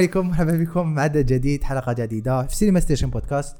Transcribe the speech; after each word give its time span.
السلام 0.00 0.14
عليكم 0.24 0.28
مرحبا 0.28 0.64
بكم 0.64 0.98
عدد 0.98 1.26
جديد 1.26 1.64
حلقة 1.64 1.92
جديدة 1.92 2.46
في 2.46 2.56
Cinema 2.56 2.80
Station 2.80 3.10
Podcast 3.10 3.56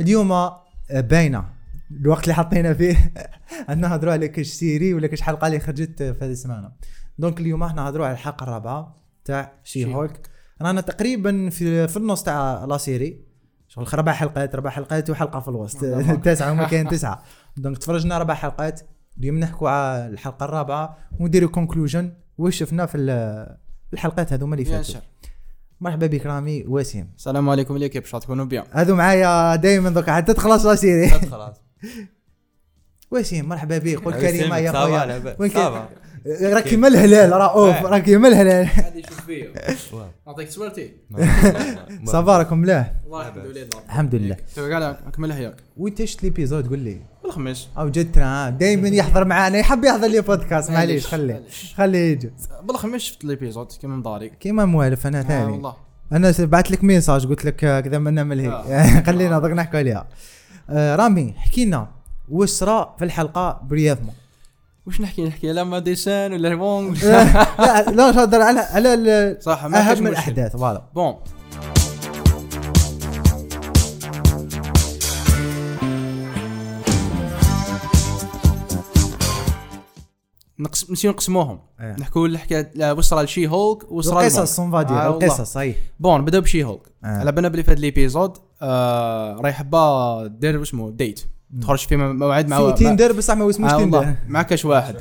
اليوم 0.00 0.32
آه، 0.32 0.60
باينة. 0.90 1.44
الوقت 1.90 2.22
اللي 2.22 2.34
حطينا 2.34 2.74
فيه 2.74 3.12
عندنا 3.68 3.88
نهضروا 3.88 4.12
على 4.12 4.28
كاش 4.28 4.46
série 4.46 4.94
ولا 4.94 5.06
كاش 5.06 5.20
حلقة 5.20 5.46
اللي 5.46 5.60
خرجت 5.60 6.02
في 6.02 6.18
هذه 6.24 6.30
السمانة. 6.30 6.72
donc 7.18 7.40
اليوم 7.40 7.62
إحنا 7.62 7.82
نهضروا 7.82 8.06
على 8.06 8.12
الحلقة 8.14 8.44
الرابعة 8.44 8.96
تاع 9.24 9.52
She-Hulk 9.64 10.30
رانا 10.62 10.80
تقريبا 10.80 11.50
في 11.50 11.88
في 11.88 11.96
النص 11.96 12.22
تاع 12.22 12.64
la 12.64 12.76
série. 12.78 13.24
شغل 13.68 13.94
ربع 13.94 14.12
حلقات 14.12 14.56
ربع 14.56 14.70
حلقات 14.70 15.10
وحلقة 15.10 15.40
في 15.40 15.48
الوسط. 15.48 15.84
تسعة 16.24 16.52
وما 16.52 16.64
كاين 16.68 16.88
تسعة. 16.94 17.22
donc 17.56 17.78
تفرجنا 17.78 18.18
ربع 18.18 18.34
حلقات. 18.34 18.80
اليوم 19.18 19.38
نحكوا 19.38 19.68
على 19.70 20.06
الحلقة 20.06 20.44
الرابعة 20.44 20.96
ونديروا 21.20 21.50
conclusion 21.50 22.12
واش 22.38 22.56
شفنا 22.56 22.86
في 22.86 22.96
ال- 22.98 23.56
الحلقات 23.92 24.32
هذوما 24.32 24.54
اللي 24.54 24.64
فاتوا. 24.64 25.00
مرحبا 25.80 26.06
بك 26.06 26.26
رامي 26.26 26.64
وسيم. 26.68 27.12
السلام 27.16 27.48
عليكم 27.48 27.76
l'équipe 27.76 28.02
باش 28.02 28.10
تكونوا 28.12 28.44
bien 28.44 28.64
هذو 28.70 28.96
معايا 28.96 29.56
دائما 29.56 29.90
دوك 29.90 30.10
حتى 30.10 30.34
تخلص 30.34 30.66
la 30.66 30.74
série. 30.74 31.08
خلاص 31.10 31.56
وسيم 33.10 33.48
مرحبا 33.48 33.78
بك. 33.78 34.04
قول 34.04 34.14
كلمة 34.14 34.58
يا 34.58 34.72
خويا. 34.72 35.36
وين 35.38 35.50
راك 36.26 36.64
كيما 36.64 36.88
الهلال 36.88 37.32
رؤوف 37.32 37.76
راك 37.76 38.02
كيما 38.02 38.28
الهلال. 38.28 38.66
هذه 38.66 39.02
شوف 39.08 39.20
فيا. 39.26 39.52
نعطيك 40.26 40.50
صورتي. 40.50 40.90
ça 42.04 42.21
va 42.21 42.38
راكم 42.38 42.62
الله 42.62 42.90
الحمد 43.12 43.44
لله 43.46 43.68
الحمد 43.86 44.14
لله. 44.14 44.36
تو 44.56 44.70
قاعد 44.70 44.96
اكملها 45.06 45.38
ياك 45.38 45.56
وين 45.76 45.94
شفت 46.06 46.22
l'épisode 46.22 46.68
قول 46.68 46.78
لي. 46.78 47.00
بالخميس 47.24 47.68
أو 47.78 47.88
جد 47.88 48.12
دائما 48.58 48.88
يحضر 48.88 49.24
معنا 49.24 49.58
يحب 49.58 49.84
يحضر 49.84 50.06
les 50.08 50.20
podcasts 50.20 50.70
معليش 50.70 51.06
خليه 51.06 51.42
خليه 51.76 51.98
يجي. 52.12 52.30
بالخميس 52.62 53.02
شفت 53.02 53.24
l'épisode 53.24 53.72
كيما 53.80 53.96
مداري 53.96 54.28
كيما 54.40 54.64
موالف 54.64 55.06
أنا 55.06 55.18
آه 55.18 55.22
ثاني. 55.22 55.52
والله. 55.52 55.74
أنا 56.12 56.32
بعثت 56.38 56.70
لك 56.70 56.84
message 56.84 57.26
قلت 57.26 57.44
لك 57.44 57.64
آه، 57.64 57.80
كذا 57.80 57.98
منا 57.98 58.24
ملهي 58.24 58.48
آه. 58.48 59.00
خلينا 59.06 59.38
دوك 59.38 59.50
نحكوا 59.50 59.78
عليها. 59.78 60.06
آه، 60.70 60.96
رامي 60.96 61.34
احكي 61.38 61.64
لنا 61.64 61.88
واش 62.28 62.48
صرا 62.48 62.94
في 62.98 63.04
الحلقة 63.04 63.60
brièvement 63.70 64.14
وش 64.86 65.00
نحكي؟ 65.00 65.24
نحكي 65.24 65.52
la 65.52 65.64
mise 65.64 65.89
en 65.89 66.01
scène 66.01 66.32
ولا 66.32 66.54
bon 66.54 67.04
لا 67.06 67.82
لا 67.82 68.10
نهضر 68.10 68.42
على 68.42 68.60
على 68.60 68.94
ال- 68.94 69.42
صح 69.42 69.64
ما 69.66 69.78
أهم. 69.92 70.06
الأحداث. 70.06 70.52
voilà. 70.56 70.82
bon. 70.94 71.14
نقسم 80.58 80.92
نسيو 80.92 81.10
نقسموهم. 81.10 81.58
إيه. 81.80 81.96
نحكوا 82.00 82.26
الحكاية 82.28 82.70
لا، 82.74 82.92
واش 82.92 83.04
صرا 83.04 83.22
لشي 83.22 83.48
هولك 83.48 83.92
واش 83.92 84.04
صرا 84.04 84.20
القصص 84.20 84.60
on 84.60 84.70
va 84.70 84.79
dire 84.79 84.96
آه. 84.96 85.06
القصص 85.08 85.52
صحيح. 85.52 85.76
bon 86.00 86.24
بداو 86.24 86.40
ب 86.40 86.64
She-Hulk. 86.64 86.82
آه. 87.04 87.06
على 87.06 87.32
بالنا 87.32 87.48
بلي 87.48 87.62
في 87.62 87.70
هذا 87.70 87.80
l'épisode 87.80 88.36
آه 88.62 89.36
راهي 89.40 89.52
حبا 89.52 90.26
دير 90.26 90.62
اسمه 90.62 90.90
date 90.90 91.20
تخرج 91.62 91.78
في 91.78 91.96
موعد 91.96 92.48
مع 92.48 92.66
في 92.70 92.72
Tinder 92.72 93.12
بصح 93.12 93.34
ما 93.34 93.50
اسموش 93.50 93.70
آه 93.72 93.76
Tinder 93.78 93.98
voilà. 93.98 94.16
مع 94.28 94.42
كاش 94.42 94.64
واحد. 94.64 94.96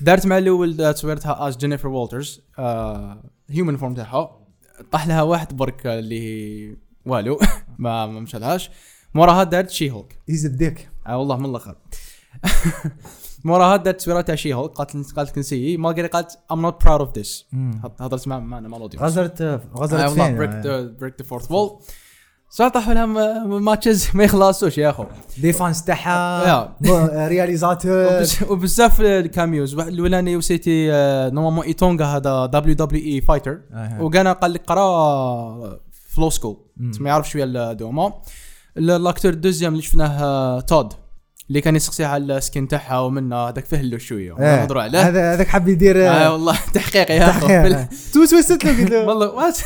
دارت 0.00 0.26
مع 0.26 0.38
الأول 0.38 0.80
آه، 0.80 0.92
تصويرتها 0.92 1.48
as 1.48 1.56
Jennifer 1.56 1.88
Walters 1.88 2.40
human 3.50 3.76
form 3.76 3.94
تاعها. 3.94 4.36
طاح 4.92 5.06
لها 5.08 5.22
واحد 5.22 5.56
برك 5.56 5.86
اللي 5.86 6.76
والو. 7.06 7.38
ما 7.78 8.06
مشالهاش. 8.06 8.70
موراها 9.14 9.44
دارت 9.44 9.70
She-Hulk 9.70 10.18
يزدك 10.28 10.88
آه 11.06 11.18
voilà 11.18 11.36
من 11.36 11.44
الأخر. 11.50 11.76
موراها 13.44 13.76
دارت 13.76 13.96
تصويرات 13.98 14.26
تاع 14.26 14.34
شي 14.34 14.54
هولك 14.54 14.70
قالت 14.72 15.12
قالت 15.16 15.30
كنسي. 15.34 15.76
ما 15.76 15.88
قالت 15.88 16.38
ام 16.52 16.62
نوت 16.62 16.84
براود 16.84 17.00
اوف 17.00 17.18
ذس 17.18 17.46
هضرت 18.00 18.28
مع 18.28 18.38
معنا 18.38 18.68
مع 18.68 18.76
الاودينس 18.76 19.02
غزرت 19.02 19.40
آه 19.42 19.60
غزرت 19.76 20.08
والله 20.10 20.24
فين؟ 20.26 20.36
بريك 20.36 20.50
ذا 20.50 20.82
بريك 21.00 21.14
ذا 21.22 21.26
فورث 21.26 21.50
وول 21.50 21.78
صار 22.52 22.68
طاحوا 22.68 22.94
لها 22.94 23.06
م- 23.06 23.62
ماتشز 23.64 24.08
ما 24.14 24.24
يخلصوش 24.24 24.78
يا 24.78 24.90
أخو. 24.90 25.04
ديفانس 25.38 25.84
تاعها 25.84 26.76
رياليزاتور. 27.28 28.22
وبزاف 28.50 29.00
الكاميوز. 29.00 29.74
واحد 29.74 29.88
الأولاني 29.88 30.36
وسيتي 30.36 30.92
آه، 30.92 31.30
نورمالمون 31.30 31.64
إيتونغا 31.64 32.04
هذا 32.04 32.46
دبليو 32.46 32.74
دبليو 32.74 33.02
إي 33.04 33.20
فايتر. 33.20 33.60
وكان 34.00 34.28
قال 34.28 34.52
لك 34.52 34.62
قرا 34.66 35.78
فلو 36.08 36.30
سكول 36.30 36.56
ما 36.76 37.08
يعرف 37.08 37.30
شوية 37.30 37.44
الدوما 37.44 38.12
ال- 38.76 38.90
الاكتور 38.90 39.32
الدوزيام 39.32 39.72
اللي 39.72 39.82
شفناه 39.82 40.22
آه، 40.24 40.60
تود. 40.60 40.92
اللي 41.50 41.60
كان 41.60 41.76
يسقسي 41.76 42.04
على 42.04 42.36
السكين 42.36 42.68
تاعها 42.68 42.98
ومنه 43.00 43.36
هذاك 43.36 43.64
فهلو 43.64 43.98
شوية. 43.98 44.38
إيه. 44.38 44.60
نهضروا 44.60 44.82
عليه 44.82 45.08
هذا 45.08 45.34
هذاك 45.34 45.48
حب 45.48 45.68
يدير 45.68 46.08
آه 46.08 46.32
والله 46.32 46.58
تحقيق 46.74 47.10
يا 47.10 47.30
أخو. 47.30 47.46
تحقيق 47.46 47.88
توسوست 48.12 48.64
له 48.64 48.78
قلت 48.80 48.90
له. 48.90 49.06
والله 49.06 49.30
وات 49.30 49.58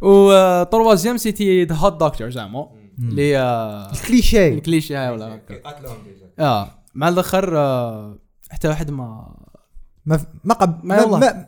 وطروازيام 0.00 1.16
سيتي 1.16 1.64
ذا 1.64 1.74
هوت 1.74 2.00
دكتور 2.00 2.30
زعما. 2.30 2.68
اللي 2.98 3.38
آه، 3.38 3.92
كليشيه 4.08 4.48
الكليشيه 4.48 5.04
هاي 5.04 5.10
ولا. 5.12 5.40
قتلهم 5.64 5.96
آه. 6.38 6.70
مع 6.94 7.08
الآخر 7.08 7.58
آه، 7.58 8.18
حتى 8.50 8.68
واحد 8.68 8.90
ما 8.90 9.36
ما 10.06 10.20
ما 10.44 10.54
قب 10.54 10.84
ما 10.84 11.06
ما. 11.06 11.46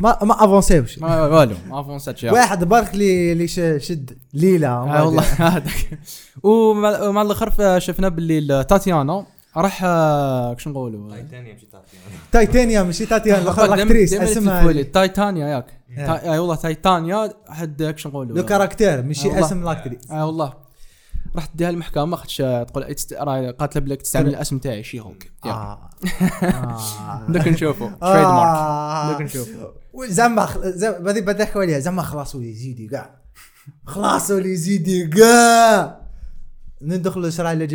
ما 0.00 0.18
ما, 0.24 0.44
افونسيوش 0.44 0.98
ما 0.98 1.22
والو 1.22 1.54
ما 1.68 1.80
افونسات 1.80 2.18
شي 2.18 2.30
واحد 2.30 2.64
برك 2.64 2.94
اللي 2.94 3.48
شد 3.78 4.18
ليلة 4.34 4.68
آه 4.68 5.04
voilà 5.04 5.22
هذاك 5.22 5.98
ومع 6.42 7.22
الأخر 7.22 7.50
ف- 7.50 7.78
شفنا 7.82 8.08
باللي 8.08 8.38
ال- 8.38 8.66
Tatiana. 8.66 9.24
راح 9.56 9.80
آه، 9.84 10.54
كش 10.54 10.68
نقولوا؟ 10.68 11.10
Titania 11.10 11.54
مشي 11.54 11.66
تعطيها 11.72 12.00
Titania 12.32 12.82
ماشي 12.82 13.06
Tatiana 13.06 13.42
الأخر 13.42 13.74
ال 13.74 13.79
actrice 13.79 14.14
اسمها. 14.14 14.82
Titania 14.82 15.46
ياك. 15.48 15.66
يا. 15.96 16.06
تا- 16.06 16.32
et 16.32 16.38
voilà 16.38 16.54
Titania 16.54 17.30
حد 17.48 17.82
كش 17.82 18.06
نقولوا؟ 18.06 18.36
le 18.36 18.44
caractère 18.44 19.02
ماشي 19.02 19.28
آه 19.28 19.32
voilà. 19.32 19.46
اسم 19.46 19.62
ال 19.62 19.68
actrice 19.68 20.10
آه 20.10 20.26
voilà. 20.26 20.65
راح 21.34 21.46
تديها 21.46 21.70
المحكمة 21.70 22.16
خاطش 22.16 22.36
تقول 22.36 22.82
راهي 23.12 23.50
قالت 23.50 23.78
بلك 23.78 24.02
تستعمل 24.02 24.28
الاسم 24.28 24.58
تاعي 24.58 24.82
She-Hulk 24.82 25.32
يا. 25.46 25.50
آه 25.50 25.90
آه. 26.42 27.26
دوك 27.32 27.48
نشوفوا 27.48 27.88
trademark 27.88 28.56
آه. 28.56 29.12
دوك 29.12 29.20
نشوفوا 29.22 29.70
زعما 30.08 30.46
خ- 30.46 30.58
زعما 30.66 30.98
بدي 30.98 31.20
بدي 31.20 31.42
نحكوا 31.42 31.62
عليها 31.62 31.78
زعما 31.78 32.02
خلاص 32.02 32.34
ولي 32.34 32.52
زيدي 32.52 32.88
كاع. 32.88 33.10
خلاص 33.86 34.30
ولي 34.30 34.56
زيدي 34.56 35.06
كاع. 35.06 36.00
ندخلوا 36.82 37.30
شرع 37.30 37.52
اللي 37.52 37.66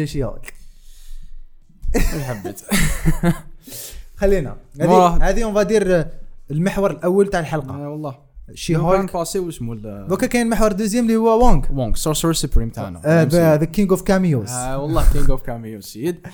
حبيت 2.24 2.62
خلينا. 4.22 4.58
هذه 4.82 5.08
هذه 5.30 5.44
اون 5.44 5.54
فادير 5.54 6.08
المحور 6.52 6.92
الأول 6.92 7.28
تاع 7.30 7.40
الحلقة. 7.40 7.76
آه 7.86 7.90
والله. 7.90 8.31
شي 8.54 8.74
لو 8.74 8.80
كان 8.80 9.00
هولك 9.00 9.14
باسي 9.14 9.40
واسمه 9.40 9.76
دوكا 10.08 10.28
كاين 10.28 10.46
المحور 10.46 10.72
دوزيام 10.72 11.04
اللي 11.04 11.16
هو 11.16 11.46
وونغ 11.46 11.66
وونغ 11.72 11.96
سورسر 11.96 12.34
سوبريم 12.34 12.70
تاعنا. 12.70 13.26
ذا 13.26 13.66
كينج 13.66 13.92
اوف 13.92 14.02
كاميوز 14.02 14.52
والله 14.52 15.14
كينج 15.14 15.32
اوف 15.32 15.42
كاميو 15.42 15.82
سيد. 15.82 16.28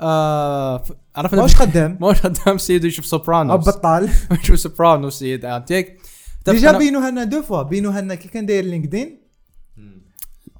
آه 0.00 0.84
عرفنا 1.16 1.42
واش 1.42 1.56
قدم 1.56 1.96
موش 2.00 2.20
قدام 2.20 2.58
سيد 2.58 2.84
يشوف 2.84 3.06
سوبرانوس 3.06 3.68
بطال 3.68 4.10
يشوف 4.32 4.58
سوبرانوس 4.58 5.18
سيد 5.18 5.44
انتيك 5.44 6.00
ديجا 6.46 6.78
بينوها 6.78 7.10
لنا 7.10 7.24
دو 7.24 7.42
فوا. 7.42 7.62
بينوها 7.62 8.00
لنا 8.00 8.14
كي 8.14 8.28
كان 8.28 8.46
داير 8.46 8.64
لينكدين؟ 8.64 9.20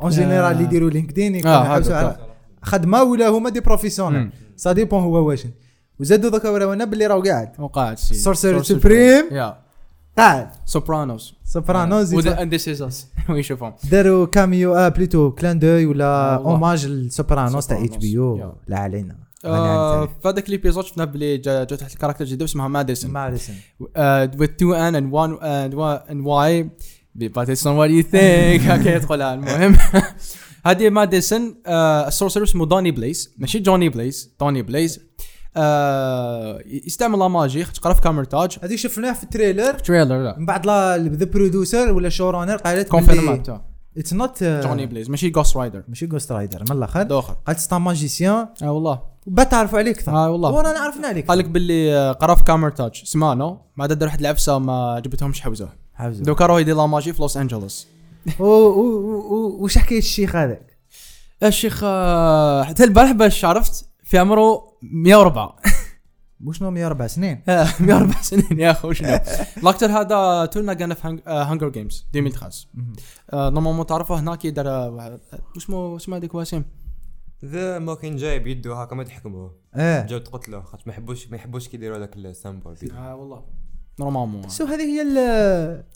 اون 0.02 0.10
جينيرال 0.10 0.52
اللي 0.52 0.64
يديروا 0.64 0.90
لينكدين 0.90 1.46
آه، 1.46 1.64
يحوسوا. 1.64 1.94
على 1.94 2.16
خدمة 2.62 3.02
ولا 3.02 3.28
هما 3.28 3.50
دي 3.50 3.60
بروفيسيونيل. 3.60 4.30
سا 4.56 4.72
ديبون 4.72 5.02
هو 5.02 5.28
واش. 5.28 5.46
وزادوا 6.00 6.30
دوكا 6.30 6.48
وراونا 6.48 6.84
باللي 6.84 7.06
راهو 7.06 7.22
قاعد. 7.22 7.52
وقاعد 7.58 7.98
سيد. 7.98 8.34
Sorcerer 8.34 8.64
Supreme. 8.64 9.54
سوبرانوس 10.66 11.34
سوبرانوز 11.44 12.26
اند 12.26 12.50
ذيس 12.50 12.68
از 12.68 12.82
اس 12.82 13.06
ويشوفهم 13.28 13.74
داروا 13.90 14.26
كاميو 14.26 14.74
آه 14.74 14.88
بليتو 14.88 15.30
كلان 15.30 15.58
دوي 15.58 15.86
ولا. 15.86 16.34
اوماج 16.34 16.86
لسوبرانوس 16.86 17.66
تاع 17.66 17.76
اتش 17.76 17.84
سوبرانوس. 17.84 18.04
بي 18.04 18.12
يو. 18.12 18.54
لا 18.68 18.78
علينا 18.78 19.16
في 19.42 20.28
هذاك 20.28 20.48
ال 20.48 20.53
épisode 20.53 20.84
شفنا 20.84 21.04
بلي 21.04 21.36
جا 21.36 21.64
جا 21.64 21.76
تحت 21.76 21.92
ال 21.92 21.95
character 21.95 22.24
جديد 22.24 22.42
اسمها 22.42 22.68
Madisynn 22.68 23.10
ما 23.10 23.28
رسم 23.28 23.54
with 24.38 24.50
two 24.60 24.74
N 24.74 24.94
and 24.94 25.10
one 25.10 25.38
and 25.42 25.74
one 25.74 25.98
and 26.08 26.24
Y. 26.24 26.70
But 27.36 27.48
it's 27.48 27.64
not 27.64 27.76
what 27.80 27.90
you 27.90 28.02
think? 28.02 28.62
هكا 28.62 28.96
يدخلها 28.96 29.34
المهم 29.34 29.76
هذه 30.66 30.90
Madisynn 30.90 31.56
ال 31.66 31.75
sorcerer 31.75 32.42
اسمه 32.42 32.66
Donny 32.66 32.90
Blaze 32.90 33.34
ماشي 33.38 33.58
Johnny 33.58 33.88
Blaze 33.88 34.34
Donny 34.40 34.62
Blaze 34.62 35.00
آه، 35.56 36.58
يستعمل 36.66 37.18
la 37.18 37.28
magie 37.28 37.64
تقرا 37.64 37.94
في 37.94 38.00
Kamar-Taj 38.00 38.58
هذه 38.62 38.76
شفناه 38.76 39.12
في 39.12 39.22
ال 39.22 39.28
trailer. 39.28 39.72
trailer 39.74 40.22
لا. 40.22 40.38
من 40.38 40.46
بعد 40.46 40.66
la 40.66 40.96
the 40.98 41.24
producer 41.24 41.92
ولا 41.92 42.08
show 42.08 42.30
runner 42.30 42.56
قالت 42.56 42.88
كونفيرمات 42.88 43.48
it's 43.98 44.12
not 44.12 44.44
Johnny 44.44 44.86
Blaze 44.86 45.10
ماشي 45.10 45.30
Ghost 45.30 45.56
Rider 45.56 45.82
ماشي 45.88 46.06
Ghost 46.06 46.32
Rider 46.32 46.64
من 46.70 46.76
الآخر. 46.76 47.02
دوخر 47.02 47.36
قالت 47.46 47.58
c'est 47.58 47.78
un 47.78 47.92
magicien 47.92 48.48
آه 48.62 48.72
voilà. 48.72 49.02
وبا 49.26 49.42
تعرفوا 49.44 49.78
عليه 49.78 49.90
أكثر 49.90 50.12
آه 50.12 50.30
والله. 50.30 50.50
ورانا 50.50 50.78
عرفنا 50.78 51.08
عليك 51.08 51.28
قال 51.28 51.38
لك 51.38 51.44
باللي 51.44 51.94
آه، 51.96 52.12
قرا 52.12 52.34
في 52.34 52.44
كامرتاج 52.44 53.02
سمانو 53.04 53.58
ما 53.76 53.86
دار 53.86 54.08
واحد 54.08 54.20
العفسه 54.20 54.58
ما 54.58 55.00
جبتهمش 55.04 55.40
حوزة. 55.40 55.68
حافظه 55.94 56.22
دوكا 56.24 56.46
روح 56.46 56.60
يدير 56.60 56.76
لا 56.76 56.86
ماجي 56.86 57.12
في 57.12 57.22
لوس 57.22 57.36
أنجلوس. 57.36 57.88
وش 58.40 59.78
حكاية 59.78 59.98
الشيخ 59.98 60.36
هذاك؟ 60.36 60.78
الشيخ 61.42 61.80
آه، 61.84 62.62
حتى 62.62 62.84
البارح 62.84 63.12
باش 63.12 63.44
عرفت 63.44 63.86
في 64.04 64.18
عمره 64.18 64.76
104 64.82 65.56
وشنو 66.46 66.70
104 66.70 67.06
سنين؟ 67.08 67.42
104 67.80 68.22
سنين 68.22 68.60
يا 68.60 68.70
أخي 68.70 68.88
وشنو؟ 68.88 69.18
الاكتر 69.62 69.86
هذا 69.86 70.46
تونا 70.46 70.74
كان 70.74 70.94
في 70.94 71.20
هانجر 71.26 71.68
جيمز 71.68 72.06
2013 72.14 72.68
نورمالمون 73.34 73.86
تعرفه 73.86 74.20
هناك 74.20 74.44
يدير 74.44 74.68
آه، 74.68 75.20
اسمه 75.56 75.96
اسمه 75.96 76.16
هذيك 76.16 76.34
وسيم 76.34 76.64
ذا 77.44 77.78
ما 77.78 77.94
كان 77.94 78.16
جاي 78.16 78.38
بيدو 78.38 78.72
هكا 78.72 78.96
ما 78.96 79.04
تحكموه 79.04 79.54
إيه. 79.76 80.06
جاو 80.06 80.18
تقتلوه 80.18 80.62
خاطر 80.62 80.82
ما 80.86 80.92
يحبوش 80.92 81.30
ما 81.30 81.36
يحبوش 81.36 81.68
كي 81.68 81.76
يديروا 81.76 81.96
هذاك 81.96 82.16
السامبل 82.16 82.76
آه 82.92 83.14
والله. 83.14 83.44
نورمالمون 84.00 84.48
سو 84.48 84.64
هذه 84.64 84.82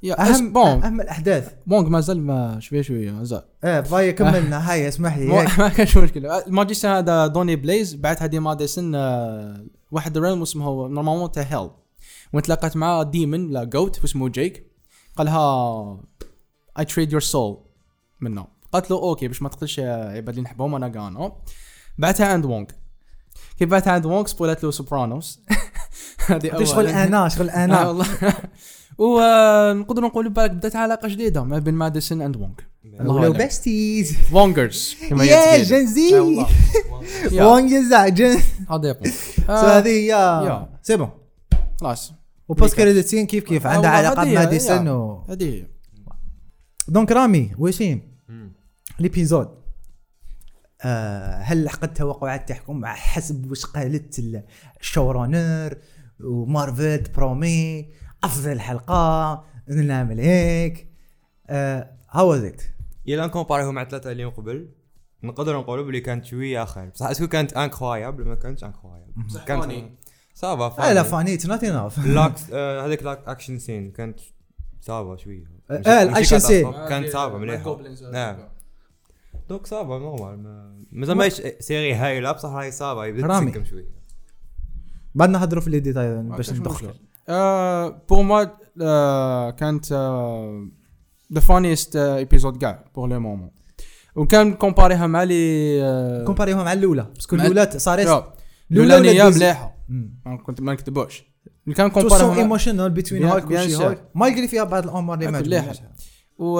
هي 0.02 0.12
اهم 0.12 0.52
بون 0.52 0.84
أهم 0.84 1.00
الأحداث. 1.00 1.52
بونغ 1.66 1.88
ما 1.88 2.00
زال 2.00 2.20
ما 2.22 2.60
شوية 2.60 2.82
شوية 2.82 3.10
ما 3.10 3.24
زال. 3.24 3.42
إيه 3.64 3.80
باي 3.80 4.12
كملنا 4.12 4.70
هاي 4.70 4.88
اسمح 4.88 5.18
لي. 5.18 5.26
ما 5.58 5.68
كانش 5.76 5.96
مشكلة. 5.96 6.38
الماجيسيان 6.38 6.92
هذا 6.92 7.26
دوني 7.26 7.56
بليز 7.56 7.94
بعد 7.94 8.22
هذه 8.22 8.38
ماديسن 8.38 8.94
آه، 8.94 9.66
واحد 9.90 10.16
الريلم 10.16 10.42
اسمه 10.42 10.88
نورمالمون 10.88 11.32
تاع 11.32 11.42
هيل. 11.42 11.70
وتلاقت 12.32 12.76
معاه 12.76 13.02
ديمن 13.02 13.50
لا 13.50 13.64
جوت 13.64 14.04
اسمه 14.04 14.28
جيك. 14.28 14.72
قالها 15.16 16.00
اي 16.78 16.84
تريد 16.84 17.12
يور 17.12 17.20
سول 17.20 17.64
منه. 18.20 18.46
قالت 18.72 18.90
له 18.90 18.96
أوكي 18.96 19.28
باش 19.28 19.42
ما 19.42 19.48
تقتلش 19.48 19.80
عباد 19.80 20.28
اللي 20.28 20.40
نحبهم 20.42 20.74
أنا 20.74 20.88
كانوا 20.88 21.30
بعتها 21.98 22.26
عند 22.26 22.44
وونغ. 22.44 22.66
كيف 23.58 23.68
بعتها 23.68 23.92
عند 23.92 24.06
وونغ؟ 24.06 24.26
سبولت 24.26 24.64
له 24.64 24.70
سوبرانوس. 24.70 25.40
هذه 26.26 26.56
هذا 26.56 26.64
شغل 26.64 26.86
أنا 26.86 27.28
شغل 27.28 27.50
آه 27.50 27.64
أنا 27.64 27.86
والله 27.86 28.06
ونقدر 28.98 30.02
نقول 30.02 30.28
بالك 30.28 30.50
بدأت 30.50 30.76
علاقة 30.76 31.08
جديدة 31.08 31.44
ما 31.44 31.58
بين 31.58 31.74
ماديسون 31.74 32.22
اند 32.22 32.36
وونغ 32.36 32.52
ولو. 33.00 33.32
بيستيز 33.32 34.16
وونجرز 34.32 34.96
كما 35.10 35.24
يا. 35.24 35.62
جنزي 35.62 36.18
آه 36.18 36.46
وونج 37.32 37.70
يزع 37.70 38.08
جن 38.08 38.38
هذا 38.70 38.98
آه، 39.48 39.78
هذه 39.78 39.88
هي 39.88 40.06
يا. 40.06 40.68
سي 40.82 40.96
بون 40.96 41.10
خلاص. 41.80 42.12
و 42.48 42.53
post 42.53 42.74
credit 42.76 43.06
scene 43.06 43.26
كيف 43.26 43.44
كيف؟ 43.44 43.66
آه 43.66 43.70
عندها 43.70 43.90
علاقه 43.90 44.24
ب 44.24 44.31
Madisynn 44.31 44.88
هذه 45.28 45.44
هي. 45.44 45.66
donc 46.88 47.12
رامي 47.12 47.50
وسيم. 47.58 48.02
l'épisode 48.98 49.46
آه 49.46 49.67
هل 51.42 51.68
حققت 51.68 51.96
توقعات 51.96 52.48
تحكم 52.48 52.86
حسب 52.86 53.50
واش 53.50 53.66
قالت 53.66 54.18
ال- 54.18 54.44
ال 54.80 54.89
show 54.89 55.23
runner 55.23 55.74
و 56.20 56.32
Marvel 56.32 57.02
promis 57.16 57.88
أفضل 58.24 58.60
حلقة 58.60 59.44
نعمل 59.68 60.20
هيك. 60.20 60.88
آه 61.50 61.90
how 62.10 62.30
was 62.30 62.44
it 62.44 62.62
إلى 63.08 63.26
نكومباريهم 63.26 63.74
مع 63.74 63.84
ثلاثة 63.84 64.12
اللي 64.12 64.24
من 64.24 64.30
قبل. 64.30 64.68
نقدر 65.22 65.58
نقولوا 65.58 65.84
بلي 65.84 66.00
كانت 66.00 66.24
شوية 66.24 66.64
خير 66.64 66.88
بصح 66.88 67.06
est-ce 67.06 67.19
que 67.19 67.26
كانت 67.26 67.52
incroyable 67.52 68.24
ما 68.28 68.34
كانتش 68.34 68.64
incroyable 68.64 69.12
بصح 69.26 69.44
كانت 69.44 69.62
funny. 69.64 69.98
ça 70.34 70.63
va 70.63 70.92
là 70.94 71.02
funny. 71.02 71.34
it's 71.34 71.46
not 71.46 71.64
enough 71.64 72.06
l'ac- 72.06 72.42
آه، 72.52 72.86
هذيك 72.86 73.02
l'ac 73.02 73.22
action 73.26 73.58
scene 73.58 73.90
كانت 73.90 74.20
ça 74.80 74.98
va 74.98 75.16
شوية. 75.16 75.44
آه، 75.70 75.78
مش- 75.78 75.86
آه، 75.86 76.38
scene. 76.38 76.72
كانت 76.72 77.08
ça 77.08 77.23
va 77.23 77.38
مليحة. 77.38 77.78
donc 79.48 79.66
ça 79.66 79.82
va 79.82 79.98
normal 79.98 80.42
ما- 80.42 80.84
مازال 80.92 81.16
ماهيش 81.16 81.42
série 81.60 81.94
هايله 81.94 82.32
بصح 82.32 82.48
راهي 82.48 82.70
ça 82.70 82.87
va 82.87 83.04
يبدا 83.04 83.26
رامي. 83.26 83.50
تسكم 83.50 83.64
شوية 83.64 83.88
بعدنا 85.14 85.38
نهضروا 85.38 85.62
في 85.62 85.70
les 85.70 85.80
détails 85.80 86.22
باش 86.22 86.36
كاش 86.50 86.58
ندخل 86.60 86.86
مشكل. 86.86 86.98
آه، 87.28 88.02
pour 88.08 88.22
moi 88.22 88.44
آه، 88.82 89.50
كانت 89.50 89.92
the 91.34 91.40
funniest 91.40 91.96
episode 91.96 92.56
كاع 92.56 92.84
pour 92.94 93.08
le 93.08 93.20
moment 93.20 93.50
وكان 94.16 94.54
كومباريها 94.54 95.06
مع 95.06 95.22
les 95.22 95.78
آه، 95.82 96.24
كومباريهم 96.24 96.64
مع 96.64 96.72
الأولى 96.72 97.06
parce 97.14 97.28
que 97.28 97.36
الأولى 97.36 97.70
صارت 97.78 98.24
الاولانيه؟ 98.70 99.24
مليحة. 99.24 99.76
ما 100.26 100.36
كنت 100.36 100.60
ما 100.60 100.72
نكتبوش 100.72 101.24
اللي 101.64 101.74
كان 101.74 101.92
تو 101.92 102.00
سو 102.00 102.08
كومباريها 102.08 102.28
مع- 102.34 102.36
ايموشنال 102.42 102.80
هاك 103.24 103.44
بيان 103.46 103.66
وشي. 103.66 103.76
هاك 103.76 104.04
مالغري 104.14 104.48
فيها 104.48 104.64
بعض 104.64 104.84
الأمور 104.84 105.14
اللي 105.14 105.30
ما 105.30 105.38
أكيد 105.38 105.48
مليحة. 105.48 105.68
عجبونيش 105.68 105.88
و 106.38 106.56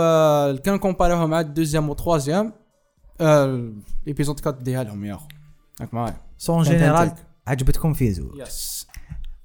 كان 0.56 0.76
كومباريها 0.78 1.26
مع 1.26 1.40
الدوزيام 1.40 1.88
وتخوازيام 1.88 2.52
الايبيزود 3.20 4.40
كات 4.40 4.62
ديها 4.62 4.84
لهم 4.84 5.04
يا 5.04 5.14
أخو. 5.14 5.28
هاك 5.80 5.94
معايا. 5.94 6.16
سون 6.38 6.64
كانت 6.64 6.76
جينيرال. 6.76 7.12
عجبتكم 7.46 7.92
فيزو 7.94 8.30
يس 8.36 8.86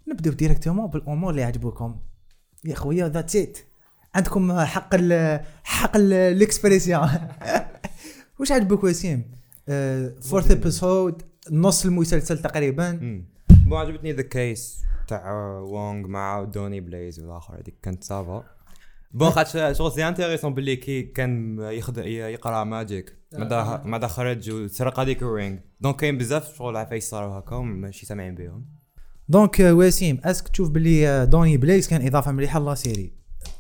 نبداو 0.07 0.33
ديريكتومون 0.33 0.87
بالامور 0.87 1.29
اللي 1.31 1.43
عجبوكم 1.43 1.95
يا 2.65 2.75
خويا 2.75 3.07
ذاتس 3.07 3.35
ات 3.35 3.57
عندكم 4.15 4.59
حق 4.59 4.89
ال 4.95 5.39
حق 5.63 5.95
ال- 5.95 6.13
الاكسبريسيون 6.13 7.09
واش 8.39 8.51
عجبك 8.51 8.83
وسيم 8.83 9.31
fourth 10.21 10.51
episode 10.51 11.21
نص 11.51 11.85
المسلسل 11.85 12.41
تقريبا. 12.41 12.91
bon 13.65 13.77
عجبتني 13.77 14.11
the 14.13 14.21
case 14.21 14.81
تاع 15.07 15.33
وونغ 15.59 16.07
مع 16.07 16.43
دوني 16.43 16.81
بلايز 16.81 17.19
والآخر 17.19 17.55
هذيك 17.55 17.75
كانت 17.81 18.03
ça 18.03 18.23
va 18.23 18.43
bon 19.13 19.29
خاطر 19.29 19.73
شغل 19.73 19.91
c'est 19.91 20.07
intéressant 20.07 20.53
باللي 20.53 20.75
كي 20.75 21.01
كان 21.01 21.59
يخد 21.61 21.97
يقرأ 21.97 22.63
magic. 22.63 23.17
بعدا 23.31 23.75
بعدا 23.75 24.07
خرج 24.07 24.51
وسرق 24.51 24.99
هذيك 24.99 25.23
ال 25.23 25.29
ring. 25.29 25.59
Donc 25.79 25.95
كاين 25.95 26.17
بزاف 26.17 26.57
شغل 26.57 26.77
عفايس 26.77 27.09
صاروا 27.09 27.39
هكا 27.39 27.55
ماشي 27.55 28.05
سامعين 28.05 28.35
بهم. 28.35 28.65
donc 29.29 29.61
آه، 29.61 29.73
وسيم 29.73 30.21
est-ce 30.23 30.39
que 30.39 30.47
تشوف 30.47 30.69
باللي 30.69 31.07
آه، 31.07 31.25
دوني 31.25 31.57
بليز 31.57 31.87
كان 31.87 32.07
إضافة 32.07 32.31
مليحة 32.31 32.59
la 32.59 32.75
série. 32.75 33.13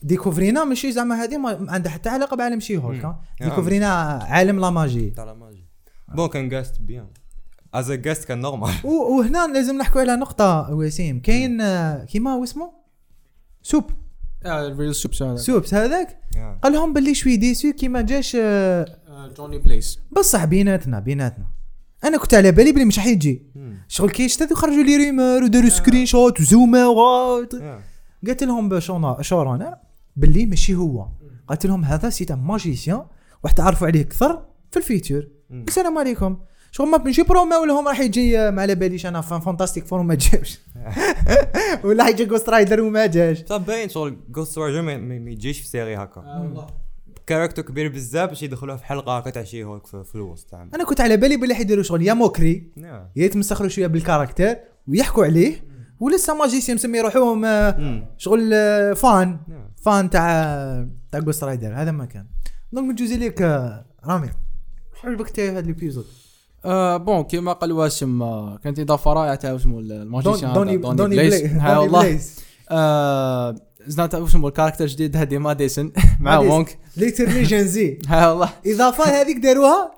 ديكوفرينا 0.03 0.63
ماشي 0.63 0.91
زعما 0.91 1.23
هذه 1.23 1.37
ما 1.37 1.65
عندها 1.69 1.91
حتى 1.91 2.09
علاقة 2.09 2.35
بعالم 2.37 2.59
شي 2.59 2.77
هولك. 2.77 3.05
مم. 3.05 3.15
ديكوفرينا 3.41 3.87
عالم 4.29 4.59
لا 4.59 4.69
ماجي. 4.69 5.09
تاع 5.09 5.23
لا 5.23 5.33
ماجي. 5.33 5.67
بون 6.15 6.27
كان 6.27 6.49
جاست 6.49 6.81
بيان 6.81 7.07
از 7.73 7.91
جاست 7.91 8.25
كان 8.25 8.41
نورمال 8.41 8.73
وهنا 8.83 9.47
لازم 9.47 9.77
نحكوا 9.77 10.01
على 10.01 10.15
نقطة 10.15 10.73
وسيم. 10.73 11.19
كاين 11.19 11.61
آه، 11.61 12.05
كيما 12.05 12.33
هو 12.33 12.43
اسمه؟ 12.43 12.73
سوب 14.43 14.51
الريل 14.51 14.95
سوبس 14.95 15.23
هذا. 15.23 15.35
سوبس 15.35 15.73
هذاك؟ 15.73 16.19
قال 16.63 16.73
لهم 16.73 16.93
باللي 16.93 17.13
شوي 17.13 17.35
ديسو 17.35 17.73
كي 17.73 17.87
ما 17.87 18.01
جاش 18.01 18.37
آه، 18.39 18.85
جوني 19.37 19.57
بليس 19.57 19.99
بصح 20.11 20.45
بيناتنا 20.45 20.99
بيناتنا. 20.99 21.45
أنا 22.03 22.17
كنت 22.17 22.33
على 22.33 22.51
بالي 22.51 22.71
بلي 22.71 22.85
مش 22.85 22.99
حيجي 22.99 23.45
شغل 23.87 24.09
كي 24.09 24.25
اشتدوا 24.25 24.57
خرجوا 24.57 24.83
لي 24.83 24.95
ريمر 24.95 25.43
وداروا 25.43 25.69
سكرين 25.69 26.05
شوت 26.05 26.41
وزومات 26.41 27.51
قلت 28.27 28.43
لهم 28.43 28.69
بشونا 28.69 29.17
showrunner 29.21 29.75
باللي 30.15 30.45
ماشي 30.45 30.75
هو. 30.75 31.07
قلت 31.47 31.65
لهم 31.65 31.85
هذا 31.85 32.09
c'est 32.09 32.31
magicien 32.31 33.05
واحد 33.43 33.55
تعرفوا 33.55 33.87
عليه 33.87 34.01
أكثر 34.01 34.45
في 34.71 34.77
ال 34.77 34.84
futur. 34.84 35.27
مم. 35.49 35.65
السلام 35.67 35.97
عليكم. 35.97 36.37
شغل 36.75 36.87
ما 36.87 36.97
ماشي 36.97 37.23
برومو 37.23 37.65
لهم 37.65 37.87
راح 37.87 37.99
يجي 37.99 38.39
آه، 38.39 38.49
ما 38.51 38.61
على 38.61 38.75
باليش 38.75 39.05
أنا 39.05 39.21
fan 39.21 39.39
Fantastic 39.39 39.85
Four 39.85 39.99
وما 39.99 40.15
جاش 40.15 40.59
ولا 41.83 42.03
حيجي 42.03 42.25
Ghost 42.25 42.49
Rider 42.49 42.81
وما 42.81 43.05
جاش. 43.05 43.41
بصح 43.41 43.57
باين 43.57 43.89
شغل 43.89 44.17
Ghost 44.29 44.57
Rider 44.57 44.81
ما 44.81 45.31
يجيش 45.31 45.59
في 45.59 45.67
série 45.67 45.95
هكا. 45.95 46.19
والله. 46.21 46.67
caractère 47.27 47.61
كبير 47.61 47.87
بزاف 47.87 48.29
باش 48.29 48.43
يدخلوه 48.43 48.75
في 48.75 48.85
حلقة 48.85 49.17
هكا 49.17 49.29
تاع 49.29 49.43
She-Hulk 49.43 49.85
في 49.85 50.15
الوسط 50.15 50.49
تاع 50.49 50.67
أنا 50.75 50.83
كنت 50.83 51.01
على 51.01 51.17
بالي 51.17 51.37
باللي 51.37 51.55
حيديروا 51.55 51.83
شغل. 51.83 52.01
يا 52.01 52.13
moquer 52.13 52.71
نعم. 52.75 53.07
يا 53.15 53.25
يتمسخروا 53.25 53.69
شوية 53.69 53.87
بال 53.87 54.00
caractère 54.00 54.55
ويحكوا 54.87 55.25
عليه 55.25 55.63
ولسه 55.99 56.35
magicien 56.35 56.75
مسمي 56.75 57.01
روحهم 57.01 57.45
آه،. 57.45 58.07
شغل 58.17 58.53
آه، 58.53 58.93
fan. 58.93 59.39
نعم. 59.47 59.69
Fan 59.81 60.09
تاع 60.09 60.87
تاع 61.11 61.19
Ghost 61.19 61.43
Rider 61.43 61.73
هذا 61.75 61.91
ما 61.91 62.05
كان. 62.05 62.25
donc 62.71 62.91
نجوزي 62.91 63.17
لك 63.17 63.41
آه، 63.41 63.85
رامي. 64.05 64.29
شو 65.01 65.07
عجبك 65.07 65.29
تاع 65.29 65.45
هذا 65.45 65.59
ال 65.59 65.64
épisode. 65.64 66.05
آه 66.65 66.97
bon 66.97 67.23
كيما 67.23 67.53
قال 67.53 67.71
واسم 67.71 68.21
آه 68.21 68.57
كانت 68.63 68.79
إضافة 68.79 69.13
رائعة 69.13 69.35
تاع 69.35 69.55
اسمه 69.55 69.79
ال 69.79 69.87
magicien 69.87 70.53
دوني 70.53 70.71
هذا، 70.77 70.93
دوني 70.93 71.15
بليز 71.15 71.41
دوني 71.41 71.77
والله 71.77 72.19
آه 72.71 73.55
زنات 73.87 74.15
اسمه 74.15 74.47
ال 74.47 74.51
caractère 74.51 74.85
جديد 74.85 75.17
هذه 75.17 75.37
Madisynn 75.37 75.91
مع 76.19 76.37
وونك. 76.37 76.77
literally 76.97 77.43
Gen 77.43 77.85
Z 77.85 77.99
ها 78.07 78.29
والله 78.29 78.49
إضافة 78.67 79.03
هذيك 79.03 79.37
داروها؟ 79.37 79.91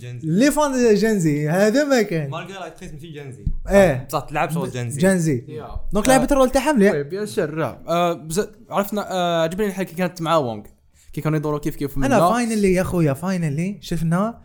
Gen 0.00 0.21
Z 0.21 0.28
les 0.28 0.50
fans 0.50 0.94
Gen 0.94 1.35
Z 1.35 1.48
هذا 1.48 1.84
ما 1.84 2.02
كان. 2.02 2.30
malgré 2.30 2.52
l'actrice 2.52 2.92
ماشي 2.92 3.12
Gen 3.12 3.36
Z 3.36 3.44
إيه. 3.70 4.06
بصح 4.08 4.20
تلعب 4.20 4.50
شغل 4.50 4.70
Gen 4.70 4.93
Z 4.93 5.00
Gen 5.00 5.33
Z 5.33 5.44
donc 5.92 6.08
لعبت 6.08 6.32
ال 6.32 6.36
rôle 6.36 6.50
تاعها 6.50 6.72
مليح 6.72 6.96
bien 6.96 7.26
sûr 7.26 7.64
آه 7.64 8.28
عرفنا 8.70 9.12
آه 9.12 9.42
عجبني 9.42 9.66
الحكي 9.66 9.90
كي 9.90 9.96
كانت 9.96 10.22
مع 10.22 10.36
وونغ 10.36 10.62
كي 11.12 11.20
كانوا 11.20 11.38
يدوروا 11.38 11.58
كيف 11.58 11.76
كيف 11.76 11.96
أنا. 11.98 12.30
finally 12.32 12.72
يا 12.74 12.82
خويا 12.82 13.12
finally 13.12 13.78
شفنا 13.80 14.38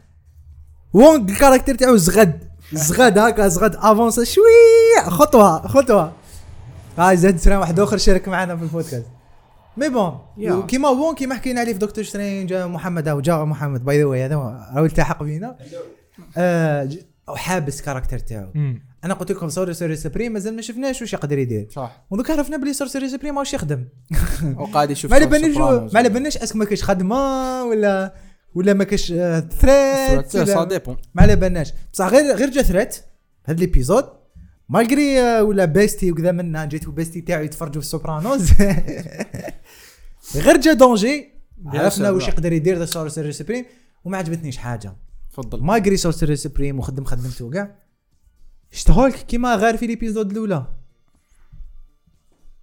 وونغ 0.95 1.29
ال 1.31 1.36
caractère 1.36 1.75
تاعو 1.75 1.95
زغد 1.95 2.43
زغد 2.73 3.17
هكا 3.17 3.47
زغد 3.47 3.75
avance 3.75 4.19
شوي 4.19 4.43
خطوه 5.07 5.67
خطوه 5.67 6.11
هاي 6.97 7.17
زاد 7.17 7.37
سلام 7.37 7.59
واحد 7.59 7.79
اخر 7.79 7.97
شارك 7.97 8.27
معنا 8.27 8.55
في 8.57 8.63
البودكاست 8.63 9.05
mais 9.77 9.89
bon. 9.89 10.19
كيما 10.67 10.89
وون 10.89 11.15
كيما 11.15 11.35
حكينا 11.35 11.59
عليه 11.59 11.73
في 11.73 11.79
دكتور 11.79 12.03
سترينج 12.03 12.53
محمد 12.53 13.07
أو 13.07 13.21
جا 13.21 13.43
محمد 13.43 13.85
باي 13.85 13.97
ذا 13.99 14.05
واي 14.05 14.25
هذا 14.25 14.35
راهو 14.35 14.85
التحق 14.85 15.23
بينا 15.23 15.55
آه، 16.37 16.83
ج- 16.83 16.99
حابس 17.35 17.81
كاركتر 17.81 18.19
تاعو. 18.19 18.47
أنا 19.03 19.13
قلت 19.13 19.31
لكم 19.31 19.49
سوري 19.49 19.73
سوري 19.73 19.95
سبريم 19.95 20.31
مازال 20.33 20.55
ما 20.55 20.61
شفناش 20.61 21.01
واش 21.01 21.13
يقدر 21.13 21.37
يدير 21.37 21.67
صح 21.71 22.05
ودوك 22.11 22.31
عرفنا 22.31 22.57
بلي 22.57 22.73
سوري 22.73 23.09
سبريم 23.09 23.37
واش 23.37 23.53
يخدم 23.53 23.85
وقاعد 24.57 24.91
يشوف 24.91 25.11
ما 25.11 25.17
على 25.17 25.25
بالناش 25.25 25.57
ما 25.57 25.89
على 25.99 26.09
بالناش 26.09 26.37
اسك 26.37 26.55
ما 26.55 26.65
كاش 26.65 26.83
خدمه 26.83 27.63
ولا 27.63 28.13
ولا 28.55 28.73
ما 28.73 28.83
كاش 28.83 29.07
ثريت 29.59 30.27
سا 30.27 30.63
ديبون. 30.63 30.97
ما 31.15 31.21
على 31.21 31.35
بالناش. 31.35 31.73
بصح 31.93 32.07
غير 32.07 32.35
غير 32.35 32.49
جا 32.49 32.61
ثريت 32.61 32.95
هذا 33.45 33.59
ليبيزود 33.59 34.05
مالغري 34.69 35.41
ولا 35.41 35.65
بيستي 35.65 36.11
وكذا 36.11 36.31
منا 36.31 36.65
جيت 36.65 36.89
بيستي 36.89 37.21
تاعي 37.21 37.45
يتفرجوا 37.45 37.81
في 37.81 37.87
السوبرانوز 37.87 38.51
غير 40.45 40.57
جا 40.57 40.73
دونجي 40.73 41.33
عرفنا 41.65 42.09
واش 42.09 42.27
يقدر 42.27 42.53
يدير 42.53 42.77
ذا 42.77 42.85
سورسر 42.85 43.31
سبريم 43.31 43.65
وما 44.05 44.17
عجبتنيش 44.17 44.57
حاجة. 44.57 44.95
تفضل. 45.31 45.63
مالغري 45.63 45.97
سورسر 45.97 46.35
سبريم 46.35 46.79
وخدم 46.79 47.03
خدمته 47.03 47.49
كاع. 47.49 47.75
شتهولك 48.71 49.15
كيما 49.15 49.55
غير 49.55 49.77
في 49.77 49.87
ليبيزود 49.87 50.31
الأولى. 50.31 50.67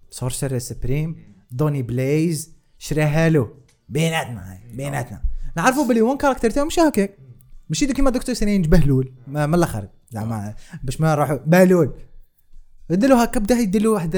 سورسر 0.09 0.59
سبريم 0.59 1.35
دوني 1.51 1.81
بلايز 1.81 2.51
شراها 2.77 3.29
له. 3.29 3.53
بيناتنا 3.89 4.59
بيناتنا. 4.73 5.32
نعرفوا 5.57 5.87
بلي 5.87 6.01
وان 6.01 6.17
كاركتر 6.17 6.49
تاعو 6.49 6.65
مش 6.65 6.79
هكاك. 6.79 7.17
ماشي 7.69 7.87
كيما 7.87 8.09
دكتور 8.09 8.35
سنين 8.35 8.61
بهلول. 8.61 9.13
ما 9.27 9.45
من 9.45 9.55
الأخر. 9.55 9.87
زعما 10.11 10.55
باش 10.83 11.01
ما 11.01 11.15
نروحوا 11.15 11.37
بهلول. 11.45 11.93
يديروا 12.89 13.23
هكا 13.23 13.39
بدا 13.39 13.55
يدير 13.55 13.81
له 13.81 13.89
واحد 13.89 14.15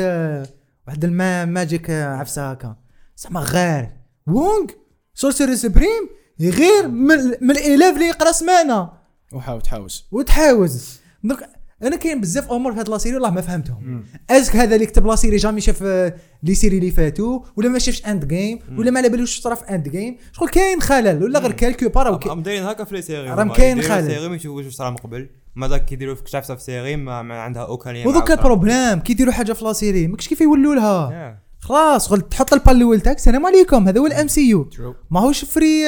واحد 0.87 1.05
الما 1.05 1.45
ماجيك 1.45 1.89
عفسة 1.89 2.51
هكا. 2.51 2.75
زعما 3.17 3.39
غير. 3.39 3.91
وونغ 4.27 4.67
سورسر 5.13 5.55
سبريم 5.55 6.09
غير 6.41 6.87
من, 6.87 7.17
من 7.41 7.51
الالاف 7.51 7.93
اللي 7.93 8.05
يقرا 8.05 8.31
سمانة. 8.31 8.89
وحاول 9.33 9.61
تحاوس. 9.61 10.07
وتحاوز. 10.11 10.99
دونك 11.23 11.49
أنا 11.83 11.95
كاين 11.95 12.21
بزاف 12.21 12.51
أمور 12.51 12.73
في 12.73 12.79
هاد 12.79 12.89
لاسيري 12.89 13.15
والله 13.15 13.29
ما 13.29 13.41
فهمتهم. 13.41 14.03
أزك 14.29 14.55
هذا 14.55 14.75
اللي 14.75 14.85
كتب 14.85 15.05
لاسيري 15.07 15.37
جامي 15.37 15.61
شاف 15.61 15.83
آه، 15.83 16.15
لي 16.43 16.55
سيري 16.55 16.77
اللي 16.77 16.91
فاتوا 16.91 17.39
ولا 17.55 17.69
ما 17.69 17.79
شافش 17.79 18.05
اند 18.05 18.25
جيم 18.25 18.59
ولا 18.77 18.91
ما 18.91 18.99
على 18.99 19.09
بالوش 19.09 19.39
صرا 19.41 19.55
في 19.55 19.63
اند 19.63 19.89
جيم 19.89 20.17
شغل 20.31 20.49
كاين 20.49 20.81
خلل 20.81 21.23
ولا 21.23 21.39
غير 21.39 21.51
كالكو 21.51 21.89
بار 21.89 22.19
راهم 22.27 22.41
دايرين 22.43 22.63
هكا 22.63 22.83
في 22.83 22.95
لي 22.95 23.01
سيري 23.01 23.29
راهم 23.29 23.53
كاين 23.53 23.81
خالد. 23.81 24.07
سيري 24.07 24.29
ما 24.29 24.35
يشوفوا 24.35 24.57
واش 24.57 24.73
صرا 24.73 24.89
من 24.89 24.95
قبل. 24.95 25.29
ما 25.55 25.67
داك 25.67 25.85
كيديروا 25.85 26.15
في 26.15 26.23
كشافه 26.23 26.55
في 26.55 26.63
سيري 26.63 26.95
ما, 26.95 27.21
ما 27.21 27.41
عندها 27.41 27.63
اوكان 27.65 27.93
لين 27.93 28.07
وذوك 28.07 28.31
البروبليم 28.31 28.99
كي 28.99 29.13
يديروا 29.13 29.33
حاجة 29.33 29.53
في 29.53 29.65
لاسيري 29.65 30.07
ماكش 30.07 30.27
كيف 30.27 30.41
يولوا 30.41 30.75
لها. 30.75 31.41
خلاص 31.59 32.09
شغل 32.09 32.21
تحط 32.21 32.53
البال 32.53 32.75
الأول 32.75 33.01
تاعك 33.01 33.17
السلام 33.17 33.45
عليكم 33.45 33.87
هذا 33.87 33.99
هو 33.99 34.07
الام 34.07 34.27
سي 34.27 34.49
يو 34.49 34.69
ماهوش 35.11 35.45
فري 35.45 35.83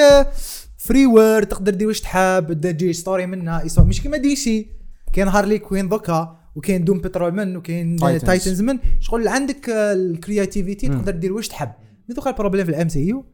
فري 0.77 1.06
وورد 1.06 1.48
تقدر 1.48 1.74
دير 1.74 1.88
واش 1.88 2.01
تحب 2.01 2.53
تجي 2.62 2.94
ستوري 2.94 3.25
منها 3.25 3.63
مش 3.79 4.01
كيما 4.01 4.17
دي 4.17 4.36
سي 4.36 4.76
كاين 5.18 5.28
هارلي 5.28 5.60
كوين 5.60 5.90
دوكا 5.90 6.38
وكاين 6.56 6.86
دوم 6.86 6.98
بترول 6.98 7.32
من 7.32 7.58
وكاين. 7.58 7.96
تايتنز 7.98 8.62
من. 8.62 8.80
شغل 9.00 9.28
عندك 9.28 9.70
آه، 9.70 9.94
الكرياتيفيتي 9.94 10.88
تقدر 10.88 11.12
دير 11.12 11.34
واش 11.34 11.48
تحب. 11.48 11.72
مي 12.10 12.16
دوكا 12.16 12.30
البروبليم 12.30 12.66
في 12.66 12.72
الام 12.72 12.90
سي 12.90 13.08
يو 13.08 13.26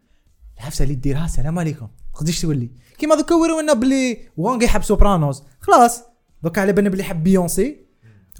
العفسه 0.59 0.83
اللي 0.83 0.95
ديرها 0.95 1.25
السلام 1.25 1.59
عليكم. 1.59 1.85
ما 1.85 2.19
تقدرش 2.19 2.41
تولي. 2.41 2.71
كيما 2.97 3.15
دوكا 3.15 3.35
ورونا 3.35 3.73
بلي 3.73 4.17
وانغ 4.37 4.63
يحب 4.63 4.83
سوبرانوز. 4.83 5.43
خلاص. 5.59 6.03
دوكا 6.43 6.61
على 6.61 6.73
بالنا 6.73 6.89
بلي 6.89 6.99
يحب 6.99 7.23
بيونسي. 7.23 7.77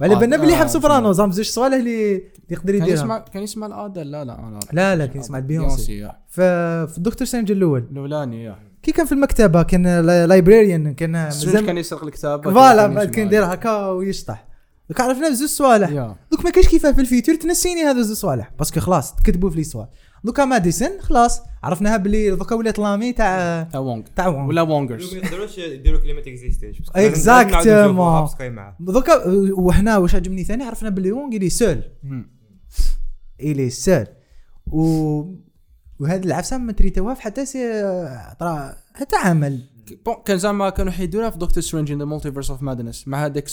وعلى 0.00 0.14
آه، 0.14 0.18
بالنا 0.18 0.36
بلي 0.36 0.52
آه، 0.52 0.56
يحب 0.56 0.66
سوبرانوز. 0.66 1.20
هم 1.20 1.32
زوج 1.32 1.46
صوالح 1.46 1.74
اللي 1.74 2.16
اللي 2.16 2.22
يقدر 2.50 2.72
كان 2.72 2.82
يديرها. 2.82 2.94
يسمع 2.94 3.18
كان 3.18 3.42
يسمع 3.42 3.66
الادل 3.66 4.10
لا 4.10 4.24
لا 4.24 4.60
لا. 4.72 4.96
لا 4.96 5.06
كان 5.06 5.20
يسمع 5.20 5.38
بيونسي 5.38 6.12
في 6.28 6.94
الدكتور 6.98 7.26
سترينج 7.26 7.50
الأول. 7.50 7.88
الأولاني 7.90 8.44
يا. 8.44 8.73
كي 8.84 8.92
كان 8.92 9.06
في 9.06 9.12
المكتبة 9.12 9.62
كان 9.62 10.00
لايبراريان 10.06 10.94
كان 10.94 11.12
مازال 11.12 11.66
كان 11.66 11.78
يسرق 11.78 12.04
الكتاب 12.04 12.44
فوالا 12.44 13.04
كان 13.04 13.26
يدير 13.26 13.44
هكا 13.44 13.86
ويشطح. 13.86 14.46
دوك 14.88 15.00
عرفنا 15.00 15.28
بزوج 15.28 15.48
صوالح. 15.48 15.90
دوك 16.32 16.44
ما 16.44 16.50
كاينش 16.50 16.68
كيفاه 16.68 16.92
في 16.92 17.00
الفيتور 17.00 17.34
تنسيني 17.34 17.82
هذا 17.82 18.02
زوج 18.02 18.16
صوالح 18.16 18.50
باسكو 18.58 18.80
خلاص 18.80 19.14
تكتبوا 19.14 19.50
في 19.50 19.56
لي 19.56 19.64
صوالح 19.64 19.88
دوكا 20.24 20.44
ماديسن 20.44 21.00
خلاص 21.00 21.40
عرفناها 21.62 21.96
بلي 21.96 22.30
دوكا 22.30 22.54
ولات 22.54 22.78
لامي 22.78 23.12
تاع 23.12 23.62
تاع 23.62 23.80
وونغ 23.80 24.02
تاع 24.16 24.26
وونغ 24.28 24.48
ولا 24.48 24.62
وونغرز 24.62 25.14
ما 25.14 25.20
يقدروش 25.20 25.58
يديروا 25.58 26.00
كلمه 26.00 26.20
اكزيستيش 26.20 26.76
Exactement. 26.78 28.72
دوكا 28.80 29.24
وهنا 29.52 29.96
واش 29.98 30.14
عجبني 30.14 30.44
ثاني 30.44 30.64
عرفنا 30.64 30.88
بلي 30.90 31.12
وونغ 31.12 31.36
الي 31.36 31.48
سول 31.50 31.82
الي 33.40 33.70
سول 33.70 34.06
و 34.66 35.22
وهذه 36.00 36.24
العفسة 36.24 36.58
ما 36.58 36.72
تريتوها 36.72 37.14
في 37.14 37.22
حتى 37.22 37.46
سي 37.46 37.82
طرا 38.40 38.74
حتى 38.94 39.16
عمل. 39.16 39.60
بون 40.06 40.14
كان 40.24 40.38
زعما 40.38 40.70
كانوا 40.70 40.92
حيدوها 40.92 41.30
في 41.30 41.38
دكتور 41.38 41.62
سترينج 41.62 41.92
ان 41.92 41.98
ذا 41.98 42.04
مولتيفيرس 42.04 42.50
اوف 42.50 42.62
مادنس 42.62 43.08
مع 43.08 43.24
هذاك 43.26 43.48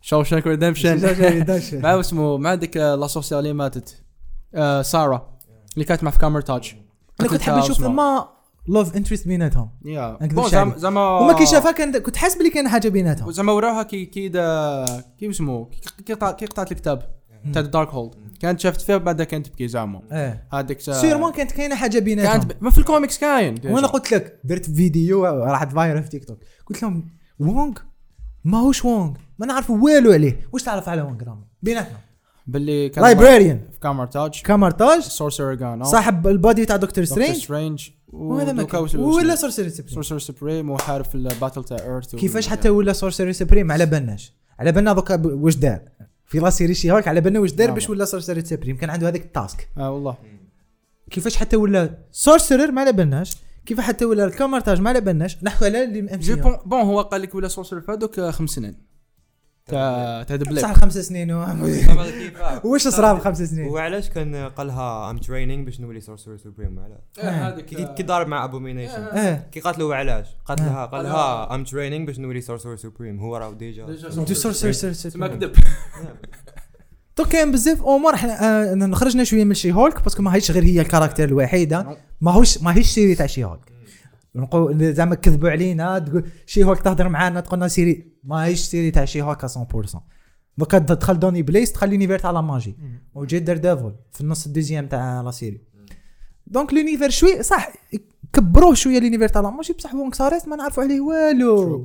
شوشانك 0.00 0.46
ريدمشن 0.46 1.80
مع 1.82 2.00
اسمه 2.00 2.36
مع 2.38 2.52
هذيك 2.52 2.76
لا 2.76 3.06
سوسيال 3.06 3.40
اللي 3.40 3.52
ماتت. 3.52 4.02
آه، 4.54 4.82
ساره 4.82 5.38
اللي 5.74 5.84
كانت 5.84 6.04
مع 6.04 6.10
في 6.10 6.18
Kamar-Taj 6.18 6.76
أنا 7.20 7.28
كنت 7.28 7.40
حاب 7.42 7.58
نشوف 7.58 7.80
ما 7.80 8.28
love 8.68 8.96
interest 8.96 9.28
بيناتهم. 9.28 9.70
يا 9.84 10.18
زعما. 10.48 10.78
زعما 10.78 11.18
وما 11.18 11.32
كي 11.32 11.46
شافها 11.46 11.72
كان 11.72 11.98
كنت 11.98 12.16
حاسس 12.16 12.36
بلي 12.38 12.50
كان 12.50 12.68
حاجة 12.68 12.88
بيناتهم. 12.88 13.30
زعما 13.32 13.52
وراوها 13.52 13.82
كي 13.82 14.04
كي 14.06 14.30
اسمه 15.30 15.68
كي- 16.06 16.12
قطع- 16.14 16.30
كي 16.32 16.46
قطعت 16.46 16.72
الكتاب. 16.72 17.21
تاع 17.52 17.62
Darkhold 17.62 18.14
كانت 18.40 18.60
شافت 18.60 18.80
فيها 18.80 18.96
بعدها 18.96 19.24
كانت 19.26 19.46
تبكي 19.46 19.68
زعما 19.68 20.02
إيه. 20.12 20.48
هذيك 20.52 20.80
sûrement 20.80 21.32
كانت 21.32 21.52
كاينة 21.52 21.74
حاجة 21.74 21.98
بيناتهم. 21.98 22.32
كانت 22.32 22.52
ب- 22.52 22.64
ما 22.64 22.70
في 22.70 22.78
الكوميكس 22.78 23.18
كاين. 23.18 23.54
وأنا 23.64 23.86
قلت 23.86 24.12
لك 24.12 24.40
درت 24.44 24.70
فيديو 24.70 25.24
راحت 25.24 25.72
virale 25.72 26.02
في 26.02 26.08
تيك 26.08 26.24
توك. 26.24 26.38
قلت 26.66 26.82
لهم 26.82 27.06
وونغ؟ 27.38 27.72
ماهوش 28.44 28.84
وونغ. 28.84 29.12
ما 29.38 29.46
نعرف 29.46 29.70
والو 29.70 30.12
عليه. 30.12 30.48
واش 30.52 30.62
تعرف 30.62 30.88
على 30.88 31.02
وونغ 31.02 31.22
رامي 31.24 31.44
بيناتنا. 31.62 31.96
باللي 32.46 32.88
كان 32.88 33.04
librarian 33.04 33.60
في 33.72 33.80
Kamar-Taj 33.80 34.42
Kamar-Taj 34.42 35.00
sorcerer 35.00 35.54
جان 35.54 35.84
صاحب 35.84 36.28
ال 36.28 36.34
buddy 36.34 36.64
تاع 36.64 36.76
Doctor 36.76 37.04
Doctor 37.04 37.04
Strange 37.04 37.36
Strange 37.36 37.90
وهذا 38.08 38.52
ما 38.52 38.62
كان. 38.62 38.86
ولا 39.00 39.34
sorcerer 39.34 39.70
supreme 39.70 39.94
sorcerer 39.94 40.18
supreme 40.18 40.70
وحارب 40.70 41.04
في 41.04 41.14
ال 41.14 41.21
battle 41.21 41.64
تاع 41.64 41.76
Earth 41.78 42.16
كيفاش 42.16 42.48
حتى 42.48 42.68
ولا 42.68 42.92
sorcerer 42.92 43.32
supreme 43.32 43.72
على 43.72 43.86
بالناش 43.86 44.32
على 44.58 44.72
بالنا 44.72 44.92
دوكا 44.92 45.22
واش 45.26 45.56
دار؟ 45.56 45.80
في 46.32 46.38
la 46.38 46.50
série 46.50 46.74
She-Hulk 46.74 47.08
على 47.08 47.20
بالنا 47.20 47.40
واش 47.40 47.52
دار 47.52 47.66
نعم. 47.66 47.74
باش 47.74 47.90
ولا 47.90 48.04
sorcerer 48.04 48.44
supreme 48.44 48.76
كان 48.76 48.90
عنده 48.90 49.08
هذاك 49.08 49.22
ال 49.22 49.30
task. 49.30 49.68
آه 49.76 49.90
والله. 49.92 50.16
كيفاش 51.10 51.36
حتى 51.36 51.56
ولا 51.56 51.98
sorcerer 52.12 52.72
ما 52.72 52.80
على 52.80 52.92
بالناش 52.92 53.36
كيف 53.66 53.80
حتى 53.80 54.04
ولا 54.04 54.24
ال 54.24 54.30
Kamar-Taj 54.30 54.80
ما 54.80 54.90
على 54.90 55.00
بالناش 55.00 55.44
نحو 55.44 55.64
على 55.64 55.84
اللي 55.84 56.00
bon 56.66 56.80
هو 56.80 57.00
قال 57.00 57.22
لك 57.22 57.34
ولا 57.34 57.48
sorcerer 57.48 57.80
في 57.80 57.92
هذوك 57.92 58.20
خمس 58.20 58.50
سنين. 58.50 58.91
تاع 59.66 60.22
تاع 60.22 60.36
ذا 60.36 60.60
صح 60.60 60.72
خمس 60.72 60.98
سنين 60.98 61.32
و- 61.32 61.46
واش 62.64 62.88
صرا 62.88 63.12
بخمس 63.12 63.42
سنين؟ 63.42 63.68
وعلاش 63.68 64.08
كان 64.08 64.48
قالها 64.48 65.10
I'm 65.10 65.18
training 65.18 65.64
باش 65.66 65.80
نولي 65.80 66.00
sorcerer 66.00 66.36
supreme 66.36 66.78
وعلاش؟ 66.78 66.98
هذيك 67.34 67.64
كي 67.64 67.88
كي 67.96 68.02
ضارب 68.02 68.26
مع 68.28 68.44
Abomination 68.44 69.40
كي 69.52 69.60
قالت 69.60 69.78
له 69.78 69.94
علاش؟ 69.94 70.26
قالت 70.46 70.60
آه. 70.60 70.64
لها 70.64 70.86
قال 70.86 71.04
لها 71.04 71.54
I'm 71.54 71.64
training 71.64 72.06
باش 72.06 72.18
نولي 72.18 72.40
sorcerer 72.40 72.76
supreme 72.76 73.20
هو 73.20 73.36
راه 73.36 73.52
déjà 73.52 73.86
دو 74.26 74.34
sorcerer 74.34 74.72
تسمى 74.92 75.28
كذب 75.28 75.52
تو 77.16 77.24
كاين 77.24 77.52
بزاف 77.52 77.82
أمور. 77.82 78.14
إحنا 78.14 78.72
آه 78.72 78.92
خرجنا 78.94 79.24
شوية 79.24 79.44
من 79.44 79.54
She-Hulk 79.54 79.72
parce 79.72 80.02
que 80.02 80.22
ما 80.22 80.34
هيش 80.34 80.50
غير 80.50 80.64
هي 80.64 80.80
ال 80.80 80.84
character 80.84 81.24
الوحيدة. 81.24 81.96
ماهوش 82.20 82.62
ماهيش 82.62 82.86
série 82.90 83.14
تاع 83.14 83.26
She-Hulk 83.26 83.72
نقول 84.36 84.94
زعما 84.94 85.14
كذبوا 85.14 85.50
علينا 85.50 85.98
تقول 85.98 86.24
She-Hulk 86.46 86.80
تهضر 86.82 87.08
معانا 87.08 87.40
تقول 87.40 87.58
لنا 87.58 87.68
série 87.68 88.12
ماهيش 88.24 88.60
série 88.60 88.90
تاع 88.90 89.04
She-Hulk 89.04 89.46
100% 89.46 89.96
دوكا 90.58 90.78
دخل 90.78 91.18
دوني 91.18 91.42
بليس 91.42 91.72
دخل 91.72 91.90
لونيفير 91.90 92.18
تاع 92.18 92.30
لا 92.30 92.40
ماجي. 92.40 92.76
وجا 93.14 93.38
دار 93.38 93.56
ديفول 93.56 93.94
في 94.12 94.20
النص 94.20 94.46
الدوزيام 94.46 94.86
تاع 94.86 95.20
لا 95.20 95.30
سيري. 95.30 95.60
دونك 96.46 96.72
لونيفير 96.74 97.10
شوي 97.10 97.42
صح 97.42 97.72
كبروه 98.32 98.74
شوية 98.74 98.98
لونيفير 98.98 99.28
تاع 99.28 99.40
لا 99.40 99.50
ماجي 99.50 99.72
بصح 99.72 99.94
وونغ 99.94 100.12
ساريس 100.12 100.48
ما 100.48 100.56
نعرفوا 100.56 100.82
عليه 100.82 101.00
والو. 101.00 101.78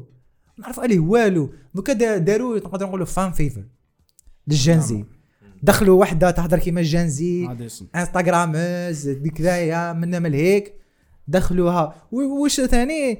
ما 0.57 0.63
نعرفوا 0.63 0.83
عليه 0.83 0.99
والو. 0.99 1.53
دوكا 1.75 1.93
دا- 1.93 2.17
داروا 2.17 2.57
نقدر 2.57 2.85
نقولوا 2.85 3.05
فان 3.05 3.31
فيفر 3.31 3.63
للجنزي 4.47 5.05
دخلوا 5.63 5.99
وحدة 6.01 6.31
تهضر 6.31 6.59
كيما 6.59 6.79
الجنزي 6.81 7.45
انستغرامز 7.95 9.09
ديك 9.09 9.41
ذايا 9.41 9.93
منا 9.93 10.19
من 10.19 10.33
هيك. 10.33 10.73
دخلوها. 11.27 11.95
وش 12.11 12.61
ثاني؟ 12.61 13.17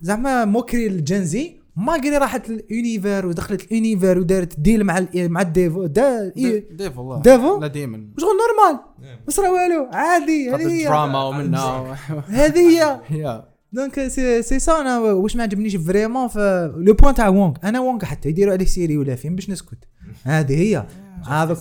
زعما 0.00 0.44
موكري 0.44 0.86
الجنزي 0.86 1.62
ما 1.76 1.92
قري 1.92 2.16
راحت 2.18 2.50
اليونيفر 2.50 3.26
ودخلت 3.26 3.72
اليونيفر 3.72 4.18
ودارت 4.18 4.60
ديل 4.60 4.84
مع 4.84 5.06
مع 5.14 5.40
الديفو 5.40 5.86
دا 5.86 6.32
إيه، 6.36 6.68
ديف 6.76 6.98
والله. 6.98 7.22
ديفو؟ 7.22 7.60
لا 7.60 7.66
ديمن. 7.66 8.08
شغل 8.18 8.30
نورمال. 8.30 8.84
ما 8.98 9.30
صرا 9.30 9.48
والو. 9.48 9.88
عادي 9.92 10.50
هذه 10.50 10.72
هي. 10.72 10.84
دراما 10.84 11.24
ومنها. 11.24 11.98
هذه 12.40 13.00
هي. 13.08 13.44
دونك 13.72 14.08
سي 14.08 14.42
سي 14.42 14.58
سا 14.58 14.80
أنا 14.80 14.98
واش 14.98 15.36
ما 15.36 15.42
عجبنيش 15.42 15.76
فريمون 15.76 16.28
ف 16.28 16.38
لو 16.76 16.94
بوان 16.94 17.14
تاع 17.14 17.28
وونغ 17.28 17.54
أنا 17.64 17.80
وونغ 17.80 18.04
حتى 18.04 18.28
يديروا 18.28 18.52
عليه 18.52 18.66
سيري 18.66 18.96
ولا 18.96 19.14
فيلم 19.14 19.34
باش 19.34 19.50
نسكت. 19.50 19.88
هذه 20.24 20.54
هي. 20.62 20.86
هذا 21.28 21.56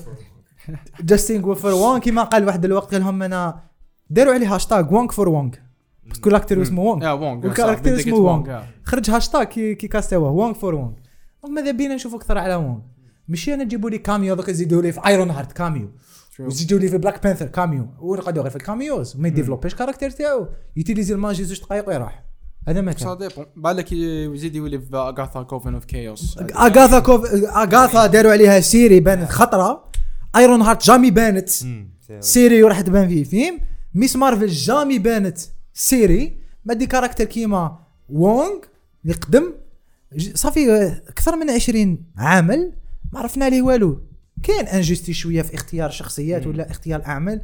جاستين 1.02 1.54
فور 1.54 1.72
وونغ 1.74 2.00
كيما 2.00 2.24
قال 2.24 2.46
واحد 2.46 2.66
الوقت 2.66 2.92
قال 2.92 3.02
لهم 3.02 3.24
أنا 3.24 3.60
داروا 4.10 4.34
عليه 4.34 4.56
هاشتاج 4.56 4.92
وونغ 4.92 5.12
for 5.12 5.30
وونغ 5.30 5.52
parce 6.04 6.20
que 6.20 6.30
ال 6.30 6.34
acteur 6.34 6.62
اسمه 6.62 6.82
وونغ 6.82 7.02
صح، 7.58 7.64
اسمه 8.00 8.16
وونغ. 8.16 8.62
خرج 8.84 9.10
هاشتاج 9.10 9.48
كي 9.48 9.76
كي 9.76 9.88
كاستوه 9.88 10.30
وونغ 10.30 10.54
for 10.54 10.76
وونغ 10.76 10.92
donc 11.44 11.56
ماذا 11.56 11.72
بينا 11.72 11.96
نشوفوا 11.96 12.18
أكثر 12.18 12.38
على 12.38 12.56
وونغ 12.56 12.80
ماشي 13.28 13.54
أنا 13.54 13.64
نجيبوا 13.64 13.90
لي 13.90 13.98
cameo 13.98 14.36
دوك 14.36 14.50
يزيدوا 14.50 14.82
لي 14.82 14.92
في 14.92 15.02
Ironheart 15.08 15.52
cameo. 15.52 15.92
ويزيدوا 16.40 16.80
لي 16.80 16.88
في 16.88 16.98
Black 16.98 17.24
Panther 17.24 17.46
cameo 17.46 17.88
ونقعدوا 18.00 18.44
غير 18.44 18.50
في 18.52 18.56
ال 18.56 18.65
cameos 18.65 19.18
ما 19.18 19.28
يديفلوبيش 19.28 19.76
character 19.76 20.10
تاعو 20.10 20.48
يوتيليزي 20.76 21.14
ال 21.14 21.19
magie 21.19 21.44
زوج 21.44 21.60
دقائق 21.60 21.90
ويروح 21.90 22.24
هذا 22.68 22.82
ما 22.82 22.92
سا 22.92 23.16
كان 23.16 23.18
dépend 23.18 23.46
بالك 23.56 23.92
يزيد 23.92 24.56
يولي 24.56 24.80
في 24.80 24.96
Agatha 24.96 25.42
Coven 25.44 25.74
of 25.74 25.86
Chaos 25.86 26.38
Agatha 26.38 27.00
Cov 27.00 27.26
Agatha 27.46 28.06
داروا 28.06 28.32
عليها 28.32 28.60
série 28.60 29.00
بانت 29.00 29.30
خطره 29.30 29.92
Ironheart 30.36 30.84
jamais 30.86 31.12
بانت 31.12 31.50
série 32.20 32.64
وراح 32.64 32.82
تبان 32.82 33.08
فيه 33.08 33.24
فيلم 33.24 33.60
Ms. 33.94 34.16
Marvel 34.16 34.48
jamais 34.48 35.00
بانت 35.00 35.38
série 35.74 36.38
mais 36.66 36.74
des 36.74 36.86
caractères 36.86 37.24
كيما 37.26 37.80
وونغ 38.10 38.58
اللي 39.04 39.14
قدم 39.16 39.54
صافي 40.34 40.72
آه، 40.72 41.02
أكثر 41.10 41.36
من 41.36 41.50
20 41.50 42.06
عام 42.18 42.74
ما 43.14 43.20
عرفنا 43.20 43.46
عليه 43.46 43.62
والو. 43.62 44.00
كاين 44.44 44.68
injustice 44.68 45.14
شوية 45.14 45.42
في 45.42 45.56
اختيار 45.56 45.90
شخصيات 45.90 46.48
ولا 46.48 46.72
اختيار 46.72 47.06
أعمال 47.06 47.42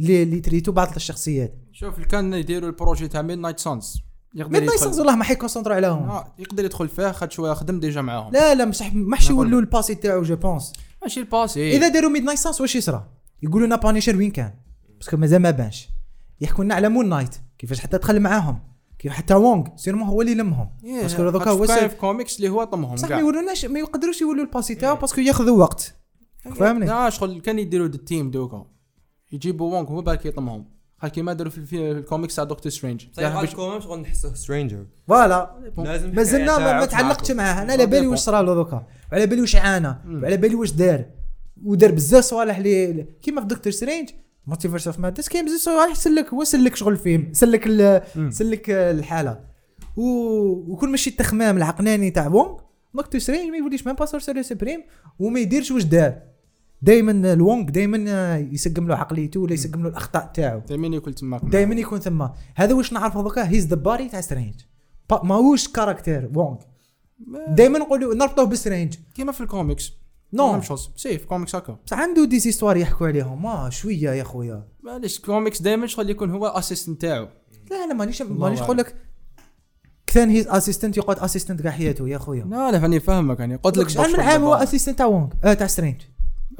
اللي 0.00 0.22
اللي 0.22 0.40
تريتو 0.40 0.72
بعض 0.72 0.94
الشخصيات. 0.96 1.54
شوف 1.72 2.00
كان 2.00 2.34
يديروا 2.34 2.68
ال 2.68 2.74
projet 2.74 3.08
تاع 3.08 3.22
Midnight 3.22 3.58
Sons 3.60 4.00
يقدر 4.34 4.52
Midnight 4.52 4.80
Sons 4.80 4.98
والله 4.98 5.16
ما 5.16 5.24
حيكونسونطرو 5.24 5.74
عليهم. 5.74 6.10
آه، 6.10 6.34
يقدر 6.38 6.64
يدخل 6.64 6.88
فيه 6.88 7.12
خد 7.12 7.32
شوية 7.32 7.52
خدم 7.54 7.80
déjà 7.80 8.02
معاهم. 8.02 8.32
لا 8.32 8.54
لا 8.54 8.64
مش 8.64 8.82
ما 8.92 9.16
حش 9.16 9.30
يولوا 9.30 9.60
الباسي 9.60 9.94
تاعو 9.94 10.22
جو 10.22 10.36
بونس 10.36 10.72
ماشي 11.02 11.20
الباسي. 11.20 11.76
إذا 11.76 11.88
داروا 11.88 12.10
ميد 12.10 12.22
نايت 12.22 12.38
سانس 12.38 12.60
واش 12.60 12.76
يصرى؟ 12.76 13.06
يقولوا 13.42 13.66
لنا 13.66 13.76
بانيشر 13.76 14.16
وين 14.16 14.30
كان؟ 14.30 14.52
باسكو 14.98 15.16
مازال 15.16 15.42
ما 15.42 15.50
بانش. 15.50 15.88
يحكوا 16.40 16.64
لنا 16.64 16.74
على 16.74 16.88
مون 16.88 17.08
نايت 17.08 17.34
كيفاش 17.58 17.80
حتى 17.80 17.98
دخل 17.98 18.20
معاهم 18.20 18.58
كيف 18.98 19.12
حتى 19.12 19.34
وونغ 19.34 19.66
سيرمون 19.76 20.08
هو 20.08 20.22
اللي 20.22 20.34
لمهم 20.34 20.68
باسكو 20.82 21.30
دوكا 21.30 21.50
هو 21.50 21.66
في 21.66 21.88
كوميكس 21.88 22.36
اللي 22.36 22.48
هو 22.48 22.64
طمهم 22.64 22.96
كاع. 22.96 23.08
ما 23.08 23.22
يولوناش 23.22 23.64
ما 23.64 23.78
يقدروش 23.78 24.20
يولوا 24.20 24.44
الباسي 24.44 24.74
تاعو 24.74 24.96
باسكو 24.96 25.20
ياخذوا 25.20 25.58
وقت. 25.58 25.94
فاهمني 26.56 26.86
لا 26.86 27.10
شغل 27.10 27.40
كان 27.40 27.58
يديروا 27.58 27.86
التيم 27.86 28.30
دوكا. 28.30 28.66
يجيبوا 29.32 29.74
وونغ 29.74 29.88
هو 29.88 30.02
بالك 30.02 30.26
يطمهم. 30.26 30.76
خا 30.98 31.08
كيما 31.08 31.32
داروا 31.32 31.52
في, 31.52 31.64
في 31.64 31.90
الكوميكس 31.90 32.36
تاع 32.36 32.44
دكتور 32.44 32.72
سترينج 32.72 33.06
صحيح 33.12 33.36
هالكوم 33.36 33.80
شغل 33.80 34.00
نحسه 34.00 34.34
سترينجر 34.34 34.86
فوالا. 35.08 35.72
لازم 35.78 36.14
مازلنا 36.14 36.58
ما, 36.58 36.80
ما 36.80 36.86
تعلقتش 36.86 37.30
معاه 37.30 37.62
أنا 37.62 37.72
على 37.72 37.86
بالي 37.86 38.06
واش 38.06 38.18
صرا 38.18 38.42
له 38.42 38.54
دوكا. 38.54 38.86
وعلى 39.12 39.26
بالي 39.26 39.40
واش 39.40 39.56
عانى. 39.56 39.88
وعلى 40.06 40.36
بالي 40.36 40.54
واش 40.54 40.72
دار. 40.72 41.04
ودار 41.64 41.90
بزاف 41.90 42.24
صوالح 42.24 42.56
اللي 42.56 43.06
كيما 43.22 43.40
في 43.40 43.46
Doctor 43.46 43.72
Strange 43.72 44.10
Multiverse 44.46 44.86
of 44.86 44.98
Madness 44.98 45.28
كاين 45.28 45.44
بزاف 45.44 45.60
صوالح 45.60 45.94
سلك 45.94 46.34
هو 46.34 46.44
سلك 46.44 46.76
شغل 46.76 46.96
فيهم. 46.96 47.32
سلك 47.32 47.64
سلك 48.30 48.70
الحالة. 48.70 49.40
وكل 49.96 50.88
ماشي 50.88 51.10
التخمام 51.10 51.56
العقلاني 51.56 52.10
تاع 52.10 52.26
وونغ 52.26 52.58
Doctor 52.94 53.20
Strange 53.20 53.50
ما 53.50 53.56
يوليش 53.56 53.86
même 53.86 53.96
pas 53.96 54.06
sorcerer 54.06 54.42
supreme 54.42 54.84
وما 55.18 55.40
يديرش 55.40 55.70
واش 55.70 55.84
دار. 55.84 56.22
دائما 56.82 57.32
الوونغ 57.32 57.70
دائما 57.70 58.36
يسقم 58.52 58.88
له 58.88 58.96
عقليته 58.96 59.40
ولا 59.40 59.52
يسقم 59.52 59.82
له 59.82 59.88
الأخطاء 59.88 60.30
تاعو. 60.34 60.60
دائما 60.68 60.94
ياكل 60.94 61.14
تماك 61.14 61.44
دائما 61.44 61.74
يكون 61.74 62.00
ثم. 62.00 62.28
هذا 62.54 62.74
واش 62.74 62.92
نعرفه 62.92 63.22
دوكا؟ 63.22 63.48
he's 63.48 63.66
the 63.66 63.76
buddy 63.76 64.08
تاع 64.08 64.20
Strange 64.20 64.54
ماهوش 65.22 65.68
caractère 65.68 66.30
وونغ 66.34 66.56
دائما 67.48 67.78
نقولوا 67.78 68.14
نربطوه 68.14 68.44
ب 68.44 68.50
Strange. 68.50 68.94
كيما 69.14 69.32
في 69.32 69.40
الكوميكس. 69.40 69.92
نو 70.32 70.52
نعم 70.52 70.62
شوز 70.62 70.90
سي 70.96 71.18
في 71.18 71.26
كوميكس 71.26 71.54
هكا 71.54 71.78
بصح 71.86 71.98
عنده 71.98 72.24
des 72.24 72.38
histoires 72.38 72.76
يحكوا 72.76 73.06
عليهم. 73.06 73.42
ما 73.42 73.70
شوية 73.70 74.10
يا 74.10 74.24
خويا. 74.24 74.68
معليش 74.82 75.18
كوميكس 75.20 75.62
دائما 75.62 75.86
شغل 75.86 76.10
يكون 76.10 76.30
هو 76.30 76.46
assistant 76.46 77.00
تاعو. 77.00 77.28
لا 77.70 77.84
أنا 77.84 77.94
مانيش 77.94 78.22
مانيش. 78.22 78.60
نقول 78.60 78.76
لك 78.76 78.96
كان 80.06 80.30
his 80.30 80.48
assistant 80.48 80.96
يقعد 80.96 81.18
assistant 81.18 81.62
كاع 81.62 81.72
حياته 81.72 82.08
يا 82.08 82.18
خويا. 82.18 82.44
لا 82.44 82.70
لا 82.72 82.80
فاني 82.80 83.00
فاهمك 83.00 83.40
يعني 83.40 83.56
قلت 83.56 83.78
لك 83.78 83.88
شحال 83.88 84.12
من 84.12 84.20
عام 84.20 84.42
هو 84.42 84.54
assistant 84.54 84.98
تاع 84.98 85.06
وونغ 85.06 85.28
آه 85.44 85.54
تاع 85.54 85.66
Strange 85.66 86.00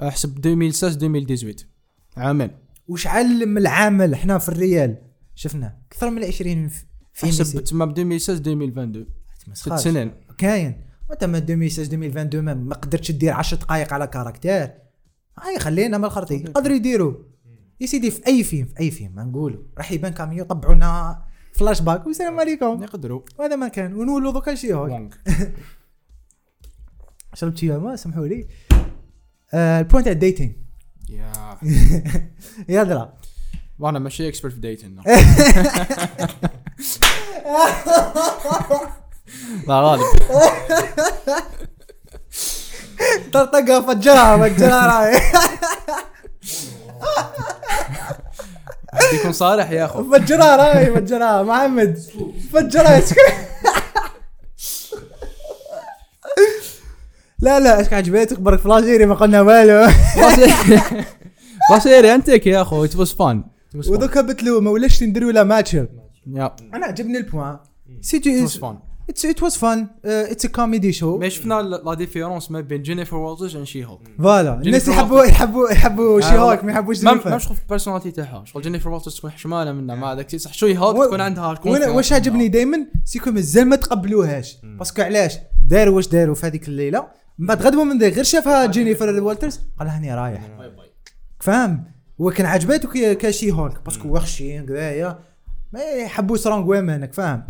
أحسب 0.03 0.47
2016 0.47 0.95
2018 0.97 1.67
عامين 2.17 2.51
وشحال 2.89 3.49
من 3.49 3.59
العام 3.59 4.15
إحنا 4.15 4.39
في 4.39 4.49
ال 4.49 4.57
réel؟ 4.57 4.97
شفنا. 5.35 5.79
أكثر 5.93 6.11
من 6.11 6.25
20 6.25 6.69
في 7.13 7.27
أحسب. 7.27 7.65
تما 7.65 7.85
ب 7.85 7.99
2016 7.99 8.33
2022 8.39 9.07
ست. 9.53 9.75
سنين. 9.75 10.13
كاين. 10.39 10.86
وانت 11.11 11.25
من 11.25 11.35
2016 11.35 11.83
2022 11.83 12.55
ما- 12.55 12.75
قدرتش 12.75 13.11
دير 13.13 13.33
10 13.33 13.57
دقائق 13.57 13.93
على 13.93 14.07
caractère. 14.07 14.73
هاي 15.39 15.59
خلينا 15.59 15.99
من 15.99 16.05
الخرطي. 16.05 16.35
يقدروا 16.35 16.77
يديروا. 16.77 17.15
يا 17.81 17.87
سيدي 17.87 18.11
في 18.11 18.27
أي 18.27 18.45
فيلم 18.45 18.67
في 18.67 18.81
أي 18.81 18.91
فيلم 18.91 19.15
ما 19.15 19.25
نقولوا. 19.25 19.63
راح 19.79 19.93
يبان 19.93 20.13
cameo 20.13 20.45
يطبعوا 20.45 20.75
لنا 20.75 21.23
فلاش 21.53 21.81
باك. 21.83 22.07
والسلام 22.07 22.41
عليكم. 22.41 22.83
يقدروا 22.83 23.21
وهذا 23.39 23.57
ما 23.57 23.69
كان. 23.69 23.95
ونولوا 23.95 24.33
دوكا 24.33 24.55
She-Hulk 24.55 25.01
شربت 27.35 27.59
شي 27.59 27.71
ما 27.73 27.97
سمحوا 27.97 28.27
لي. 28.27 28.47
آه 29.55 29.81
البوينت 29.81 30.05
تاع 30.05 30.13
الديتينغ 30.13 30.53
يا. 31.09 31.33
يا 32.69 32.83
درا 32.83 33.15
وأنا 33.79 33.99
ماشي 33.99 34.29
اكسبرت 34.29 34.53
في 34.55 34.61
ديتين 34.61 35.01
لا 39.69 39.81
غالب 39.81 40.05
طرطقه 43.33 43.81
فجرها 43.81 44.49
فجرها 44.49 44.87
راي 44.87 45.21
يكون 49.13 49.33
صالح 49.33 49.71
يا 49.71 49.85
اخو 49.85 50.13
فجرها 50.13 50.57
راي 50.57 50.87
فجرها 50.87 51.43
محمد 51.43 51.99
فجرها 52.53 53.03
لا 57.39 57.61
لا 57.61 57.81
اش 57.81 57.93
عجبتك 57.93 58.41
برك 58.41 58.61
فلاشيري 58.61 59.07
ما 59.07 59.15
قلنا 59.15 59.41
والو 59.41 59.89
بصيري 61.73 62.15
انتك 62.15 62.47
يا 62.47 62.63
اخو 62.63 62.85
ات 62.85 62.97
واز 62.97 63.13
فان 63.13 63.45
ودوكا 63.89 64.21
بتلو 64.21 64.61
ما 64.61 64.71
ولاش 64.71 65.03
نديروا 65.03 65.33
لا 65.33 65.45
ماتش 65.45 65.77
أنا 66.75 66.87
عجبني 66.87 67.19
البوان 67.19 67.59
سي 68.01 68.17
ات 68.17 68.27
فان 69.15 69.31
ات 69.31 69.43
واز 69.43 69.57
فان 69.57 69.87
اتس 70.05 70.45
ا 70.45 70.49
كوميدي 70.49 70.93
شو 70.93 71.19
ما 71.19 71.29
شفنا 71.29 71.63
لا 71.63 71.95
ديفيرونس 71.95 72.51
ما 72.51 72.61
بين 72.61 72.83
جينيفر 72.83 73.17
وولترز 73.17 73.57
اند 73.57 73.65
شي 73.67 73.85
هولك 73.85 74.01
فوالا 74.19 74.55
الناس 74.55 74.89
يحبوا 74.89 75.25
يحبوا 75.25 75.71
يحبوا 75.71 76.21
شي 76.21 76.39
هوك 76.39 76.65
ما 76.65 76.73
يحبوش 76.73 77.05
ما 77.05 77.11
جينيفر. 77.11 77.31
ما 77.31 77.39
شوف 77.39 77.61
البيرسوناليتي 77.63 78.11
تاعها 78.11 78.45
شغل 78.45 78.63
جينيفر 78.63 78.89
وولترز 78.91 79.17
تكون 79.17 79.31
حشمانه 79.31 79.73
منها 79.73 79.97
ما 79.97 80.13
هذاك 80.13 80.37
صح 80.37 80.53
شوي 80.55 80.79
هولك 80.79 80.99
و- 80.99 81.05
تكون 81.05 81.21
عندها 81.21 81.59
واش 81.89 82.13
عجبني 82.13 82.49
دائما 82.49 82.87
سيكو 83.05 83.31
مازال 83.31 83.65
ما 83.69 83.77
تقبلوهاش 83.77 84.57
باسكو 84.63 85.03
علاش 85.03 85.39
داروا 85.67 85.97
واش 85.97 86.09
داروا 86.09 86.35
في 86.35 86.47
هذيك 86.47 86.69
الليلة 86.69 87.07
من 87.39 87.47
بعد 87.47 87.63
غدوه 87.63 87.85
من 87.85 88.01
غير 88.03 88.23
شافها 88.25 88.67
جينيفر 88.67 89.21
والترز 89.23 89.61
قال 89.79 89.89
هاني 89.89 90.15
رايح 90.15 90.43
فاهم 91.41 91.85
هو 92.21 92.31
كان 92.31 92.47
عجباتو 92.47 92.89
كشي 92.93 93.53
هولك 93.53 93.85
باسكو 93.85 94.09
وخشين 94.09 94.67
كذايا 94.67 95.19
ما 95.73 95.81
يحبوا 95.83 96.37
سترونغ 96.37 96.69
ويمنك 96.69 97.13
فاهم 97.13 97.43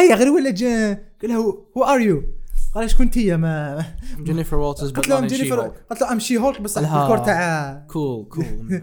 اي 0.00 0.14
غير 0.14 0.28
ولا 0.30 0.50
جا؟ 0.50 0.92
قال 1.22 1.30
له 1.30 1.58
هو 1.76 1.84
ار 1.84 2.00
يو 2.00 2.22
قال 2.74 2.90
شكون 2.90 3.06
أنت 3.06 3.18
ما 3.18 3.84
جينيفر 4.22 4.56
وولترز 4.56 4.92
قلت 4.92 5.08
لهم 5.08 5.26
جينيفر 5.26 5.72
قلت 5.90 6.00
له 6.00 6.12
ام 6.12 6.18
شي 6.18 6.38
هولك 6.38 6.60
بس 6.60 6.78
الكور 6.78 7.18
تاع 7.18 7.84
كول 7.88 8.24
كول 8.24 8.82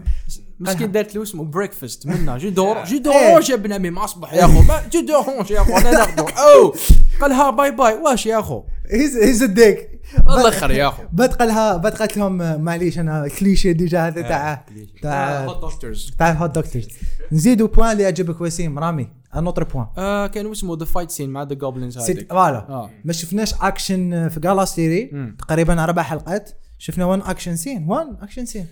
مسكين 0.60 0.92
دارت 0.92 1.14
له 1.16 1.22
اسمه 1.22 1.44
breakfast 1.44 2.06
منا 2.06 2.38
jus 2.38 2.50
d'or 2.50 2.84
jus 2.84 2.94
euh. 2.96 3.02
d'orange 3.02 3.50
يا 3.50 3.54
ابن 3.54 3.72
عمي 3.72 3.90
ما 3.90 4.04
أصبح 4.04 4.34
يا 4.34 4.44
أخو. 4.44 4.62
jus 4.90 5.00
d'orange 5.00 5.50
يا 5.50 5.60
اخو 5.60 5.76
أنا 5.76 5.90
ناخذه. 5.90 6.26
أو 6.30 6.74
قالها 7.20 7.50
باي 7.50 7.70
باي 7.70 7.94
واش 7.94 8.26
يا 8.26 8.38
أخو؟ 8.38 8.62
he's 8.90 9.16
he's 9.16 9.44
ديك 9.44 9.97
الله 10.28 10.48
يخر 10.48 10.70
يا 10.70 10.88
أخو. 10.88 11.02
قالت 11.18 12.16
لهم 12.16 12.42
آه، 12.42 12.56
معليش 12.56 12.98
أنا 12.98 13.28
cliché 13.28 13.72
déjà 13.72 14.06
هذا 14.06 14.22
تاع 14.22 14.66
تاع 15.02 15.44
hot 15.44 15.72
doctors 15.72 16.10
تاع 16.18 16.30
ال 16.30 16.37
hot 16.37 16.58
doctors 16.58 16.88
نزيدوا 17.32 17.68
point 17.68 17.92
اللي 17.92 18.06
عجبك 18.06 18.40
وسيم 18.40 18.78
رامي 18.78 19.08
un 19.36 19.44
autre 19.44 19.64
point 19.64 19.86
آه 19.98 20.26
كان 20.26 20.50
اسمه 20.50 20.76
the 20.78 20.84
fight 20.84 21.10
scene 21.10 21.30
مع 21.30 21.42
the 21.42 21.54
goblins 21.54 21.98
هذيك. 21.98 22.30
voilà 22.32 22.90
ما 23.04 23.12
شفناش 23.12 23.54
اكشن 23.54 24.28
في 24.28 24.40
كاع 24.40 24.52
la 24.52 24.64
série. 24.64 25.34
تقريبا 25.38 25.84
أربع 25.84 26.02
حلقات. 26.02 26.50
شفنا 26.78 27.04
وان 27.04 27.20
اكشن 27.22 27.56
سين 27.56 27.86
وان 27.88 28.16
اكشن 28.22 28.46
سين 28.46 28.66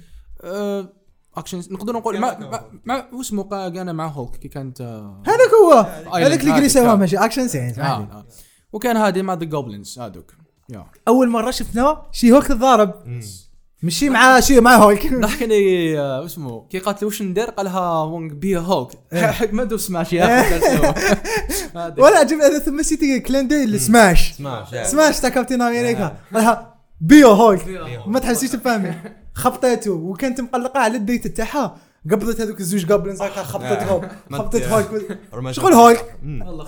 آه، 0.44 0.88
اكشن 1.36 1.62
نقدر 1.70 1.92
نقول 1.92 2.18
ما 2.18 2.38
ما- 2.84 3.06
قا- 3.42 3.74
كان 3.74 3.94
مع 3.94 4.06
هولك 4.06 4.36
كي 4.36 4.48
كانت 4.48 4.80
آه، 4.80 5.22
هذاك 5.26 5.50
هو. 5.64 5.72
هذاك 6.16 6.40
اللي 6.40 6.68
سوا 6.68 6.92
آه. 6.92 6.96
ماشي 6.96 7.16
اكشن 7.16 7.48
سين 7.48 7.80
آه،. 7.80 7.82
آه. 7.82 8.26
وكان 8.72 8.96
هذه 8.96 9.22
مع 9.22 9.34
ذا 9.34 9.44
جوبلينز 9.44 9.98
هذوك. 9.98 10.32
أول 11.08 11.28
مرة 11.28 11.50
شفناه 11.50 12.06
شي 12.12 12.32
هوك 12.32 12.46
تضارب 12.46 12.94
مشي 13.82 14.10
مع 14.10 14.40
شي 14.40 14.60
مع 14.60 14.76
هولك 14.76 15.14
ضحكني 15.14 16.00
اسمه 16.00 16.66
كي 16.70 16.78
قالت 16.78 17.02
له 17.02 17.08
وش 17.08 17.22
ندير؟ 17.22 17.50
قالها 17.50 18.02
وونغ 18.02 18.34
بي 18.34 18.58
هولك 18.58 18.90
حق 19.14 19.52
ما 19.52 19.64
دوس 19.64 19.86
سماش 19.86 20.12
يا. 20.12 20.44
ولا 22.02 22.18
عجبني 22.18 22.42
هذا 22.42 22.58
ثم 22.58 22.82
سيتي 22.82 23.20
كلين 23.20 23.48
دي 23.48 23.78
سماش. 23.78 24.32
سماش 24.32 24.68
سماش 24.86 25.20
تاع 25.20 25.30
كابتن 25.30 25.62
أمريكا. 25.62 26.16
قالها 26.34 26.74
بيو 27.00 27.28
هولك 27.30 27.68
ما 28.06 28.18
تحسيش 28.18 28.50
تفهمي. 28.50 28.94
خبطته 29.34 29.90
وكانت 29.92 30.40
مقلقة 30.40 30.80
على 30.80 30.96
ال 30.96 31.02
date 31.02 31.26
تاعها. 31.26 31.76
قبضت 32.10 32.40
هذوك 32.40 32.60
الزوج 32.60 32.92
هكا 32.92 33.42
خبطتهم. 33.42 34.08
خبطت 34.32 34.56
ت- 34.56 34.62
هولك. 34.68 35.18
رمات- 35.34 35.54
شغل 35.54 35.72
هولك. 35.72 36.14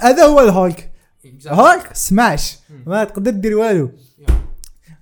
هذا 0.01 0.25
هو 0.25 0.41
الهولك. 0.41 0.91
هولك 1.47 1.91
سماش 1.95 2.57
ما 2.87 3.05
تقدر 3.05 3.31
دير 3.31 3.57
والو 3.57 3.91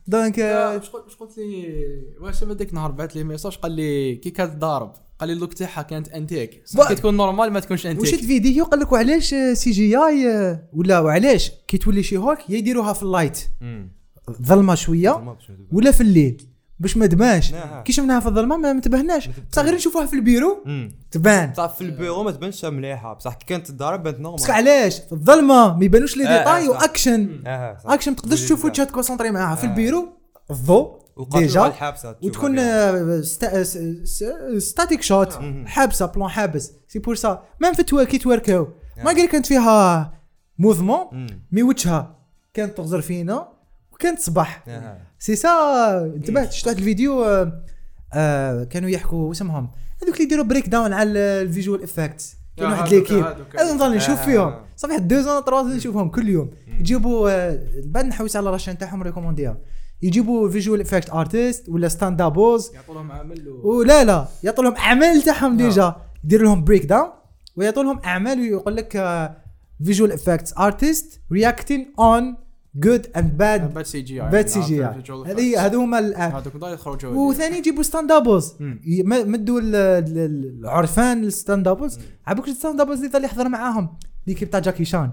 donc 0.07 0.39
واش 0.39 1.17
قلت 1.17 1.39
لي 1.39 2.03
واش 2.21 2.43
ما 2.43 2.55
ديك 2.55 2.69
النهار 2.71 2.91
بعث 2.91 3.17
لي 3.17 3.25
message 3.25 3.57
قال 3.57 3.73
لي 3.73 4.17
كي 4.17 4.31
كانت 4.31 4.57
ضارب 4.57 4.93
قال 5.19 5.29
لي 5.29 5.33
ال 5.33 5.37
look 5.37 5.55
تاعها 5.55 5.83
كانت 5.83 6.09
انتيك 6.09 6.63
صح 6.65 6.89
كي 6.89 6.95
تكون 6.95 7.17
normal 7.17 7.51
ما 7.51 7.61
تكونش 7.61 7.87
انتيك 7.87 8.21
فيديو 8.21 8.65
قال 8.65 8.81
لك 8.81 8.93
وعلاش 8.93 9.35
CGI 9.53 10.27
ولا 10.73 11.01
وعلاش 11.01 11.51
كي 11.69 11.79
تولي 11.79 12.03
شي 12.03 12.17
هوك 12.17 12.51
يا 12.51 12.57
يديروها 12.57 12.93
في 12.93 13.03
اللايت. 13.03 13.39
ظلمه 14.43 14.75
شوية. 14.75 15.37
ولا 15.73 15.91
في 15.91 16.01
الليل 16.01 16.43
باش 16.81 16.97
ما 16.97 17.07
نعم. 17.53 17.83
كي 17.85 17.93
شفناها 17.93 18.21
في 18.21 18.27
الظلمة 18.27 18.57
ما 18.57 18.73
ما 18.73 18.81
تبهناش 18.81 19.29
بصح 19.53 19.63
غير 19.63 19.75
نشوفوها 19.75 20.07
في 20.07 20.15
البيرو. 20.15 20.65
تبان 21.11 21.51
بصح 21.51 21.75
في 21.75 21.81
البيرو 21.81 22.23
ما 22.23 22.31
تبانش 22.31 22.65
مليحة 22.65 23.15
بصح 23.15 23.35
كي 23.35 23.47
كانت 23.47 23.67
تضارب 23.67 24.03
بانت 24.03 24.21
نورمال 24.21 24.37
بصح 24.41 24.51
علاش 24.55 24.99
في 25.01 25.13
الظلمة 25.13 25.77
ما 25.77 25.85
يبانوش 25.85 26.17
لي 26.17 26.25
آه، 26.27 26.29
آه، 26.29 26.39
ديتاي. 26.39 26.69
وأكشن 26.69 27.41
صح. 27.85 27.91
أكشن 27.93 28.11
ما 28.11 28.17
تقدرش 28.17 28.43
تشوف. 28.45 28.65
وجهها 28.65 28.85
تكونسونطري 28.85 29.31
معاها 29.31 29.55
في 29.57 29.67
آه. 29.67 29.71
البيرو 29.71 30.09
الضوء 30.51 30.99
وقاتلوا 31.17 31.41
ديجا 31.41 32.17
وتكون. 32.23 32.59
آه، 32.59 33.21
ستا- 33.21 33.63
ستاتيك 34.59 35.03
شوت. 35.03 35.39
حابسة 35.67 36.07
بلون 36.07 36.29
حابس 36.29 36.73
سي 36.89 36.99
بور 36.99 37.15
سا 37.15 37.43
ميم 37.61 37.73
في 37.73 38.05
كي 38.05 38.19
توركاو 38.19 38.69
ما 39.05 39.11
آه. 39.11 39.15
كانت 39.27 39.47
فيها 39.47 40.13
موفمون. 40.59 41.27
مي 41.53 41.63
وجهها 41.63 42.17
كانت 42.55 42.77
تغزر 42.77 43.01
فينا 43.01 43.49
وكانت 43.93 44.19
صباح 44.19 44.65
آه. 44.69 44.99
سي 45.19 45.37
سا. 45.37 45.49
انتبهت 46.17 46.53
شفت 46.53 46.67
واحد 46.67 46.79
الفيديو 46.79 47.25
آه، 47.25 47.63
آه، 48.15 48.65
كانوا 48.65 48.91
يحكوا 48.91 49.29
واسمهم. 49.29 49.71
هذوك 50.03 50.15
اللي 50.15 50.25
يديروا 50.25 50.45
بريك 50.45 50.69
داون 50.69 50.93
على 50.93 51.19
الفيجوال 51.19 51.83
افكتس 51.83 52.37
كاين 52.57 52.71
آه، 52.71 52.73
واحد 52.73 52.95
ليكيب. 52.95 53.25
هذا 53.59 53.75
نضل 53.75 53.97
نشوف 53.97 54.19
آه. 54.19 54.25
فيهم. 54.25 54.55
صافي 54.77 54.93
واحد 54.93 55.09
دو 55.09 55.21
زون 55.21 55.45
تروا 55.45 55.63
نشوفهم 55.63 56.09
كل 56.09 56.29
يوم. 56.29 56.51
يجيبوا 56.81 57.51
بعد 57.85 58.05
نحوس 58.05 58.37
على 58.37 58.51
راشين 58.51 58.79
تاعهم 58.79 59.03
ريكومونديها 59.03 59.59
يجيبوا 60.03 60.51
فيجوال 60.51 60.81
افكت 60.81 61.11
ارتست 61.11 61.69
ولا 61.69 61.89
ستاند 61.89 62.21
ابوز 62.21 62.75
يعطوا 62.75 62.95
لهم 62.95 63.13
عمل. 63.13 63.49
ولا 63.49 64.05
لا 64.05 64.29
يعطوا 64.43 64.65
لهم 64.65 64.75
اعمال 64.75 65.23
تاعهم. 65.23 65.57
ديجا. 65.57 65.97
يدير 66.25 66.43
لهم 66.43 66.65
بريك 66.65 66.85
داون 66.85 67.09
ويعطوا 67.57 67.83
لهم 67.83 68.01
اعمال 68.05 68.41
ويقول 68.41 68.77
لك 68.77 68.93
فيجوال 69.85 70.13
افكتس 70.13 70.59
ارتست 70.59 71.21
رياكتين 71.33 71.93
اون 71.99 72.37
جود 72.79 73.07
اند 73.17 73.37
باد 73.37 73.75
باد 73.75 73.85
سي 73.87 74.01
جي 74.01 74.23
اي 74.23 74.31
باد 74.31 74.47
سي 74.49 74.61
جي 74.61 74.87
اي 74.87 75.03
هذه 75.27 75.67
هذو 75.67 75.81
هما 75.81 75.99
ال- 75.99 76.15
هذوك 76.17 76.55
يخرجوا 76.63 77.29
وثاني 77.29 77.57
يجيبوا 77.59 77.83
ستاند 77.83 78.13
ابوز 78.13 78.55
مم. 78.61 78.81
مدوا 79.05 79.61
ال- 79.61 79.75
ال- 79.75 80.59
العرفان 80.61 81.25
الستاند 81.25 81.69
ابوز 81.69 81.99
عبوك 82.27 82.49
الستاند 82.49 82.81
ابوز 82.81 82.99
اللي 82.99 83.09
ظل 83.11 83.25
يحضر 83.25 83.49
معاهم. 83.49 83.97
ليكيب 84.27 84.51
تاع 84.51 84.61
جاكي 84.61 84.85
شان 84.85 85.11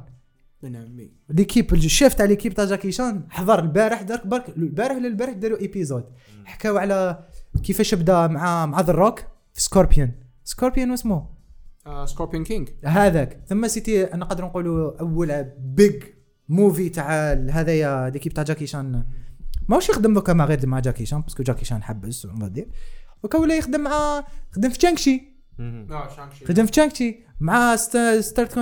من 0.63 0.76
عمي 0.76 1.12
ليكيب 1.30 1.73
الشيف 1.73 2.13
تاع 2.13 2.26
ليكيب 2.26 2.54
تاع 2.54 2.65
جاكي 2.65 2.91
شان 2.91 3.23
حضر 3.30 3.60
البارح 3.60 4.02
درك 4.02 4.28
برك 4.28 4.49
البارح 4.58 4.95
ولا 4.95 5.08
البارح 5.08 5.34
داروا 5.34 5.60
ايبيزود 5.60 6.04
حكاو 6.45 6.78
على 6.78 7.23
كيفاش 7.63 7.95
بدا 7.95 8.28
مع 8.28 8.65
مع 8.65 8.82
ذا 8.82 8.93
روك 8.93 9.19
في 9.54 9.62
سكوربيون 9.62 10.12
سكوربيون 10.43 10.91
واسمه؟ 10.91 11.26
سكوربيون 12.06 12.43
كينج 12.43 12.69
هذاك. 12.86 13.43
ثم 13.47 13.67
سيتي 13.67 14.04
نقدر 14.04 14.45
نقولوا 14.45 14.99
أول 14.99 15.43
بيج 15.60 16.04
موفي 16.54 16.89
تاع 16.89 17.34
هذايا 17.34 18.10
ليكيب 18.10 18.34
تاع 18.34 18.44
جاكي 18.44 18.66
شان. 18.68 19.04
ماهوش 19.68 19.89
يخدم 19.89 20.13
دوكا 20.13 20.34
مع 20.34 20.46
غير 20.46 20.68
مع 20.68 20.80
جاكي 20.80 21.06
شان 21.06 21.22
باسكو 21.22 21.44
جاكي 21.44 21.66
شان 21.66 21.84
حبس 21.84 22.26
ونغدي 22.26 22.68
دوكا 23.24 23.38
ولا 23.38 23.58
يخدم 23.58 23.82
مع 23.82 24.24
خدم 24.52 24.70
في 24.70 24.78
تشانكشي 24.78 25.24
مم. 25.60 25.88
خدم 26.48 26.66
في 26.66 26.72
تشانكشي 26.72 27.20
مع 27.39 27.76
ست- 27.76 28.18
ستارت 28.20 28.60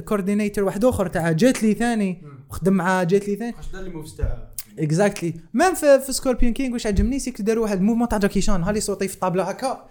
كوردينيتور 0.00 0.64
واحد 0.64 0.84
آخر 0.84 1.06
تاع 1.06 1.32
جيتلي 1.32 1.74
ثاني. 1.74 2.22
خدم 2.50 2.72
مع 2.72 3.02
جيت 3.02 3.22
لي 3.22 3.36
ثاني. 3.36 3.54
واش 3.56 3.66
دار 3.72 3.82
les 3.82 3.90
moves 3.90 4.16
تاع 4.16 4.48
exactly 4.78 5.34
même 5.54 5.74
في, 5.74 6.00
في 6.00 6.12
سكوربيون 6.12 6.52
كينج 6.52 6.72
واش 6.72 6.86
عجبني 6.86 7.18
c'est 7.18 7.32
que 7.32 7.40
داروا 7.42 7.62
واحد 7.64 7.76
ال 7.78 7.81
mouvement 7.81 8.08
تاع 8.08 8.18
جاكي 8.18 8.40
شان. 8.40 8.62
هالي 8.62 8.78
ي 8.78 8.82
sauter 8.82 9.08
في 9.08 9.14
الطابله 9.14 9.42
هكا؟ 9.44 9.88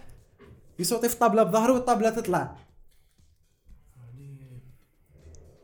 ي 0.78 0.82
sauter 0.82 1.08
في 1.08 1.14
الطابله 1.14 1.42
بظهره 1.42 1.72
والطابلة 1.72 2.10
تطلع. 2.10 2.56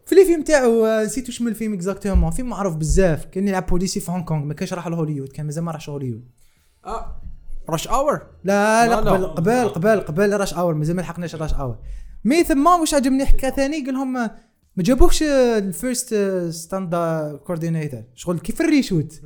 في 0.07 0.15
les 0.14 0.25
films 0.25 0.42
تاعو 0.43 0.87
آه، 0.87 1.05
نسيت 1.05 1.27
واش 1.27 1.41
من 1.43 1.49
الفيلم 1.49 1.75
exactement 1.75 2.31
فيلم 2.31 2.49
معروف 2.49 2.77
بزاف 2.77 3.25
كان 3.25 3.49
يلعب 3.49 3.67
بوليسي 3.67 4.01
في 4.01 4.11
هونغ 4.11 4.25
كونغ 4.25 4.45
ما 4.45 4.55
كانش 4.55 4.73
راح 4.73 4.88
لهوليود 4.88 5.29
كان 5.29 5.47
مازال 5.47 5.65
ما 5.65 5.73
راحش 5.73 5.88
هوليود. 5.88 6.25
آه. 6.85 7.23
رش 7.71 7.88
اور 7.88 8.27
لا 8.45 8.87
لا 8.87 9.01
لا، 9.01 9.05
لا. 9.05 9.11
قبل 9.11 9.27
قبل 9.27 9.69
قبل 9.69 10.01
قبل 10.01 10.37
راش 10.41 10.55
اور 10.55 10.75
مازال 10.75 10.97
ما 10.97 11.01
لحقناش 11.01 11.35
راش 11.35 11.55
اور 11.55 11.79
mais 12.25 12.45
ثم 12.45 12.67
واش 12.67 12.95
عجبني 12.95 13.27
حكا 13.27 13.51
ثاني؟ 13.51 13.85
قال 13.85 13.95
لهم 13.95 14.17
آه، 14.17 14.31
ما 14.77 14.83
جابوكش 14.83 15.23
ال 15.23 15.38
first 15.38 16.14
stunt 16.51 16.95
coordinator 17.47 18.03
شغل 18.15 18.38
كيف 18.38 18.61
ال 18.61 18.67
reshoot؟ 18.67 19.21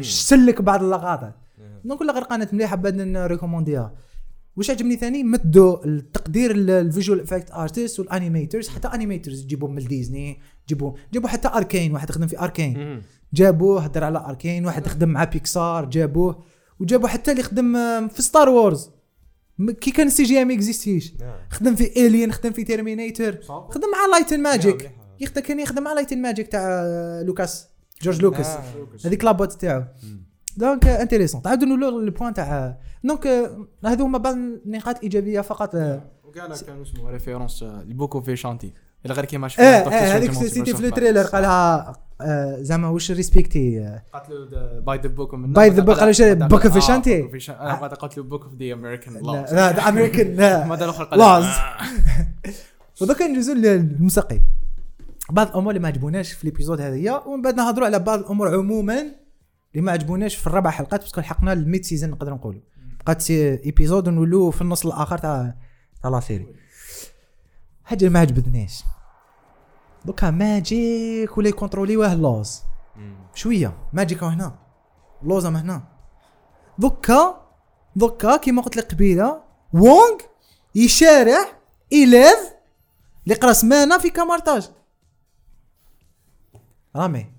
سلك 0.00 0.62
بعض 0.62 0.82
اللقطات. 0.82 1.34
donc 1.84 2.00
ولا 2.00 2.12
غير 2.12 2.22
قناه 2.22 2.48
مليحة 2.52 2.76
بعد 2.76 2.94
ن 2.94 3.01
recommander 3.01 3.80
ها. 3.80 3.94
واش 4.56 4.70
عجبني 4.70 4.96
ثاني؟ 4.96 5.24
مدوا 5.24 5.84
التقدير 5.84 6.50
ال 6.50 6.60
visual 6.60 7.20
effect 7.20 7.50
artist 7.50 8.00
وال 8.00 8.12
animators 8.12 8.68
حتى 8.68 8.88
animators 8.88 9.42
يجيبوا 9.42 9.68
من 9.68 9.84
ديزني 9.84 10.40
جيبوا 10.68 10.92
جابوا 11.12 11.28
حتى 11.28 11.48
أركين 11.48 11.92
واحد 11.92 12.10
خدم 12.10 12.26
في 12.26 12.40
أركين. 12.40 13.02
جابوه 13.32 13.80
هدر 13.82 14.04
على 14.04 14.18
أركين 14.18 14.66
واحد 14.66 14.86
خدم 14.86 15.08
مع 15.08 15.24
بيكسار 15.24 15.84
جابوه 15.84 16.44
وجابوا 16.80 17.08
حتى 17.08 17.30
اللي 17.30 17.42
خدم 17.42 17.72
في 18.08 18.22
ستار 18.22 18.48
وورز 18.48 18.90
كي 19.80 19.90
كان 19.90 20.06
السي 20.06 20.22
جي 20.22 20.44
ما 20.44 20.54
إكزيستيش. 20.54 21.14
نعم. 21.20 21.38
خدم 21.50 21.74
في 21.74 22.06
الين 22.06 22.32
خدم 22.32 22.52
في 22.52 22.64
تيرمينيتور 22.64 23.32
خدم 23.70 23.90
مع 23.92 24.18
لايت 24.18 24.34
ماجيك 24.34 24.74
مليحة. 24.74 24.94
يخدم 25.20 25.40
كان 25.40 25.60
يخدم 25.60 25.82
مع 25.82 25.92
لايت 25.92 26.14
ماجيك 26.14 26.48
تاع 26.48 26.60
آه، 26.60 27.22
لوكاس. 27.22 27.68
جورج 28.02 28.22
لوكاس. 28.22 28.46
آه. 28.46 28.62
هذيك 29.04 29.24
لابوت 29.24 29.52
تاعو. 29.52 29.84
دونك 30.56 30.86
انتريسون 30.86 31.42
تعاودوا 31.42 31.68
نقولوا 31.68 32.00
البوان 32.00 32.34
تاع 32.34 32.76
دونك 33.04 33.26
آه، 33.26 33.66
هذو 33.84 34.04
هما 34.04 34.18
بعض 34.18 34.34
النقاط 34.34 34.96
الايجابيه 34.96 35.40
فقط 35.40 35.74
آه. 35.74 36.02
وكان 36.24 36.52
كان 36.66 36.82
اسمه 36.82 37.10
ريفيرونس 37.10 37.62
لبوكو 37.62 38.20
في 38.20 38.36
شانتي. 38.36 38.72
الا 39.06 39.14
غير 39.14 39.24
كيما 39.24 39.48
آه 39.58 39.88
هذيك 39.88 40.32
سيتي 40.32 40.74
في 40.74 40.86
التريلر 40.86 41.22
قالها 41.22 41.92
آه، 42.20 42.56
زعما 42.60 42.88
واش 42.88 43.10
ريسبكتي 43.10 43.98
قتلوا 44.12 44.80
by 44.80 44.98
the 44.98 45.08
book 45.08 45.34
By 45.34 45.70
the 45.76 45.82
book، 45.82 45.98
قالوا 45.98 46.12
شي 46.12 46.34
book 46.34 46.62
of 46.62 46.82
Vishanti. 46.82 47.48
بعد 47.60 47.94
قتلوا 47.94 48.26
book 48.26 48.42
of 48.44 48.54
the 48.54 48.72
American 48.72 49.14
لا 49.14 49.72
the 49.72 49.88
American 49.88 50.36
ماذا 50.68 50.84
الأخر 50.84 51.04
قال؟ 51.04 51.18
لاز 51.18 51.44
ودوكا 53.00 53.26
ندوزو 53.26 53.52
للموسيقي. 53.52 54.40
بعض 55.30 55.46
الأمور 55.48 55.70
اللي 55.70 55.80
ما 55.82 55.88
عجبوناش 55.88 56.32
في 56.32 56.44
ال 56.44 56.49
épisode 56.49 56.80
هذيا 56.80 57.12
ومن 57.26 57.42
بعد 57.42 57.54
نهضروا 57.54 57.86
على 57.86 57.98
بعض 57.98 58.18
الأمور 58.18 58.54
عموما. 58.54 59.04
اللي 59.74 59.86
ما 59.86 59.92
عجبوناش 59.92 60.36
في 60.36 60.46
الربع 60.46 60.70
حلقات 60.70 61.00
parce 61.00 61.12
que 61.12 61.20
لحقنا 61.20 61.52
ال 61.52 61.84
mid-season 61.84 62.10
نقدر 62.10 62.34
نقولوا. 62.34 62.60
بقات 63.00 63.30
épisode 63.30 64.08
ونولوا 64.08 64.50
في 64.50 64.62
النص 64.62 64.86
الآخر 64.86 65.18
تاع 65.18 65.54
تاع 66.02 66.10
la 66.10 66.20
série 66.20 66.54
حاجة 67.84 68.08
ما 68.08 68.20
عجبتنيش. 68.20 68.84
دوكا 70.04 70.30
ماجيك 70.30 71.38
ولا 71.38 71.48
يكونتروليوه 71.48 72.14
لوز. 72.14 72.62
شوية. 73.34 73.88
ماجيك 73.92 74.22
هنا. 74.22 74.58
لوزا 75.22 75.50
ما 75.50 75.60
هنا. 75.60 75.88
دوكا 76.78 77.48
دوكا 77.96 78.36
كيما 78.36 78.62
قلت 78.62 78.76
لك 78.76 78.92
قبيلة 78.92 79.42
وونغ 79.72 80.18
يشارع 80.74 81.46
إيليف 81.92 82.54
اللي 83.24 83.34
قرا 83.34 83.52
سمانة 83.52 83.98
في 83.98 84.10
كامارتاج. 84.10 84.70
رامي. 86.96 87.32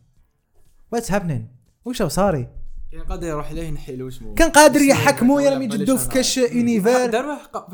واتس 0.92 1.12
هابنين 1.12 1.55
وش 1.86 2.02
هو 2.02 2.08
صاري 2.08 2.48
كان 2.92 3.04
قادر 3.04 3.28
يروح 3.28 3.52
ليه 3.52 3.64
ينحي 3.64 3.96
له 3.96 4.08
اسمه 4.08 4.34
كان 4.36 4.50
قادر 4.50 4.82
يحكموا 4.82 5.42
يرمي 5.42 5.68
جدو 5.68 5.98
في. 5.98 6.10
كاش 6.10 6.38
يونيفير 6.38 7.12
حق- 7.54 7.70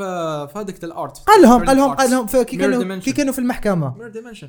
في 0.48 0.54
هذيك 0.56 0.84
الارت 0.84 1.18
قال 1.18 1.42
لهم 1.42 1.66
قال 1.66 1.78
لهم 1.78 1.92
قال 1.94 2.12
لهم 2.12 2.26
كي 2.28 2.58
كانوا. 2.58 2.96
كي 3.00 3.12
كانوا 3.12 3.34
في 3.34 3.40
المحكمة. 3.40 3.90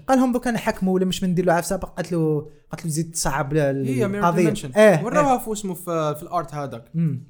قال 0.08 0.18
لهم 0.18 0.32
دوكا 0.32 0.50
نحكموا 0.50 0.94
ولا 0.94 1.04
مش 1.04 1.24
ندير 1.24 1.44
له 1.44 1.52
عفسه 1.52 1.76
قالت 1.76 2.12
له 2.12 2.48
زيد 2.84 3.10
تصعب 3.12 3.52
القضية 3.52 4.48
إيه 4.76 4.88
إيه. 4.94 5.04
وراوها 5.04 5.38
في 5.38 5.52
اسمه 5.52 5.74
في, 5.74 6.14
في 6.16 6.22
الارت 6.22 6.54
هذاك. 6.54 6.84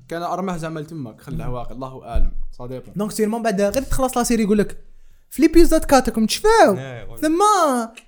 كان 0.09 0.23
ارماه 0.23 0.57
زعما 0.57 0.81
تمك 0.83 1.21
خلاه 1.21 1.51
واقع 1.51 1.71
الله 1.71 2.05
أعلم 2.05 2.33
صديقي. 2.53 2.93
دونك 2.97 3.11
سيرمون 3.11 3.43
بعد 3.43 3.61
غير 3.61 3.83
تخلص 3.83 4.17
لا 4.17 4.23
سيري 4.23 4.43
يقول 4.43 4.59
لك 4.59 4.92
في 5.33 5.43
ليبيزود 5.43 5.85
كاتكم 5.85 6.27
تشفاو 6.27 6.77
إيه،. 6.79 7.17
ثم 7.17 7.41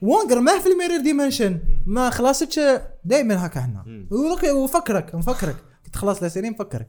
وونغر 0.02 0.40
ما 0.40 0.58
في 0.58 0.66
الميرور 0.68 1.00
ديمنشن. 1.02 1.60
ما 1.87 2.10
خلصتش 2.10 2.60
دائما 3.04 3.46
هكا 3.46 3.60
هنا. 3.60 4.06
وفكرك 4.54 5.14
نفكرك 5.14 5.56
تخلص 5.92 6.22
la 6.22 6.28
série 6.28 6.50
نفكرك 6.50 6.88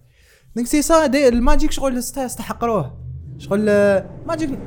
donc 0.56 0.68
c'est 0.68 0.82
ça 0.82 1.06
ال 1.06 1.17
magic 1.17 1.72
شغل 1.72 1.98
است- 1.98 2.18
استحقروه. 2.18 2.98
شغل 3.38 3.70
آه، 3.70 4.10
magic. 4.28 4.60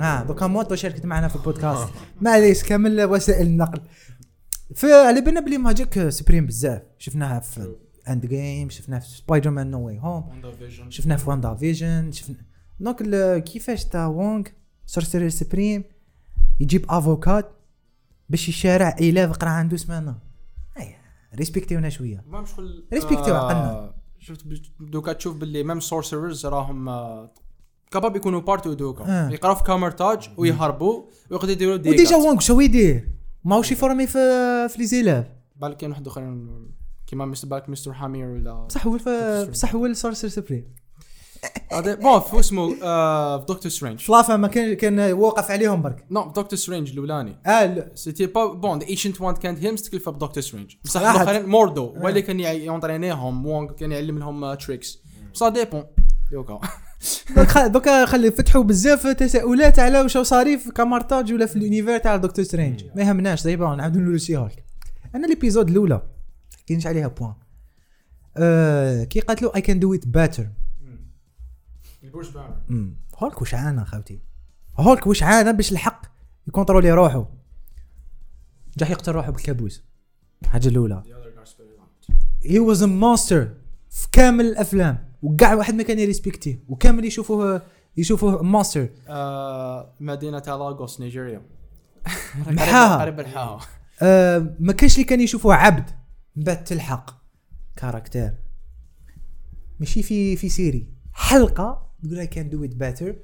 آه 0.00 0.22
دوكا 0.22 0.46
موتو 0.46 0.74
شاركت 0.74 1.06
معنا 1.06 1.28
في 1.28 1.36
البودكاست. 1.36 1.88
معليش 2.20 2.62
كامل 2.62 3.04
وسائل 3.04 3.46
النقل. 3.46 3.80
في 4.74 4.92
على 4.92 5.20
بالنا 5.20 5.40
بلي 5.40 5.58
magic 5.58 6.08
supreme 6.08 6.46
بزاف. 6.46 6.82
شفناها 6.98 7.40
في 7.40 7.74
Endgame 8.08 8.70
شفناها 8.70 9.00
في 9.00 9.08
Spider-Man 9.08 9.70
No 9.70 9.86
Way 9.86 9.98
Home 9.98 10.42
شفناه 10.88 11.16
في 11.16 11.30
WandaVision 11.30 12.12
شفنا 12.12 12.51
donc 12.82 13.44
كيفاش 13.44 13.84
تا 13.84 14.06
وونغ 14.06 14.44
Sorcerer 14.86 15.30
Supreme 15.30 15.84
يجيب 16.60 16.86
avocat 16.88 17.52
باش 18.28 18.48
يشارع 18.48 18.96
élève 19.00 19.32
قرا 19.32 19.48
عنده 19.48 19.76
سمانة. 19.76 20.18
أي. 20.78 20.94
ريسبكتيونا 21.34 21.88
شوية. 21.88 22.24
ما 22.28 22.44
شغل 22.44 22.84
ريسبكتيو 22.92 23.34
آه، 23.34 23.38
عقلنا. 23.38 23.94
شفت 24.18 24.46
دوكا 24.80 25.12
تشوف 25.12 25.36
باللي 25.36 25.62
ميم 25.62 25.80
سورسررز 25.80 26.46
راهم 26.46 26.88
آه، 26.88 27.32
كاباب 27.90 28.16
يكونوا 28.16 28.40
بارتو 28.40 28.72
دوكا. 28.72 29.04
آه. 29.04 29.30
يقراو 29.30 29.54
في 29.54 29.64
كامرتاج 29.64 30.30
ويهربوا 30.36 31.04
ويقعدوا 31.30 31.52
يديروا 31.52 31.74
وديجا 31.74 31.96
ديجا 31.96 32.16
وونغ 32.16 32.40
شو 32.40 32.60
يدير؟ 32.60 33.08
ماهوش 33.44 33.72
يفورمي 33.72 34.06
في 34.06 34.18
في 34.68 34.78
لي 34.78 34.86
زيلاف 34.86 35.26
بالك 35.56 35.76
كاين 35.76 35.90
واحد 35.90 36.06
اخر 36.06 36.46
كيما 37.06 37.26
مستر 37.26 37.48
بالك 37.48 37.68
مستر 37.68 37.92
حامير 37.92 38.26
ولا 38.26 38.54
بصح 38.54 38.86
هو 38.86 38.98
بصح 39.50 39.74
هو 39.74 39.86
السورسر 39.86 40.28
سبريم 40.28 40.81
هذا 41.72 41.94
بون 41.94 42.20
في 42.20 42.40
اسمه 42.40 42.76
آه، 42.82 43.38
في 43.38 43.44
دكتور 43.48 43.72
سترينج 43.72 44.00
فلافا 44.00 44.36
ما 44.36 44.48
كان 44.48 44.74
كان 44.74 45.00
واقف 45.12 45.50
عليهم 45.50 45.82
برك. 45.82 46.04
نو 46.10 46.26
دكتور 46.28 46.58
سترينج 46.58 46.90
الأولاني. 46.90 47.36
آه. 47.46 47.90
سيتي 47.94 48.26
با 48.26 48.52
بون 48.52 48.78
ذا 48.78 48.86
ايشنت 48.86 49.20
وان 49.20 49.34
كانت 49.34 49.58
هيم 49.64 49.74
تكلفه 49.74 50.10
بدكتور 50.12 50.42
سترينج 50.42 50.74
بصح. 50.84 51.00
الاخرين 51.00 51.46
موردو 51.46 51.94
اللي 52.08 52.22
كان 52.22 52.40
يونطرينيهم 52.40 53.46
وونغ 53.46 53.72
كان 53.72 53.92
يعلم 53.92 54.18
لهم 54.18 54.54
تريكس 54.54 54.98
بصح 55.34 55.48
ديبون 55.48 55.84
خ- 57.46 57.66
دوكا 57.66 58.06
خلي 58.06 58.30
فتحوا 58.30 58.62
بزاف 58.62 59.06
تساؤلات 59.06 59.78
على 59.78 60.00
واش 60.00 60.18
صاري 60.18 60.58
في 60.58 60.70
كامارتاج 60.72 61.32
ولا 61.32 61.46
في 61.46 61.56
ال 61.56 61.61
univers 61.61 61.98
تاع 61.98 62.16
دكتور 62.16 62.44
سترينج 62.44 62.84
ما 62.96 63.02
يهمناش 63.02 63.44
دايما 63.44 63.74
نعاودو 63.76 64.00
نقولوا 64.00 64.18
She-Hulk. 64.18 64.64
أنا 65.14 65.26
l'épisode 65.26 65.70
الأولى 65.70 66.02
كاينش 66.66 66.86
عليها 66.86 67.08
point 67.08 67.34
آه 68.36 69.04
كي 69.04 69.20
قالت 69.20 69.42
له 69.42 69.52
I 69.56 69.60
can 69.60 69.78
do 69.80 69.94
it 69.94 70.06
better 70.06 70.46
بانر 72.12 72.56
هولك 73.18 73.40
واش 73.40 73.54
عانى 73.54 73.84
خاوتي 73.84 74.20
هولك 74.78 75.06
واش 75.06 75.22
عانى 75.22 75.52
باش 75.52 75.72
الحق 75.72 76.06
يكونترولي 76.48 76.92
روحه. 76.92 77.28
جا 78.78 78.86
يقتل 78.86 79.12
روحه 79.12 79.30
بالكابوس. 79.30 79.82
الحاجة 80.42 80.68
الأولى. 80.68 81.02
He 82.44 82.58
was 82.58 82.82
a 82.82 82.86
monster 82.86 83.54
في 83.90 84.08
كامل 84.12 84.46
الأفلام. 84.46 85.12
وكاع 85.22 85.54
واحد 85.54 85.74
ما 85.74 85.82
كان 85.82 85.98
يريسبكتيه 85.98 86.64
وكامل 86.68 87.04
يشوفوه 87.04 87.62
يشوفوه 87.96 88.42
monstre 88.42 88.88
آه، 89.08 89.94
مدينة 90.00 90.42
لاغوس 90.46 91.00
نيجيريا. 91.00 91.42
محاها. 92.46 93.00
قريب 93.00 93.20
الحاها. 93.20 93.60
آه 94.02 94.54
ما 94.60 94.72
كانش 94.72 94.94
اللي 94.94 95.04
كان 95.04 95.20
يشوفوه 95.20 95.54
عبد. 95.54 95.90
من 96.36 96.44
بعد 96.44 96.64
تلحق 96.64 97.10
caractère. 97.76 98.34
ماشي 99.80 100.02
في 100.02 100.36
في 100.36 100.48
série. 100.48 100.86
حلقة 101.12 101.91
تقول 102.02 102.18
I 102.18 102.26
can 102.26 102.50
do 102.50 102.64
it 102.64 102.74
better 102.74 103.14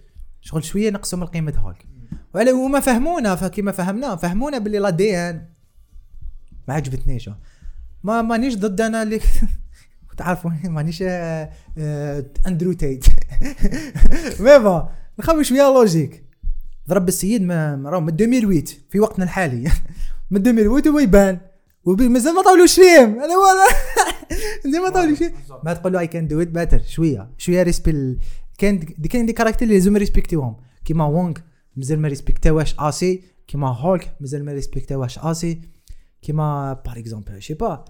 شغل 0.41 0.65
شوية 0.65 0.91
نقصوا 0.91 1.19
من 1.19 1.27
قيمه 1.27 1.55
هولك 1.57 1.87
وعلى 2.35 2.51
هما 2.51 2.81
فهمونا 2.81 3.37
فكيما 3.37 3.73
فهمنا 3.73 4.17
فهمونا 4.17 4.59
باللي 4.59 4.79
l'ADN. 4.79 5.47
ما 6.69 6.75
عجبتنيش 6.75 7.31
ما 8.03 8.23
مانيش 8.23 8.57
ضد 8.57 8.81
أنا 8.81 9.03
اللي 9.03 9.21
تعرفوا 10.17 10.51
مانيش 10.65 11.03
Andrew 12.47 12.73
Tate 12.73 13.05
mais 14.41 14.59
bon 14.59 14.83
نخمم 15.19 15.43
شوية 15.43 15.63
logique 15.63 16.25
ضرب 16.89 17.09
السيد 17.09 17.43
ما 17.43 17.83
راهو 17.91 18.01
من 18.01 18.09
2008 18.09 18.65
في 18.91 19.01
وقتنا 19.01 19.25
الحالي. 19.25 19.71
من 20.31 20.49
2008 20.49 20.91
هو 20.91 20.99
يبان. 20.99 21.39
مازال 21.87 22.35
ما 22.35 22.43
طاولوش 22.43 22.75
فيهم 22.75 23.21
أنا 23.21 23.37
ولا 23.37 23.67
مازال 24.65 24.83
ما 24.83 24.91
طاولوش 24.91 25.19
فيه 25.19 25.33
ما 25.65 25.73
تقول 25.75 25.93
له 25.93 26.01
I 26.01 26.07
can 26.07 26.29
do 26.29 26.41
it 26.43 26.49
better 26.49 26.83
شوية. 26.89 27.31
شوية 27.39 27.63
respect 27.63 28.19
كان 28.59 28.79
des 28.99 29.09
كاين 29.09 29.27
des 29.27 29.33
caractères 29.33 29.69
اللي 29.69 29.79
لازم 29.79 29.97
ريسبكتيوهم 29.97 30.57
كيما 30.85 31.05
وونغ 31.05 31.35
مازال 31.77 32.01
ما 32.01 32.09
ريسبكتاوهاش 32.09 32.75
assez. 32.79 33.23
كيما 33.47 33.69
هولك 33.69 34.17
مازال 34.21 34.45
ما 34.45 34.53
ريسبكتاوهاش 34.53 35.19
assez. 35.19 35.61
كيما 36.23 36.73
par 36.73 36.99
exemple 36.99 37.43
je 37.43 37.47
sais 37.47 37.55
pas 37.55 37.85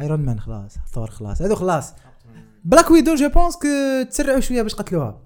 Iron 0.00 0.20
Man 0.20 0.40
خلاص 0.40 0.74
ثور 0.94 1.10
خلاص 1.10 1.42
هذو 1.42 1.54
خلاص. 1.54 1.92
Black 2.64 2.90
Widow 2.90 3.14
je 3.14 3.28
pense 3.28 3.56
que 3.56 3.68
تسرعوا 4.10 4.40
شوية 4.40 4.62
باش 4.62 4.74
قتلوها. 4.74 5.22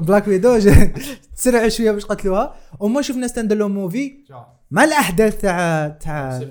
Black 0.00 0.28
Widow 0.28 0.58
تسرعوا 1.36 1.68
شوية 1.68 1.90
باش 1.90 2.04
قتلوها. 2.04 2.54
وما 2.80 3.02
شفنا 3.02 3.26
stand-alone 3.26 3.68
movie 3.68 4.24
مع 4.70 4.84
الأحداث 4.84 5.40
تاع 5.40 5.88
تاع 5.88 6.42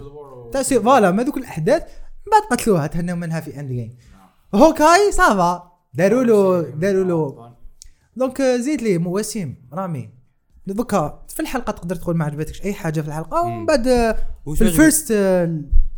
تاع 0.51 0.61
c'est 0.61 0.79
voilà 0.79 1.11
ما 1.11 1.23
ذوك 1.23 1.38
الأحداث. 1.38 1.81
من 1.81 2.31
بعد 2.31 2.59
قتلوها 2.59 2.88
تهنوا 2.88 3.15
منها 3.15 3.39
في 3.39 3.59
Endgame 3.59 3.97
OK 4.55 5.11
ça 5.11 5.37
va. 5.37 5.74
داروا 5.95 6.23
له 6.23 6.62
داروا 6.69 7.03
له. 7.03 7.51
donc 8.15 8.41
آه، 8.41 8.58
زيد 8.58 8.81
les 8.81 8.97
mots 8.97 9.17
وسيم 9.19 9.55
رامي. 9.73 10.10
دوكا 10.67 11.25
في 11.29 11.39
الحلقة 11.39 11.71
تقدر 11.71 11.95
تقول 11.95 12.17
ما 12.17 12.25
عجبتكش 12.25 12.62
أي 12.62 12.73
حاجة 12.73 13.01
في 13.01 13.08
الحلقة 13.08 13.41
ومن 13.41 13.65
بعد 13.65 13.88
آه، 13.88 14.15
في؟ 14.55 14.62
ال 14.61 14.70
first 14.70 15.13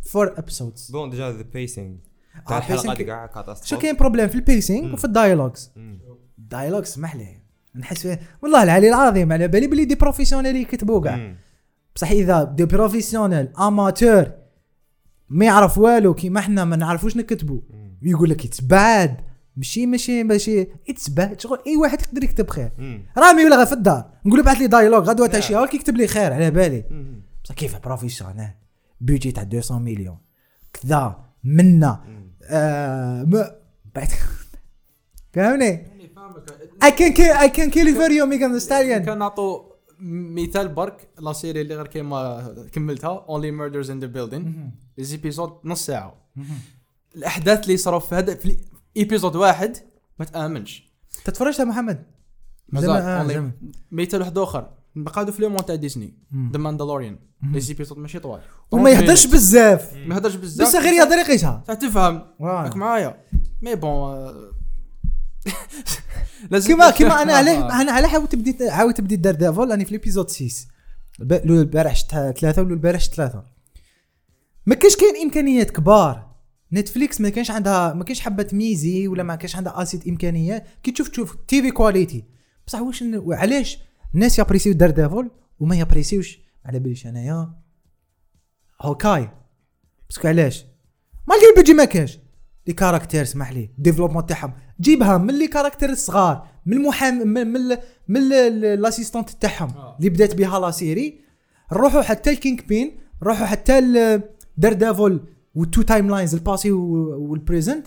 four 0.02 0.34
episodes 0.38 0.90
bon 0.90 1.10
déjà 1.10 1.32
the 1.32 1.42
pacing 1.42 1.96
آه، 2.36 2.48
تاع 2.48 2.60
pacing- 2.60 2.92
كاع 3.02 3.26
catastrophe 3.26 3.68
شو 3.70 3.78
كاين 3.78 3.96
problème 3.96 4.28
في 4.28 4.34
ال 4.34 4.42
pacing 4.42 4.92
وفي 4.92 5.04
ال 5.04 5.11
dialogues 5.11 5.70
مم. 5.76 5.98
ال 6.38 6.43
dialogue 6.43 6.82
اسمح 6.82 7.16
لي 7.16 7.42
نحس 7.76 8.02
فيه 8.02 8.20
والله 8.42 8.62
العلي 8.62 8.88
العظيم 8.88 9.32
على 9.32 9.48
بالي 9.48 9.66
بلي 9.66 9.84
des 9.84 9.94
professionnels 9.94 10.56
يكتبوا 10.56 11.00
كاع. 11.00 11.34
بصح 11.94 12.10
إذا 12.10 12.42
des 12.44 12.64
professionnels 12.64 13.48
amateurs 13.58 14.26
ما 15.28 15.44
يعرف 15.44 15.78
والو 15.78 16.14
كيما 16.14 16.40
إحنا 16.40 16.64
ما 16.64 16.76
نعرفوش 16.76 17.16
نكتبوا 17.16 17.60
يقول 18.02 18.30
لك 18.30 18.44
it's 18.44 18.60
bad 18.60 19.20
ماشي 19.58 19.86
ماشي 19.86 20.24
ماشي. 20.24 20.66
it's 20.88 21.08
bad 21.08 21.40
شغل 21.40 21.58
أي 21.66 21.76
واحد 21.76 22.00
يقدر 22.00 22.24
يكتب 22.24 22.50
خير. 22.50 22.70
رامي 23.18 23.44
ولا 23.44 23.64
في 23.64 23.72
الدار؟ 23.72 24.10
نقول 24.24 24.38
له 24.38 24.44
بعث 24.44 24.56
لي 24.56 24.66
dialogue 24.66 25.08
غدوة 25.08 25.26
تاع 25.26 25.40
Yeah. 25.40 25.42
She-Hulk 25.42 25.74
يكتب 25.74 25.96
لي 25.96 26.06
خير 26.06 26.32
على 26.32 26.50
بالي. 26.50 26.84
بصح 27.44 27.54
كيف 27.54 27.76
professionnel 27.76 28.48
budget 29.00 29.32
تاع 29.32 29.44
200 29.44 29.78
مليون. 29.78 30.18
كذا 30.72 31.24
منا. 31.44 32.04
آه 32.42 33.22
ما 33.22 33.56
بعد. 33.94 34.08
فهمني؟ 35.32 35.86
I 36.84 36.90
can 36.90 37.12
kill 37.12 37.34
I 37.36 37.48
can 37.48 37.70
kill 37.70 37.88
for 37.98 38.10
you 38.10 38.26
Megan 38.26 38.52
Thee 38.54 38.68
Stallion. 38.68 39.04
كان 39.06 39.18
نعطوا 39.18 39.62
مثال 40.00 40.68
برك 40.68 41.08
la 41.18 41.32
série 41.32 41.60
اللي 41.60 41.74
غير 41.74 41.86
كيما 41.86 42.54
كملتها 42.72 43.26
Only 43.28 43.50
Murders 43.50 43.90
in 43.90 44.00
the 44.00 44.06
Building 44.06 44.70
ليزيبيزود 44.98 45.52
نص 45.64 45.86
ساعة. 45.86 46.14
الأحداث 47.16 47.64
اللي 47.64 47.76
صاروا 47.76 48.00
في 48.00 48.14
هذا 48.14 48.34
في 48.34 48.56
إيبيزود 48.98 49.36
واحد 49.36 49.76
ما 50.18 50.24
تآمنش. 50.24 50.92
تتفرجت 51.24 51.58
يا 51.58 51.64
محمد؟ 51.64 52.06
مازال 52.68 52.90
آه،. 52.90 53.52
مثال 53.92 54.20
واحد 54.20 54.38
آخر. 54.38 54.70
بقعدوا 54.96 55.32
في 55.32 55.42
ليمون 55.42 55.66
تاع 55.66 55.74
ديزني 55.74 56.14
ذا 56.52 56.58
ماندالوريان 56.58 57.18
ليزيبيزود 57.52 57.98
ماشي 57.98 58.18
طوال. 58.18 58.40
وما 58.70 58.90
يهدرش 58.90 59.26
بزاف. 59.26 59.94
ما 59.94 60.14
يهدرش 60.14 60.34
بزاف. 60.34 60.68
بس 60.68 60.74
غير 60.76 60.92
يهدر 60.92 61.16
يقيسها 61.16 61.64
تفهم. 61.66 62.22
راك 62.40 62.76
معايا. 62.76 63.16
مي 63.62 63.74
بون 63.74 63.90
آه، 63.90 64.50
لازم 66.50 66.66
كيما 66.68 66.90
كيما 66.90 67.22
أنا. 67.22 67.32
عليه 67.32 67.80
أنا 67.80 67.92
على 67.92 68.08
حاولت 68.08 68.34
بديت 68.34 68.62
عاودت 68.62 69.00
بديت 69.00 69.20
دار 69.20 69.34
ديفول 69.34 69.70
راني 69.70 69.84
في 69.84 69.90
ليبيزود 69.90 70.30
6 70.30 70.66
الب- 71.20 71.40
لو 71.44 71.60
البارح 71.60 71.96
شت 71.96 72.10
ثلاثة 72.10 72.62
ولو 72.62 72.74
البارح 72.74 73.00
شت 73.00 73.14
ثلاثة. 73.14 73.44
ما 74.66 74.74
كاش 74.74 74.96
كاين 74.96 75.16
إمكانيات 75.24 75.70
كبار. 75.70 76.27
Netflix 76.72 77.20
ما 77.20 77.28
كانش 77.28 77.50
عندها 77.50 77.92
ما 77.92 78.04
كانش 78.04 78.20
حبه 78.20 78.46
miser 78.52 79.08
ولا 79.08 79.22
ما 79.22 79.36
كانش 79.36 79.56
عندها 79.56 79.82
assez 79.82 80.08
امكانيات 80.08 80.66
كي 80.82 80.90
تشوف 80.90 81.08
تشوف 81.08 81.36
TV 81.48 81.70
quality 81.70 82.24
بصح 82.66 82.80
واش 82.80 83.04
علاش 83.28 83.78
الناس 84.14 84.38
ي 84.38 84.41
apprécier 84.41 84.69
و 84.69 84.72
Daredevil 84.72 85.30
وما 85.60 85.76
ي 85.76 85.80
apprécier 85.80 86.20
وش. 86.20 86.38
على 86.64 86.78
باليش 86.78 87.06
أنايا. 87.06 87.52
Hawkeye 88.82 89.30
parce 90.08 90.20
que 90.20 90.28
علاش؟ 90.28 90.64
malgré 91.28 91.44
le 91.50 91.56
budget 91.56 91.74
ما 91.74 91.84
كاش 91.84 92.18
les 92.66 92.72
caractères 92.72 93.22
اسمح 93.22 93.52
لي. 93.52 93.70
développement 93.78 94.26
تاعهم. 94.26 94.52
جيبها 94.80 95.18
من 95.18 95.38
les 95.38 95.48
caractères 95.48 95.90
الصغار. 95.90 96.48
من 96.66 96.76
المحام 96.76 97.28
من 97.28 97.46
من, 97.46 97.76
من 98.08 98.32
ال 98.32 98.41
assistante 98.41 99.30
تاعهم. 99.30 99.94
اللي 99.98 100.10
بدات 100.10 100.34
بها 100.34 100.58
la 100.58 100.70
série 100.70 101.20
نروحوا 101.72 102.02
حتى 102.02 102.30
ال 102.30 102.60
Kingpin 102.60 102.98
نروحوا 103.22 103.46
حتى 103.46 103.80
Daredevil 104.56 105.28
وال 105.54 105.65
two 105.65 105.82
timelines 105.82 106.34
le 106.34 106.44
passé 106.44 106.70
و 106.70 106.82
le 106.82 107.05
présent 107.05 107.86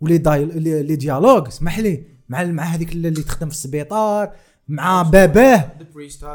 ولي 0.00 0.18
دايل 0.18 0.62
les 0.62 0.96
dialogues 0.96 1.46
اسمح 1.46 1.78
لي 1.78 2.04
مع 2.28 2.44
مع 2.44 2.62
هذيك 2.62 2.92
اللي 2.92 3.10
تخدم 3.10 3.48
في 3.48 3.54
السبيطار 3.54 4.34
مع 4.68 5.02
باباه. 5.02 5.70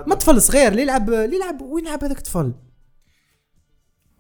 ما 0.08 0.16
طفل 0.16 0.42
صغير. 0.42 0.72
اللي 0.72 0.82
يلعب 0.82 1.10
اللي 1.10 1.36
يلعب 1.36 1.62
وين 1.62 1.86
يلعب 1.86 2.04
هذاك 2.04 2.18
الطفل؟ 2.18 2.54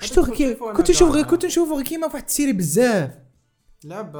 شفتو 0.01 0.25
كي 0.25 0.53
كنت 0.53 0.89
نشوف. 0.89 1.11
غير 1.11 1.25
كنت 1.25 1.45
نشوف 1.45 1.71
غير 1.71 1.81
كيما 1.81 2.07
في 2.07 2.13
واحد 2.13 2.25
ال 2.25 2.30
série 2.30 2.53
بزاف. 2.53 3.11
لعب 3.83 4.11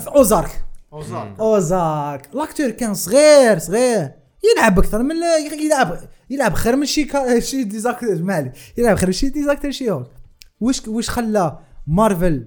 في 0.00 0.08
Ozark. 0.08 0.64
Ozark. 0.92 1.40
Ozark. 1.40 2.34
l'acteur 2.34 2.70
كان 2.70 2.94
صغير 2.94 3.58
صغير. 3.58 4.12
يلعب 4.44 4.78
أكثر 4.78 5.02
من 5.02 5.16
يلعب 5.60 5.98
يلعب 6.30 6.54
خير 6.54 6.76
من 6.76 6.86
شي 6.86 7.04
كا... 7.04 7.40
شي 7.40 7.64
des 7.64 7.81
acteurs 7.81 8.22
مالي. 8.22 8.52
يلعب 8.76 8.96
خير 8.96 9.06
من 9.06 9.12
شي 9.12 9.28
des 9.28 9.41
acteurs 9.41 9.70
She-Hulk 9.70 10.10
واش 10.60 10.88
واش 10.88 11.10
خلى 11.10 11.58
مارفل 11.90 12.46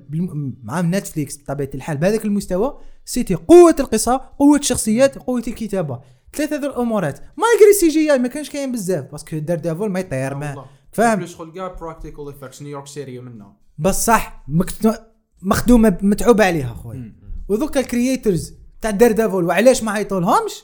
مع 0.63 0.81
Netflix 0.81 1.37
بطبيعة 1.37 1.69
الحال 1.75 1.97
بهذاك 1.97 2.25
المستوى 2.25 2.77
c'était 3.05 3.35
قوة 3.35 3.75
القصة 3.79 4.21
قوة 4.39 4.57
الشخصيات 4.57 5.17
قوة 5.17 5.43
الكتابة. 5.47 6.01
ثلاثة 6.33 6.55
هذو 6.55 6.67
الأمورات. 6.67 7.19
malgré 7.19 7.73
CGI 7.79 8.17
ما 8.19 8.27
كانش 8.27 8.49
كاين 8.49 8.71
بزاف 8.71 9.11
parce 9.11 9.37
que 9.37 9.57
Daredevil 9.57 9.89
ما 9.91 9.99
يطير 9.99 10.35
ما 10.35 10.65
فاهم؟ 10.91 11.15
plus 11.17 11.31
شغل 11.37 11.51
كاع 11.51 11.67
practical 11.67 12.29
effects 12.29 12.61
نيويورك 12.61 12.87
série 12.87 13.19
منها 13.19 13.57
بس 13.77 14.05
صح 14.05 14.43
مكت- 14.47 15.03
مخدومة 15.41 15.97
متعوب 16.01 16.41
عليها 16.41 16.73
خويا 16.73 17.15
وذوك 17.49 17.77
ال 17.77 17.86
creators 17.86 18.53
تاع 18.81 18.91
Daredevil 18.91 19.43
وعلاش 19.43 19.83
ما 19.83 19.91
عيطولهمش؟ 19.91 20.63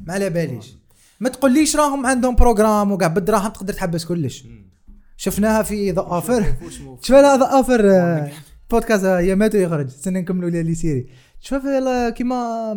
ما 0.00 0.12
على 0.14 0.30
باليش. 0.30 0.74
ما 1.20 1.28
تقوليش 1.28 1.76
راهم 1.76 2.06
عندهم 2.06 2.34
programme 2.34 2.92
وكاع 2.92 3.08
بالدراهم 3.08 3.50
تقدر 3.52 3.72
تحبس 3.72 4.04
كلش. 4.04 4.44
شفناها 5.16 5.62
في 5.62 5.90
The 5.90 6.00
Offer 6.00 6.54
شوف 7.00 7.10
لا 7.16 7.36
The 7.36 7.44
Offer 7.46 7.82
podcast 8.70 9.04
هي 9.04 9.34
ماتوا 9.34 9.60
يخرج. 9.60 9.86
استنى 9.86 10.20
نكملوا 10.20 10.50
les 10.50 10.62
les 10.62 10.74
séries 10.74 11.06
شوف 11.40 11.62
كيما 12.14 12.72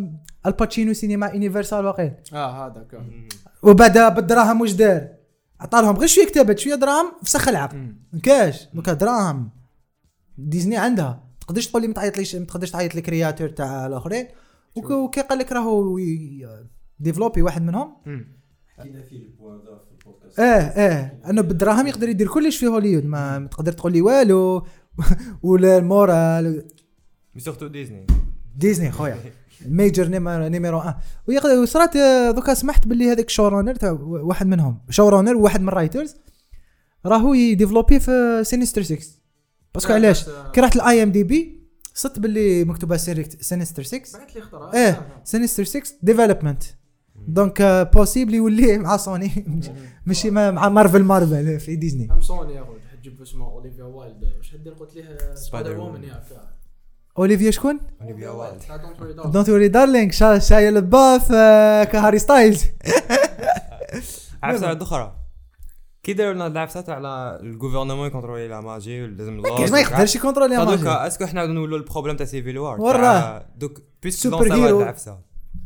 الباتشينو 0.45 0.93
سينما 0.93 1.27
Universal 1.27 1.85
واقيل. 1.85 2.11
آه 2.33 2.65
هذاك. 2.67 3.01
وبعد 3.63 4.15
بالدراهم 4.15 4.61
واش 4.61 4.71
دار؟ 4.71 5.07
عطالهم. 5.59 5.95
غير 5.97 6.07
شوية 6.07 6.25
كتبت 6.25 6.59
شوية 6.59 6.75
دراهم 6.75 7.11
فسخ 7.23 7.47
العب 7.47 7.73
ما 8.13 8.19
كاش 8.23 8.67
دوكا 8.73 8.93
دراهم. 8.93 9.49
ديزني 10.37 10.77
عندها. 10.77 11.23
تقدرش 11.41 11.67
تقول 11.67 11.81
لي 11.81 11.87
ما 11.87 11.93
تعيطليش 11.93 12.35
ما 12.35 12.45
تقدرش 12.45 12.71
تعيط 12.71 12.95
لي 12.95 13.01
تاع 13.47 13.85
الآخرين. 13.85 14.27
وك- 14.75 14.89
وكي 14.91 15.21
قال 15.21 15.39
لك 15.39 15.51
راهو 15.51 15.99
ديفلوبي 16.99 17.41
واحد 17.41 17.61
منهم. 17.61 17.95
حكينا 18.77 19.01
فيه 19.01 19.25
البوان 19.25 19.59
آه 20.39 20.41
آه 20.41 21.11
أنه 21.29 21.41
بالدراهم 21.41 21.87
يقدر 21.87 22.09
يدير 22.09 22.27
كلش 22.27 22.57
في 22.57 22.67
هوليود 22.67 23.05
ما 23.05 23.47
تقدر 23.51 23.71
تقول 23.71 23.91
لي 23.93 24.01
والو 24.01 24.65
ولا 25.43 25.77
المورال. 25.77 26.65
سورتو 27.37 27.67
ديزني 27.67 28.07
ديزني 28.57 28.91
خويا. 28.91 29.17
ميجر 29.65 30.07
نيميرو 30.07 30.47
نيميرو 30.47 30.77
1 30.77 30.95
ويق- 31.27 31.45
وصرات 31.61 31.95
آه، 31.95 32.31
donc 32.31 32.53
سمحت 32.53 32.87
باللي 32.87 33.11
هذاك 33.11 33.29
showrunner 33.29 33.75
تاع 33.75 33.91
واحد 34.01 34.47
منهم. 34.47 34.81
showrunner 34.89 35.35
وواحد 35.37 35.61
من 35.61 35.67
ال 35.67 35.73
writers. 35.73 36.15
راهو 37.05 37.33
ي 37.33 37.39
développer 37.39 37.99
في 37.99 38.41
Sinister 38.43 38.81
6 38.83 38.97
parce 39.75 39.86
que 39.87 39.93
علاش؟ 39.93 40.25
كي 40.53 40.61
رحت 40.61 40.75
ال 40.75 41.03
IMDb 41.03 41.57
صبت 41.93 42.19
باللي 42.19 42.63
مكتوبة 42.63 42.97
Sinister 42.97 43.83
6 43.83 43.97
بعث 44.19 44.35
لي 44.35 44.41
خطره 44.41 44.73
إيه 44.73 45.07
Sinister 45.23 45.63
6 45.63 45.81
development. 46.03 46.63
donc 47.27 47.89
possible 47.93 48.33
يولي 48.33 48.77
مع 48.77 48.97
سوني. 48.97 49.45
ماشي 50.05 50.31
مع 50.31 50.51
مع 50.51 50.69
Marvel 50.69 51.03
Marvel 51.03 51.59
في 51.59 51.75
ديزني. 51.75 52.11
ام 52.11 52.21
سوني 52.21 52.53
يا 52.53 52.61
رجل 52.61 52.99
تجيب 53.01 53.21
اسمه 53.21 53.45
أوليفيا 53.51 53.83
وايلد. 53.83 54.23
واش 54.37 54.55
هدير 54.55 54.73
قلت 54.73 54.95
ليه 54.95 55.35
Spider-Woman 55.35 56.03
ياك؟ 56.03 56.23
أوليفيا 57.17 57.51
شكون؟ 57.51 57.79
أوليفيا 58.01 58.29
وايلد. 58.29 58.61
Don't 59.31 59.49
Worry 59.49 59.67
Darling 59.67 60.11
Shia 60.11 60.39
Shia 60.39 60.77
LaBeouf 60.77 61.31
آه، 61.31 61.83
كهاري 61.83 62.19
ستايلز 62.19 62.63
عرفت 64.43 64.63
على 64.63 64.81
أخرى. 64.81 65.13
كي 66.03 66.13
داروا 66.13 66.33
لنا 66.33 66.47
العفسات 66.47 66.89
على 66.89 67.39
le 67.43 67.52
gouvernement 67.52 68.07
ي 68.07 68.11
contrôler 68.11 68.47
la 68.47 68.61
magie 68.61 69.03
ولازم 69.03 69.41
كاش 69.41 69.71
ما 69.71 69.79
يقدرش 69.79 70.15
ي 70.15 70.19
contrôler 70.19 70.57
magie. 70.57 70.75
donc 70.75 71.07
est-ce 71.07 71.19
que 71.19 71.25
حنا 71.25 71.45
نولوا 71.45 71.77
le 71.77 71.85
problème 71.85 72.15
تاع 72.15 72.25
Civil 72.25 72.57
War 72.57 72.81
وراه. 72.81 73.45
دوك 73.57 73.81
puisque 74.03 74.19
superhero. 74.19 74.81
العفسه 74.81 75.19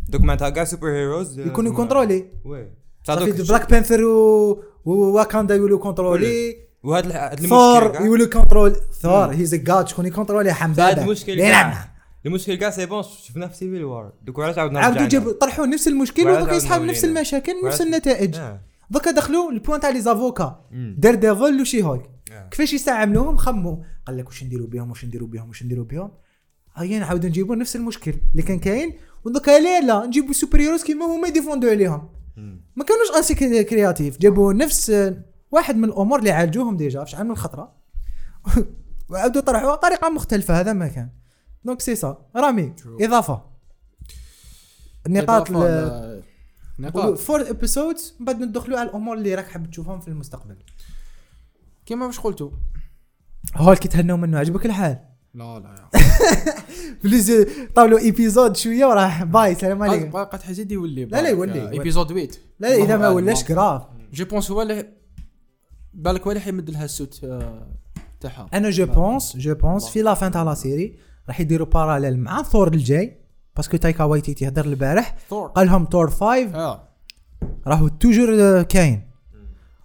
دوك 0.10 0.22
معناتها 0.22 0.50
كاع 0.50 0.64
superheroes 0.64 1.40
يكونوا 1.40 1.74
contrôlés 1.74 2.26
oui 2.46 2.68
Black 3.50 3.70
Panther 3.72 4.04
و 4.04 4.64
وواكاندا 4.86 5.56
يولوا 5.56 5.80
contrôlés 5.80 6.56
وهذا 6.84 7.08
الح- 7.08 7.16
هاد 7.16 7.40
ثور 7.40 7.78
المشكل 7.82 7.98
كاع 7.98 8.06
يولوا 8.06 8.28
contrôle 8.28 8.76
Thor 9.02 9.26
he's 9.26 9.54
a 9.54 9.58
god 9.58 9.88
شكون 9.88 10.06
ي 10.06 10.11
contrôler 10.11 10.54
حمداده 10.54 11.04
المشكل 11.04 11.38
المشكل 12.26 12.56
كاع 12.56 12.70
c'est 12.70 12.86
bon 12.86 13.04
شفناه 13.04 13.48
في 13.48 13.56
Civil 13.56 13.84
War 13.84 14.12
دوك 14.24 14.40
علاش 14.40 14.58
عاودنا 14.58 14.80
عاودوا؟ 14.80 15.08
جابوا 15.08 15.32
طرحوا 15.32 15.66
نفس 15.66 15.88
المشكل 15.88 16.22
يسحبوا 16.22 16.74
عاودنا 16.74 16.92
نفس. 16.92 17.06
المشاكل 17.06 17.52
نفس 17.66 17.82
النتائج. 17.82 18.38
donc 18.90 19.12
دخلوا 19.12 19.52
le 19.52 19.60
point 19.60 19.80
تاع 19.80 19.90
les 19.90 20.02
avocats. 20.02 20.66
Daredevil 20.98 21.62
و 21.62 21.84
She-Hulk. 21.84 22.10
كيفاش 22.52 22.74
يستعملوهم 22.74 23.38
خموا 23.38 23.76
قال 24.08 24.18
لك 24.18 24.28
واش 24.28 24.44
نديروا 24.44 24.68
بهم 24.68 24.90
واش 24.90 25.06
نديروا 25.06 25.28
بهم 25.28 25.48
واش 25.48 25.64
نديروا 25.64 25.86
بهم 25.86 26.12
هيا 26.76 27.00
نعاودوا 27.00 27.30
نجيبوا 27.30 27.56
نفس 27.56 27.76
المشكل 27.76 28.14
اللي 28.32 28.44
كان 28.44 28.60
كاين 28.60 28.94
ودوكا 29.24 29.52
لا 29.60 29.82
لا 29.82 30.06
نجيبوا 30.06 30.34
superheroes 30.34 30.84
كيما 30.84 31.06
هما 31.06 31.28
ي 31.28 31.32
défendre 31.32 31.64
و 31.64 31.68
عليهم. 31.70 32.10
ما 32.76 32.84
كانوش 32.86 33.08
انسي 33.18 33.64
كرياتيف 33.64 34.18
جابوا 34.18 34.54
نفس 34.54 35.12
واحد 35.52 35.76
من 35.76 35.84
الأمور 35.84 36.20
اللي 36.20 36.32
عالجوهم 36.32 36.78
ديجا 36.78 37.04
في 37.04 37.12
شحال 37.12 37.28
من 37.28 37.36
خطرة؟ 37.36 37.76
وعاودوا 39.10 39.42
طرحوها 39.42 39.76
بطريقة 39.76 40.10
مختلفة 40.10 40.60
هذا 40.60 40.74
ما 40.74 40.88
كان. 40.88 41.10
دونك 41.66 41.82
سي 41.82 41.96
سا 41.96 42.26
رامي 42.36 42.74
إضافة. 43.02 43.42
النقاط 45.08 45.52
ال- 45.52 46.24
نقاط؟ 46.80 47.18
فور 47.18 47.50
ابيسودز 47.50 48.16
من 48.20 48.26
بعد 48.26 48.42
ندخلوا 48.42 48.80
على 48.80 48.90
الأمور 48.90 49.18
اللي 49.18 49.36
راك 49.36 49.48
حاب 49.48 49.70
تشوفهم 49.72 50.00
في 50.00 50.08
المستقبل. 50.08 50.56
كيما 51.86 52.06
واش 52.06 52.20
قلتوا 52.20 52.50
هول 53.56 53.78
كي 53.78 53.88
تهنوا 53.88 54.18
منه 54.18 54.40
عجبك 54.40 54.66
الحال. 54.66 55.00
لا 55.34 55.60
لا 55.60 55.70
يا 55.70 56.02
بليز 57.04 57.48
طاولوا 57.76 58.00
إيبيزود 58.00 58.56
شوية 58.58 58.86
وراه 58.86 59.24
باي 59.24 59.56
سلام 59.56 59.84
عليكم 59.84 60.12
قد 60.12 60.26
قد 60.28 60.42
حزيد 60.42 60.72
يولي 60.72 61.06
لا، 61.06 61.22
لا، 61.22 61.30
يولي. 61.30 61.72
إيبيزود 61.72 62.08
8 62.10 62.28
لا 62.60 62.68
لا 62.78 62.84
إذا 62.84 62.98
ما 62.98 63.10
ولاش 63.10 63.44
كراف 63.44 63.82
je 64.14 64.26
pense 64.26 64.52
هو 64.52 64.62
اللي 64.62 64.90
بالك 65.94 66.22
هو 66.22 66.32
اللي 66.32 66.42
حيمد 66.42 66.70
لها 66.70 66.86
ال 66.86 66.93
suit 66.93 67.20
آه، 67.24 67.68
تاعها. 68.20 68.48
أنا 68.54 68.70
je 68.70 68.86
pense 68.86 69.38
je 69.38 69.56
pense 69.56 69.90
في 69.90 70.02
la 70.02 70.14
fin 70.14 70.32
تاع 70.32 70.44
la 70.44 70.54
série 70.54 70.96
راح 71.28 71.40
يديروا 71.40 71.68
parallèle 71.68 72.20
مع 72.20 72.44
ثور 72.44 72.68
الجاي 72.68 73.18
parce 73.56 73.70
que 73.70 73.78
تايكا 73.78 74.04
وايتيتي 74.04 74.48
هدر 74.48 74.66
البارح. 74.66 75.16
ثور 75.30 75.48
قال 75.48 75.68
لهم 75.68 75.86
تور 75.86 76.10
5 76.10 76.26
آه. 76.56 76.88
راهو 77.68 77.88
toujours 77.88 78.36
آه، 78.42 78.62
كاين. 78.62 79.08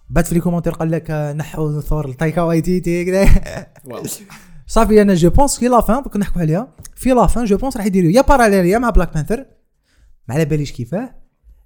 بعد 0.09 0.25
في 0.25 0.35
les 0.35 0.41
commentaires 0.41 0.73
قال 0.73 0.91
لك 0.91 1.11
آه، 1.11 1.33
نحو 1.33 1.81
ثور 1.81 2.11
تايكا 2.13 2.41
وايتيتي 2.41 3.05
كذا. 3.05 3.25
صافي 4.67 5.01
أنا 5.01 5.13
je 5.13 5.29
pense 5.29 5.59
في 5.59 5.67
la 5.67 5.81
fin 5.81 6.03
دوك 6.03 6.17
نحكوا 6.17 6.41
عليها. 6.41 6.75
في 6.95 7.09
la 7.09 7.27
fin 7.27 7.45
je 7.45 7.57
pense 7.57 7.77
راح 7.77 7.85
يديروا 7.85 8.11
يا 8.11 8.21
parallèle 8.21 8.65
يا 8.65 8.77
مع 8.77 8.89
Black 8.89 9.13
Panther 9.13 9.45
ما 10.27 10.35
على 10.35 10.45
باليش 10.45 10.71
كيفاه. 10.71 11.15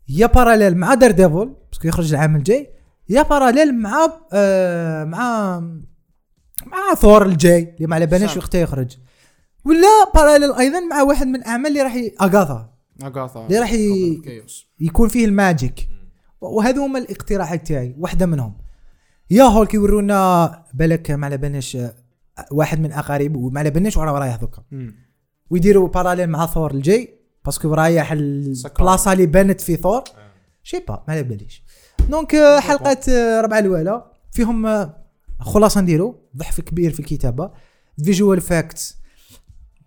يا 0.10 0.28
parallèle 0.28 0.78
مع 0.78 0.94
Daredevil 0.94 1.12
parce 1.12 1.56
que 1.72 1.88
يخرج 1.88 2.14
العام 2.14 2.36
الجاي. 2.36 2.70
يا 3.10 3.22
parallèle 3.22 3.76
مع 3.80 4.08
آه 4.34 5.04
مع 5.04 5.60
مع 6.66 6.96
ثور 6.98 7.26
الجاي 7.26 7.74
اللي 7.76 7.88
ما 7.88 7.96
على 7.96 8.06
بالناش. 8.06 8.38
وقتها 8.38 8.62
يخرج. 8.62 8.98
ولا 9.66 10.12
parallèle 10.16 10.54
أيضا 10.54 10.80
مع 10.80 11.02
واحد 11.02 11.28
من 11.28 11.36
الاعمال 11.36 11.68
اللي 11.72 11.82
راح 11.82 11.96
اغاثا 12.22 12.70
اغاثا 13.04 13.46
اللي 13.46 13.60
راح 13.60 13.72
يكون 14.80 15.10
فيه 15.10 15.26
ال 15.26 15.35
magic. 15.35 15.88
وهذو 16.42 16.84
هما 16.84 17.00
الاقتراحات 17.00 17.68
تاعي. 17.68 17.96
واحدة 18.00 18.26
منهم. 18.26 18.58
يا 19.30 19.44
هولك 19.44 19.74
يورونا 19.74 20.64
بالك 20.74 21.12
ما 21.12 21.26
على 21.26 21.38
بالناش 21.38 21.76
آه، 21.76 21.96
واحد 22.52 22.80
من 22.80 22.92
اقارب 22.92 23.36
وما 23.36 23.60
على 23.60 23.70
بالناش 23.70 23.98
وراه 23.98 24.20
رايح 24.20 24.36
دوكا 24.36 24.64
ويديروا 25.50 25.88
parallèle 25.88 26.30
مع 26.30 26.46
ثور 26.46 26.72
الجاي 26.72 27.20
parce 27.46 27.63
que 27.63 27.74
رايح 27.74 28.12
البلاصه 28.12 29.14
اللي 29.14 29.26
بانت 29.26 29.62
في 29.62 29.76
ثور. 29.76 30.04
je 30.64 30.69
sais 30.69 30.80
pas 30.88 31.04
ما 31.08 31.14
على 31.14 31.24
باليش 31.24 31.64
donc 32.10 32.36
آه، 32.36 32.60
حلقه 32.60 32.98
آه، 33.10 33.42
ربع 33.42 33.60
الأولى. 33.60 34.06
فيهم 34.32 34.66
آه، 34.66 34.98
خلاصة 35.40 35.82
نديرو. 35.82 36.20
ضعف 36.38 36.62
كبير 36.62 36.92
في 36.92 37.00
الكتابة. 37.00 37.52
visual 38.04 38.42
effects 38.42 38.98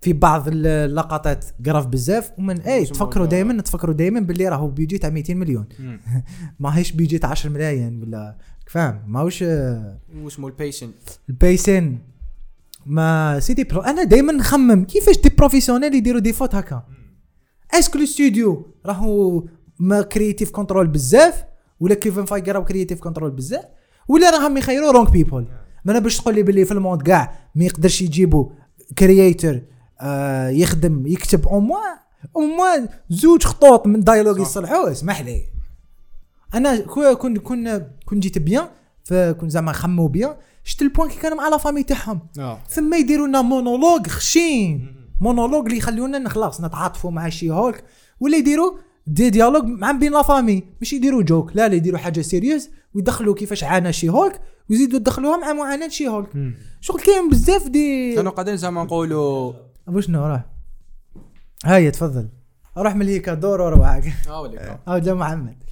في 0.01 0.13
بعض 0.13 0.45
اللقطات 0.49 1.45
قرف 1.67 1.87
بزاف. 1.87 2.33
ومن 2.39 2.61
اي 2.61 2.85
تفكروا 2.85 3.27
دائما 3.27 3.63
تفكروا 3.63 3.95
دائما 3.95 4.21
باللي 4.21 4.49
راهو 4.49 4.69
بيجي 4.69 4.99
تاع 4.99 5.11
200 5.11 5.35
مليون. 5.35 5.67
ما 6.61 6.79
هيش 6.79 6.93
بيجي 6.93 7.19
تاع 7.19 7.31
10 7.31 7.51
ملايين 7.51 8.03
ولا 8.03 8.37
فاهم 8.67 9.03
ماهوش 9.07 9.43
آه، 9.43 9.99
واسمه 10.17 10.49
البيشن 10.49 10.91
البيسن 11.29 11.99
mais 12.87 13.41
c'est 13.41 13.56
des 13.56 13.65
pros 13.65 13.81
أنا 13.81 14.05
دائما 14.05 14.33
نخمم 14.33 14.85
كيفاش 14.85 15.19
des 15.19 15.29
professionnels 15.29 15.95
يديروا 15.95 16.21
des 16.21 16.33
fautes 16.33 16.55
هكا. 16.55 16.83
est-ce 17.75 17.91
que 17.91 17.99
الاستوديو 17.99 18.75
راهو 18.87 19.45
ما 19.79 20.03
creative 20.03 20.51
control 20.51 20.87
بزاف؟ 20.87 21.45
ولا 21.81 21.95
كيفن 21.95 22.25
فايك 22.25 22.49
راهو 22.49 22.65
creative 22.65 23.01
control 23.01 23.31
بزاف؟ 23.31 23.65
ولا 24.09 24.31
راهم 24.31 24.57
يخيروا 24.57 24.93
wrong 24.93 25.11
people 25.11 25.49
ما 25.85 25.93
أنا 25.93 25.99
باش 25.99 26.21
تقول 26.21 26.35
لي 26.35 26.43
باللي 26.43 26.65
في 26.65 26.73
ال 26.73 26.78
monde 26.78 27.03
كاع 27.03 27.51
ما 27.55 27.65
يقدرش 27.65 28.03
يجيبوا 28.03 28.51
créateur 28.99 29.63
آه 30.01 30.49
يخدم 30.49 31.07
يكتب 31.07 31.49
au 31.49 31.61
moins 31.61 31.97
au 32.37 32.41
moins 32.41 32.89
زوج 33.09 33.43
خطوط 33.45 33.87
من 33.87 34.01
dialogue 34.01 34.37
صح. 34.37 34.43
يصلحوه 34.43 34.93
اسمح 34.93 35.21
لي. 35.21 35.43
أنا 36.55 36.81
كون 36.81 37.15
كون 37.15 37.37
كون 37.37 37.79
كون 38.07 38.21
جيت 38.21 38.39
بيان 38.39 38.69
فكون 39.05 39.49
زعما 39.49 39.73
خمو 39.73 40.07
بيان. 40.07 40.35
شفت 40.65 40.83
البوان 40.83 41.09
كي 41.09 41.17
كانوا 41.21 41.37
مع 41.37 41.49
لا 41.49 41.57
فامي 41.57 41.83
تاعهم. 41.83 42.21
آه. 42.39 42.59
ثم 42.69 42.95
يديروا 42.95 43.27
لنا 43.27 43.43
مونولوج 43.43 44.07
خشين 44.07 44.97
مونولوج 45.21 45.65
اللي 45.67 45.79
يخلونا 45.79 46.19
نخلص 46.19 46.61
نتعاطفوا 46.61 47.11
مع 47.11 47.29
شي 47.29 47.51
هولك. 47.51 47.85
ولا 48.21 48.37
يديروا 48.37 48.79
دي 49.07 49.31
ديالوج 49.31 49.65
مع 49.65 49.93
بين 49.93 50.13
لا 50.13 50.23
فامي. 50.23 50.63
مش 50.81 50.93
يديروا 50.93 51.23
جوك 51.23 51.57
لا 51.57 51.69
لا 51.69 51.75
يديروا 51.75 51.99
حاجة 51.99 52.21
سيريوز 52.21 52.71
ويدخلوا 52.95 53.35
كيفاش 53.35 53.65
عانى 53.65 53.93
شي 53.93 54.09
هولك 54.09 54.41
ويزيدوا 54.71 54.99
يدخلوها 54.99 55.37
مع 55.37 55.53
معاناة 55.53 55.89
شي 55.89 56.09
هولك. 56.09 56.29
شغل 56.81 57.01
كاين 57.01 57.29
بزاف 57.29 57.69
دي 57.69 58.15
كانوا 58.15 58.33
قاعدين 58.33 58.57
زعما 58.57 58.85
نقولوا 58.85 59.53
ابو 59.89 60.01
شنو 60.01 60.27
راه 60.27 60.45
هيا 61.65 61.91
تفضل. 61.91 62.29
روح 62.79 62.97
من 62.97 63.07
هيك 63.07 63.29
دور 63.31 63.61
وروح 63.61 64.01
آه 64.29 64.41
وليك 64.41 64.79
جا 64.89 65.15
محمد. 65.15 65.65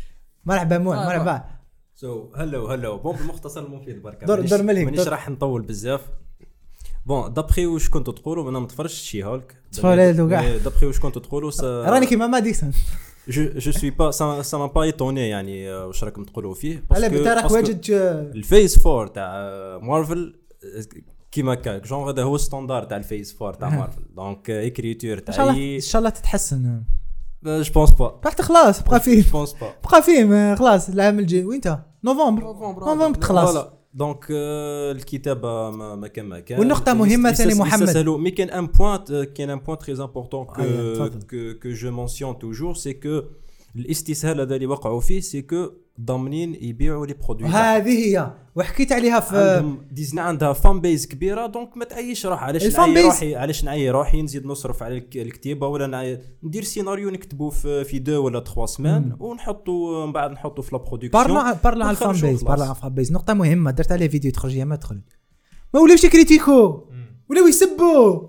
مرحبا 0.44 0.78
mon 0.78 0.96
آه، 0.96 1.06
مرحبا. 1.06 1.44
so 2.02 2.28
hello 2.36 2.66
hello 2.66 2.98
bon 2.98 3.16
بالمختصر 3.16 3.60
المفيد 3.66 4.02
برك 4.02 4.24
دور- 4.24 4.40
دور 4.40 4.62
مليك، 4.62 4.84
مانيش. 4.84 5.08
راح 5.08 5.30
نطول 5.30 5.62
بزاف. 5.62 6.00
bon 7.06 7.32
d'après 7.32 7.66
واش 7.66 7.88
كنتوا 7.90 8.12
تقولوا 8.12 8.50
أنا 8.50 8.58
ما 8.58 8.66
تفرجتش 8.66 8.94
شي 9.00 9.24
هولك. 9.24 9.56
تفرجت 9.72 10.20
وكاع. 10.20 10.56
d'après 10.56 10.86
واش 10.86 11.00
كنتوا 11.00 11.22
تقولوا 11.22 11.50
راني 11.62 12.06
كيما 12.06 12.26
mais 12.26 12.45
disons 12.45 12.72
je 13.28 13.48
je 13.56 13.72
suis 13.72 13.90
pas 13.90 14.58
ça 14.58 14.61
m'a 14.61 14.66
pas 14.66 14.82
étonné 14.82 15.28
يعني 15.28 15.70
آه، 15.72 15.86
واش 15.86 16.04
راكم 16.04 16.24
تقولوا 16.24 16.54
فيه. 16.54 16.84
على 16.90 17.06
انت 17.06 17.26
راك 17.26 17.50
واجد 17.50 17.90
آه، 17.90 18.20
ال 18.34 18.43
phase 18.43 18.86
4 18.86 19.06
تاع 19.08 19.32
مارفل 19.82 20.34
كيما 21.32 21.54
كاك. 21.54 21.82
جونغ 21.86 22.10
هذا 22.10 22.22
هو 22.22 22.36
standard 22.36 22.84
تاع 22.84 22.96
ال 22.96 23.03
phase 23.03 23.36
4 23.42 23.54
تاع 23.60 23.68
مارفل 23.68 24.02
donc 24.16 24.50
écriture 24.50 25.22
إن 25.28 25.32
شاء 25.32 25.42
الله 25.50 25.54
تاع 25.54 25.74
إن 25.74 25.80
شاء 25.80 25.98
الله 25.98 26.10
تتحسن. 26.10 26.82
je 27.44 27.72
pense 27.74 27.90
pas 27.90 28.20
رحت 28.26 28.40
خلاص 28.42 28.82
بقى 28.82 29.00
فيه 29.00 29.22
je 29.22 29.30
pense 29.32 29.52
pas 29.52 29.74
بقى 29.90 30.02
فيه 30.02 30.34
آه، 30.34 30.54
خلاص. 30.54 30.88
العام 30.88 31.18
الجاي. 31.18 31.44
وانت 31.44 31.78
نوفمبر 32.04 32.42
نوفمبر 32.42 33.14
تخلص 33.14 33.50
voilà 33.52 33.72
donc 33.94 34.26
آه، 34.30 34.92
الكتابة 34.92 35.70
ما 35.70 35.94
ما 35.94 36.08
كان 36.08 36.24
ما 36.26 36.40
كان 36.40 36.58
والنقطة 36.58 36.92
مهمة 36.94 37.32
ثاني 37.32 37.54
محمد. 37.54 37.82
يستسهلوا. 37.82 38.18
mais 38.18 38.30
كاين 38.30 38.50
un 38.50 38.66
point 38.66 39.24
كاين 39.24 39.50
un 39.50 39.58
point 39.58 39.78
très 39.78 39.92
important 40.04 40.46
أيوة، 40.58 40.98
que 40.98 41.06
تفضل. 41.06 41.22
que 41.22 41.58
que 41.62 41.68
je 41.68 41.90
mentionne 41.90 42.38
toujours 42.38 42.74
c'est 42.74 42.92
que 42.92 43.22
الاستسهال 43.76 44.40
هذا 44.40 44.54
اللي 44.54 44.66
وقعوا 44.66 45.00
فيه 45.00 45.20
c'est 45.20 45.42
que 45.42 45.70
ضامنين 46.00 46.54
يبيعوا 46.54 47.06
les 47.06 47.14
produits 47.14 47.48
هذه 47.48 47.88
هي. 48.16 48.32
وحكيت 48.56 48.92
عليها 48.92 49.20
في 49.20 49.36
عندهم 49.36 49.86
ديزني 49.90 50.20
عندها 50.20 50.52
fan 50.52 50.80
base 50.80 51.06
كبيرة 51.06 51.46
donc 51.46 51.76
ما 51.76 51.84
تعيش 51.84 52.26
روح. 52.26 52.42
علاش 52.42 52.76
نعي 52.76 53.02
روحي؟ 53.04 53.34
علاش 53.36 53.64
نعي 53.64 53.90
روحي؟ 53.90 54.22
نزيد 54.22 54.46
نصرف 54.46 54.82
على 54.82 54.96
الك- 54.98 55.16
الكتيبة 55.16 55.66
ولا 55.66 55.86
نعي 55.86 56.20
ندير 56.42 56.62
سيناريو 56.64 57.10
نكتبه 57.10 57.50
في 57.50 57.84
في 57.84 57.98
دو 57.98 58.24
ولا 58.24 58.40
تخوا 58.40 58.66
سمان 58.66 59.16
ونحطوا 59.20 60.06
من 60.06 60.12
بعد 60.12 60.30
نحطوا 60.30 60.62
في 60.64 60.76
la 60.76 60.82
production 60.82 61.12
بارلا 61.24 61.52
بارلا 61.52 61.84
على 61.84 61.90
ال 61.90 61.96
fan 61.96 62.12
base. 62.30 62.42
بارلا 62.42 62.64
على 62.64 62.72
ال 62.76 62.81
fan 62.81 62.94
base 62.94 63.12
نقطة 63.12 63.34
مهمة 63.34 63.70
درت 63.70 63.92
عليها 63.92 64.08
فيديو 64.08 64.30
تخرج 64.30 64.54
يا 64.54 64.64
ما 64.64 64.76
تدخل 64.76 65.00
ما 65.74 65.80
ولاوش 65.80 66.04
يكريتيكو 66.04 66.84
ولاو 67.30 67.46
يسبوا 67.46 68.28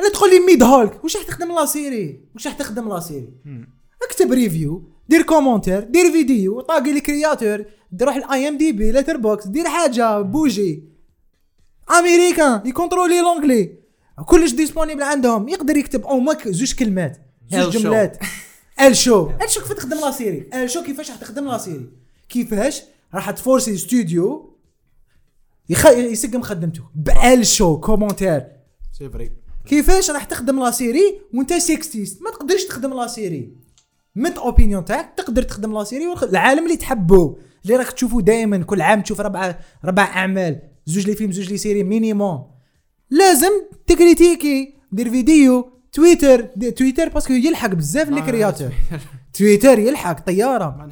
أنا 0.00 0.08
تقول 0.14 0.30
لي 0.30 0.40
mid 0.46 0.62
هولك. 0.62 1.04
واش 1.04 1.16
راح 1.16 1.24
تخدم 1.26 1.48
la 1.54 1.64
série؟ 1.66 2.24
واش 2.34 2.46
راح 2.46 2.54
تخدم 2.56 2.88
la 2.88 3.00
série؟ 3.00 3.28
اكتب 4.02 4.32
review 4.32 4.90
دير 5.08 5.22
commentaire 5.22 5.80
دير 5.80 6.12
فيديو 6.12 6.60
طاقي 6.60 6.90
ل 6.90 6.98
créateur 6.98 7.64
روح 8.02 8.16
الاي 8.16 8.48
ام 8.48 8.58
دي 8.58 8.72
بي 8.72 8.92
لتر 8.92 9.16
بوكس 9.16 9.46
دير 9.46 9.64
حاجة 9.68 10.20
bouge. 10.20 10.84
امريكان 11.90 12.62
يكونترولي 12.66 13.20
l'anglais 13.20 13.78
كلش 14.26 14.52
disponible 14.52 15.02
عندهم. 15.02 15.48
يقدر 15.48 15.76
يكتب 15.76 16.06
au 16.06 16.20
max 16.20 16.48
زوج 16.48 16.74
كلمات 16.74 17.18
زوج. 17.50 17.76
جملات. 17.76 18.18
ال 18.80 18.96
شو 18.96 19.30
ال 19.42 19.50
شو 19.50 19.60
كيف 19.60 19.72
تخدم 19.72 19.96
la 19.96 20.10
série؟ 20.10 20.50
ال 20.54 20.70
شو 20.70 20.82
كيفاش 20.82 21.10
راح 21.10 21.18
تخدم 21.18 21.44
la 21.44 21.58
série؟ 21.58 21.90
كيفاش 22.28 22.82
راح 23.14 23.30
تفورسي 23.30 23.74
استوديو 23.74 24.56
يخ... 25.68 25.86
يسقم 25.86 26.42
خدمته؟ 26.42 26.82
بال 26.94 27.46
شو 27.46 27.80
commentaire 27.80 28.46
c'est 28.98 29.10
vrai 29.10 29.32
كيفاش 29.66 30.10
راح 30.10 30.24
تخدم 30.24 30.60
la 30.64 30.70
série 30.70 31.20
وانت 31.34 31.52
سيكستيست 31.54 32.22
ما 32.22 32.30
تقدرش 32.30 32.64
تخدم 32.64 32.94
la 32.94 33.06
série. 33.06 33.65
من 34.16 34.32
opinion 34.32 34.84
تاعك 34.84 35.12
تقدر 35.16 35.42
تخدم 35.42 35.72
la 35.72 35.84
série 35.84 36.04
العالم 36.22 36.64
اللي 36.64 36.76
تحبه 36.76 37.36
اللي 37.64 37.76
راك 37.76 37.92
تشوفه 37.92 38.20
دائما 38.20 38.58
كل 38.58 38.80
عام 38.82 39.00
تشوف 39.00 39.20
ربع 39.20 39.54
ربع 39.84 40.02
أعمال 40.02 40.60
زوج 40.86 41.06
les 41.06 41.14
films 41.16 41.32
زوج 41.32 41.50
les 41.50 41.56
séries 41.56 41.82
minimum 41.82 42.44
لازم 43.10 43.50
تكريتيكي. 43.86 44.74
دير 44.92 45.10
فيديو 45.10 45.70
تويتر. 45.92 46.48
دير 46.56 46.70
تويتر 46.70 47.08
parce 47.08 47.23
que 47.23 47.32
يلحق 47.32 47.68
بزاف 47.68 48.08
ل 48.08 48.11
les 48.11 48.20
créateurs. 48.22 48.72
تويتر 49.38 49.78
يلحق 49.78 50.20
طيارة. 50.26 50.64
ما 50.78 50.90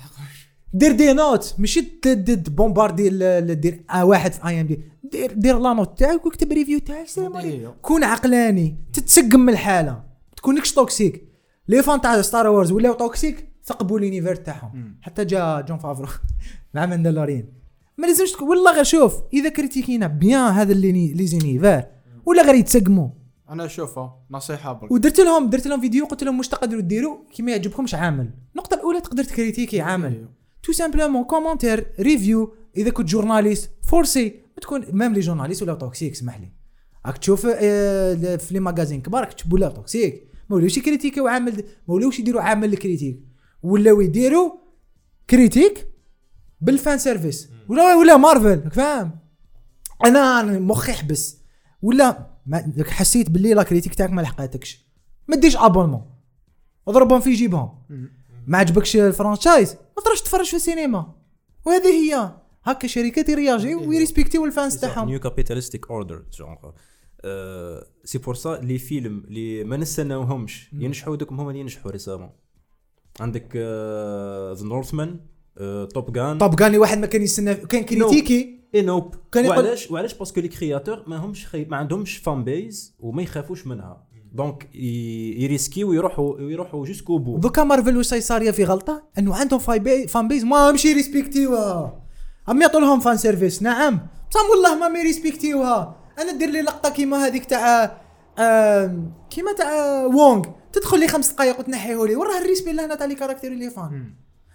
دير 0.75 0.93
des 0.93 1.13
notes. 1.13 1.55
ماشي 1.59 1.81
ال- 2.07 3.61
دير 3.61 3.85
واحد 4.01 4.33
في 4.33 4.49
اي 4.49 4.61
ام 4.61 4.67
دي 4.67 4.81
دير 5.13 5.33
دير 5.33 5.59
la 5.59 5.73
note 5.73 5.99
تاعك 5.99 6.27
واكتب 6.27 6.53
review 6.53 6.79
تاعك. 6.79 7.07
هي. 7.19 7.37
عليكم. 7.37 7.73
كون 7.83 8.05
عقلاني 8.05 8.77
تتسقم 8.93 9.41
من 9.41 9.49
الحالة. 9.53 10.03
تكونكش 10.37 10.73
toxique 10.73 11.34
les 11.69 11.83
fans 11.83 12.01
تاع 12.01 12.23
ستار 12.23 12.47
وورز 12.47 12.73
ولاو 12.73 12.93
toxique 12.95 13.49
ثقبوا 13.65 14.01
l'univers 14.01 14.35
تاعهم. 14.35 14.97
حتى 15.03 15.25
جا 15.25 15.61
جون 15.61 15.79
فافرو 15.79 16.09
مع 16.75 16.87
ماندالورين 16.87 17.53
ما 17.99 18.07
لازمش 18.07 18.33
تكون 18.33 18.49
والله 18.49 18.75
غير 18.75 18.85
شوف 18.85 19.15
إذا 19.33 19.49
كريتيكينا 19.49 20.07
bien 20.07 20.41
هذا 20.53 20.73
اللي 20.73 21.15
les 21.15 21.27
univers 21.27 21.85
ولا 22.27 22.43
غير 22.43 22.55
يتسقموا. 22.55 23.09
أنا 23.51 23.65
اشوفها 23.65 24.17
نصيحة 24.31 24.73
برك. 24.73 24.93
ودرت 24.93 25.21
لهم 25.21 25.51
درت 25.51 25.67
لهم 25.67 25.81
فيديو 25.81 26.05
قلت 26.05 26.25
لهم 26.25 26.39
واش 26.39 26.49
تقدروا 26.49 26.81
ديروا 26.81 27.17
كي 27.33 27.43
ما 27.43 27.51
يعجبكمش 27.51 27.95
عامل 27.95 28.31
النقطة 28.53 28.75
الأولى 28.75 29.01
تقدر 29.01 29.25
تكريتيكي 29.25 29.81
عامل 29.81 30.29
tout 30.63 30.73
simplement 30.73 31.25
commentaire 31.25 31.87
review 32.01 32.55
إذا 32.77 32.91
كنت 32.91 33.09
journaliste 33.09 33.71
فورسي 33.83 34.35
تكون 34.63 34.85
même 34.93 35.13
les 35.13 35.21
journalistes 35.21 35.63
ولا 35.63 35.75
toxique 35.75 36.13
اسمح 36.13 36.41
لي. 36.41 36.49
راك 37.07 37.19
تشوف 37.19 37.47
آه، 37.47 38.37
في 38.37 38.55
les 38.55 38.61
magazines 38.61 39.01
كبار 39.03 39.25
كتب 39.25 39.53
ولا 39.53 39.69
toxique 39.69 40.34
ما 40.51 40.57
ولاوش 40.57 40.77
يكريتيكيو 40.77 41.27
عامل 41.27 41.65
ما 41.89 41.95
ولاوش 41.95 42.19
يديروا 42.19 42.43
عامل 42.43 42.73
ال 42.73 42.77
critique. 42.77 43.21
ولاو 43.63 44.01
يديروا 44.01 44.53
critique 45.31 45.89
بال 46.61 46.76
fan 46.76 46.99
service. 46.99 47.49
ولا 47.69 47.95
ولا 47.95 48.17
مارفل 48.17 48.71
فاهم؟ 48.71 49.19
أنا 50.05 50.43
مخي 50.43 50.93
حبس 50.93 51.39
ولا 51.83 52.31
حسيت 52.81 53.31
باللي 53.31 53.55
la 53.55 53.63
critique 53.63 53.95
تاعك 53.95 54.11
ما 54.11 54.21
لحقاتكش. 54.21 54.85
ما 55.29 55.37
ديرش 55.37 55.57
abonnement 55.57 56.11
اضربهم 56.89 57.21
في 57.21 57.33
جيبهم. 57.33 57.71
ما 58.47 58.59
عجبكش 58.59 58.97
ال 58.97 59.04
franchise 59.04 59.73
ما 59.97 60.03
تروحش 60.05 60.23
تفرج 60.23 60.47
في 60.47 60.57
السينما. 60.57 61.15
وهذه 61.67 61.87
هي. 61.87 62.35
هكا 62.65 62.89
شركات 62.89 63.29
يرياجيو 63.29 63.89
ويريسبكتيو 63.89 64.45
ال 64.45 64.52
fans 64.52 64.81
تاعهم. 64.81 65.09
new 65.09 65.21
capitalistic 65.21 65.91
order 65.91 66.25
genre 67.25 67.81
c'est 68.05 68.19
pour 68.19 68.35
ça 68.35 68.59
les 68.63 68.79
films 68.79 69.25
اللي 69.29 69.65
ما 69.65 69.77
نستناوهمش 69.77 70.71
ينجحوا 70.73 71.17
دوك 71.17 71.33
هما 71.33 71.49
اللي 71.51 71.61
ينجحوا 71.61 71.91
récemment 71.91 72.31
عندك 73.21 73.57
ذا 74.59 74.65
نورثمان 74.67 75.21
توب 75.95 76.13
جان 76.13 76.39
قال 76.39 76.73
لي 76.73 76.79
واحد 76.79 76.99
ما 76.99 77.07
كان 77.07 77.23
يستنى 77.23 77.55
كان 77.55 77.83
كريتيكي 77.83 78.61
اي 78.75 78.83
نوب 78.83 79.15
كان 79.33 79.45
يقول- 79.45 79.57
وعلاش 79.57 79.91
وعلاش؟ 79.91 80.15
parce 80.15 80.31
que 80.31 80.41
les 80.41 80.49
créateurs 80.49 81.05
ما 81.07 81.17
همش 81.17 81.47
خي... 81.47 81.65
ما 81.65 81.77
عندهمش 81.77 82.17
fan 82.17 82.45
base 82.45 82.95
وما 82.99 83.23
يخافوش 83.23 83.67
منها. 83.67 84.07
donc. 84.33 84.69
يريسكيو 84.75 85.91
ويروحوا 85.91 86.41
يروحوا 86.41 86.85
jusqu'au 86.87 87.19
bout 87.19 87.39
دوكا 87.39 87.65
مارفل 87.65 87.97
واش 87.97 88.07
صاير 88.15 88.53
في 88.53 88.65
غلطة؟ 88.65 89.03
إنه 89.19 89.35
عندهم 89.37 89.59
fan 90.09 90.29
base 90.29 90.45
ما 90.45 90.71
همش 90.71 90.85
يريسبكتيوها. 90.85 92.05
عم 92.49 92.63
يعطوا 92.63 92.81
لهم 92.81 93.01
fan 93.01 93.17
service 93.17 93.63
نعم. 93.63 94.01
بصح 94.31 94.41
والله 94.51 94.89
ما 94.89 94.99
يريسبكتيوها. 94.99 96.04
أنا 96.19 96.33
دير 96.33 96.51
لي 96.51 96.63
لقطة 96.63 96.89
كيما 96.89 97.27
هذيك 97.27 97.45
تاع 97.45 97.99
كيما 99.31 99.53
تاع 99.59 100.05
وونغ. 100.07 100.45
تدخل 100.73 101.01
لي 101.01 101.09
خمس 101.09 101.33
دقائق 101.33 101.59
وتنحيه 101.59 102.07
لي. 102.07 102.17
وراه 102.17 102.39
ال 102.39 102.43
respect 102.43 102.71
اللي 102.71 102.83
هنا 102.83 102.95
تاع 102.95 103.07
les 103.07 103.15
caractères 103.15 103.53
ل 103.53 103.57
les 103.57 103.71
fans. 103.71 104.15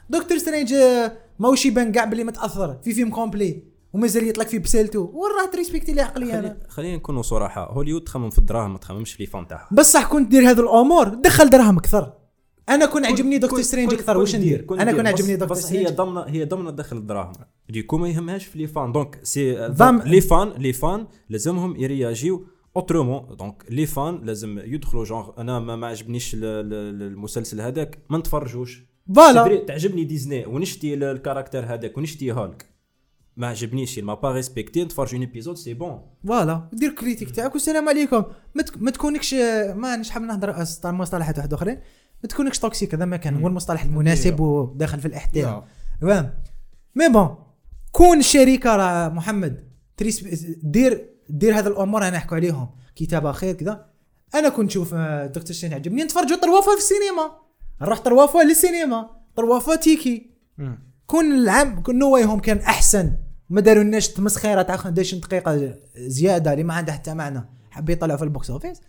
دكتور 0.09 0.37
سترينج 0.37 0.73
آه، 0.73 1.11
ماوش 1.39 1.65
يبان 1.65 1.91
كاع 1.91 2.05
بلي 2.05 2.23
متأثر 2.23 2.77
في 2.83 2.93
film 2.93 3.09
complet 3.09 3.63
ومازال 3.93 4.27
يطلق 4.27 4.47
في 4.47 4.59
بسالته 4.59 4.99
وراه 4.99 5.45
تريسبكتي 5.51 5.91
لي 5.91 6.01
عقلي 6.01 6.39
أنا. 6.39 6.47
خلي... 6.47 6.69
خلينا 6.69 6.97
نكونوا 6.97 7.21
صراحة. 7.21 7.71
هوليوود 7.71 8.03
تخمم 8.03 8.29
في 8.29 8.37
الدراهم 8.37 8.71
ما 8.71 8.77
تخممش 8.77 9.13
في 9.13 9.23
les 9.23 9.29
fans 9.29 9.47
تاعها. 9.47 9.67
بصح 9.71 10.05
كنت 10.05 10.31
دير 10.31 10.49
هذه 10.49 10.59
الأمور. 10.59 11.07
دخل 11.07 11.49
دراهم 11.49 11.77
أكثر. 11.77 12.13
أنا 12.69 12.85
كون 12.85 13.05
عجبني 13.05 13.37
دكتور 13.37 13.61
سترينج 13.61 13.93
أكثر 13.93 14.17
واش 14.17 14.35
ندير؟ 14.35 14.65
أنا 14.71 14.91
كون 14.91 15.07
عجبني 15.07 15.35
دكتور 15.35 15.47
بس 15.57 15.57
هي 15.65 15.67
سترينج. 15.67 15.89
ضمن 15.89 16.17
هي 16.17 16.45
ضمن 16.45 16.75
دخل 16.75 16.97
الدراهم. 16.97 17.33
du 17.69 17.78
coup 17.78 17.97
ما 17.97 18.09
يهمهاش 18.09 18.45
في 18.45 18.57
les 18.57 18.67
fans. 18.67 18.91
donc 18.91 19.19
c'est 19.23 19.67
ضم- 19.67 20.01
les 20.01 20.21
fans 20.21 20.49
les 20.49 20.73
fans 20.73 21.07
لازمهم 21.29 21.75
يرياجيو 21.75 22.47
autrement 22.75 23.35
donc 23.39 23.63
les 23.69 23.85
fans 23.85 24.19
لازم 24.23 24.59
يدخلوا 24.59 25.03
جونغ 25.03 25.29
أنا 25.37 25.59
ما, 25.59 25.75
ما 25.75 25.87
عجبنيش 25.87 26.33
ال- 26.33 26.39
ال- 26.45 27.01
المسلسل 27.03 27.61
هذاك. 27.61 27.99
ما 28.09 28.17
نتفرجوش. 28.17 28.83
voilà. 29.15 29.65
تعجبني 29.65 30.03
ديزني. 30.03 30.45
ونشتي 30.45 30.93
ال- 30.93 31.03
ال 31.03 31.09
character 31.09 31.65
هذاك؟ 31.65 31.97
ونشتي 31.97 32.31
هالك؟ 32.31 32.65
ما 33.37 33.47
عجبنيش. 33.47 33.99
m'a 33.99 34.13
pas 34.13 34.31
respecté 34.31 34.83
نتفرج 34.83 35.13
un 35.15 35.23
épisode 35.23 35.55
c'est 35.57 35.73
bon 35.73 36.01
voilà. 36.27 36.69
دير 36.73 36.91
critique 36.91 37.31
تاعك 37.31 37.53
والسلام 37.53 37.89
عليكم. 37.89 38.23
ما, 38.55 38.63
تك... 38.63 38.81
ما 38.81 38.91
تكونكش 38.91 39.33
ما 39.75 39.95
نش 39.95 40.09
حاب 40.09 40.23
نهضر 40.23 40.63
تاع 40.81 40.91
مصطلحات 40.91 41.37
واحد 41.37 41.53
أخرين. 41.53 41.77
ما 42.23 42.29
تكونكش 42.29 42.59
toxique 42.59 42.95
هذا 42.95 43.05
ما 43.05 43.17
كان 43.17 43.41
هو 43.41 43.47
المصطلح 43.47 43.83
المناسب 43.83 44.39
وداخل 44.39 44.99
في 44.99 45.07
الاحترام 45.07 45.63
فاهم 46.01 46.29
mais 46.95 47.09
bon 47.09 47.35
كون 47.91 48.19
الشركة 48.19 48.75
راه 48.75 49.09
محمد. 49.09 49.69
تريس 49.97 50.23
دير 50.63 51.09
دير 51.29 51.59
هذا 51.59 51.69
الأمور 51.69 52.01
أنا 52.07 52.17
نحكوا 52.17 52.37
عليهم. 52.37 52.69
كتابه 52.95 53.31
خير 53.31 53.55
كذا 53.55 53.85
أنا 54.35 54.49
كنت 54.49 54.65
نشوف 54.65 54.93
آه، 54.93 55.25
دكتور 55.25 55.53
سترينج 55.53 55.73
عجبني 55.73 56.03
نتفرجوا 56.03 56.37
trois 56.37 56.56
fois 56.56 56.71
في 56.71 56.77
السينما. 56.77 57.31
نروح 57.81 57.99
trois 57.99 58.24
fois 58.24 58.43
للسينما. 58.43 59.09
trois 59.35 59.57
fois 59.57 59.75
ticket. 59.75 60.29
كون 61.07 61.31
العام 61.31 61.81
كون 61.81 61.99
نوايهم 61.99 62.39
كان 62.39 62.57
أحسن. 62.57 63.13
ما 63.49 63.61
داروا 63.61 63.83
لناش 63.83 64.07
تمسخيره 64.07 64.61
تاع 64.61 64.75
11 64.75 65.17
دقيقة 65.17 65.75
زيادة 65.97 66.53
اللي 66.53 66.63
ما 66.63 66.73
عندها 66.73 66.93
حتى 66.93 67.13
معنى. 67.13 67.49
حاب 67.71 67.89
يطلعوا 67.89 68.17
في 68.17 68.23
ال 68.23 68.30
box 68.30 68.49
office 68.49 68.81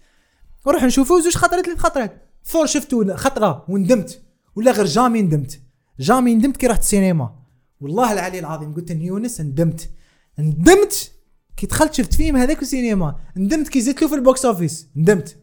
نروح 0.66 0.84
نشوفوا 0.84 1.20
زوج 1.20 1.36
خطرات 1.36 1.66
ثلاث 1.66 1.78
خطرات 1.78 2.29
ثور 2.44 2.66
شفتو 2.66 3.16
خطرة 3.16 3.64
وندمت. 3.68 4.22
ولا 4.56 4.72
غير 4.72 4.86
jamais 4.86 5.22
ندمت. 5.22 5.60
jamais 5.98 6.34
ندمت 6.34 6.56
كي 6.56 6.66
رحت 6.66 6.80
السينما. 6.80 7.34
والله 7.80 8.12
العلي 8.12 8.38
العظيم 8.38 8.74
قلت 8.74 8.90
ان 8.90 9.02
يونس 9.02 9.40
ندمت. 9.40 9.90
ندمت 10.38 11.12
كي 11.56 11.66
دخلت 11.66 11.94
شفت 11.94 12.14
فيلم 12.14 12.36
هذاك 12.36 12.62
السينما. 12.62 13.18
ندمت 13.36 13.68
كي 13.68 13.80
زدت 13.80 14.02
له 14.02 14.08
في 14.08 14.14
ال 14.14 14.22
box 14.22 14.44
office. 14.44 14.88
ندمت. 14.96 15.36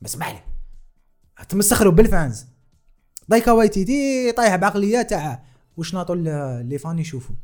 بس 0.00 0.22
عليه 0.22 0.44
تمسخروا 1.48 1.92
بال 1.92 2.07
fans. 2.07 2.44
تايكا 3.28 3.52
وايتيتي 3.52 4.32
طايح 4.32 4.56
بعقلية 4.56 5.02
تاع 5.02 5.44
واش 5.76 5.94
ناطوا 5.94 6.14
les 6.62 6.78
fans 6.78 6.98
يشوفوا. 6.98 7.34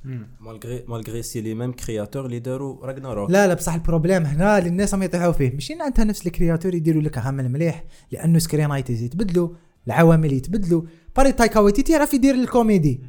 malgré 0.40 0.84
malgré 0.88 1.22
c'est 1.22 1.40
les 1.40 1.54
mêmes 1.54 1.72
créateurs 1.72 2.26
اللي 2.26 2.38
داروا 2.38 2.86
راجناروك 2.86 3.30
لا 3.30 3.46
لا 3.46 3.54
بصح 3.54 3.74
ال 3.74 3.80
problème 3.80 4.26
هنا 4.26 4.58
اللي 4.58 4.68
الناس 4.68 4.94
راهم 4.94 5.02
يطيحوا 5.02 5.32
فيه. 5.32 5.52
ماشي 5.52 5.74
أنت 5.74 6.00
نفس 6.00 6.26
ال 6.26 6.32
créateur 6.32 6.74
يديروا 6.74 7.02
لك 7.02 7.18
عمل 7.18 7.48
مليح 7.48 7.84
لأنه 8.12 8.38
screenwriters 8.38 9.02
يتبدلوا 9.02 9.48
العوامل 9.86 10.32
يتبدلوا. 10.32 10.82
باري 11.16 11.32
تايكا 11.32 11.60
وايتيتي 11.60 11.92
يعرف 11.92 12.14
يدير 12.14 12.34
الكوميدي. 12.34 13.00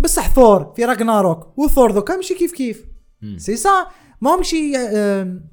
بصح 0.00 0.34
ثور 0.34 0.72
في 0.76 0.84
راجناروك 0.84 1.58
وثور 1.58 1.90
دوكا 1.90 2.16
ماشي 2.16 2.34
كيف 2.34 2.52
كيف. 2.52 2.84
سي 3.36 3.56
سا 3.56 3.86
ما 4.20 4.36
ماشي 4.36 4.76
آم، 4.76 5.48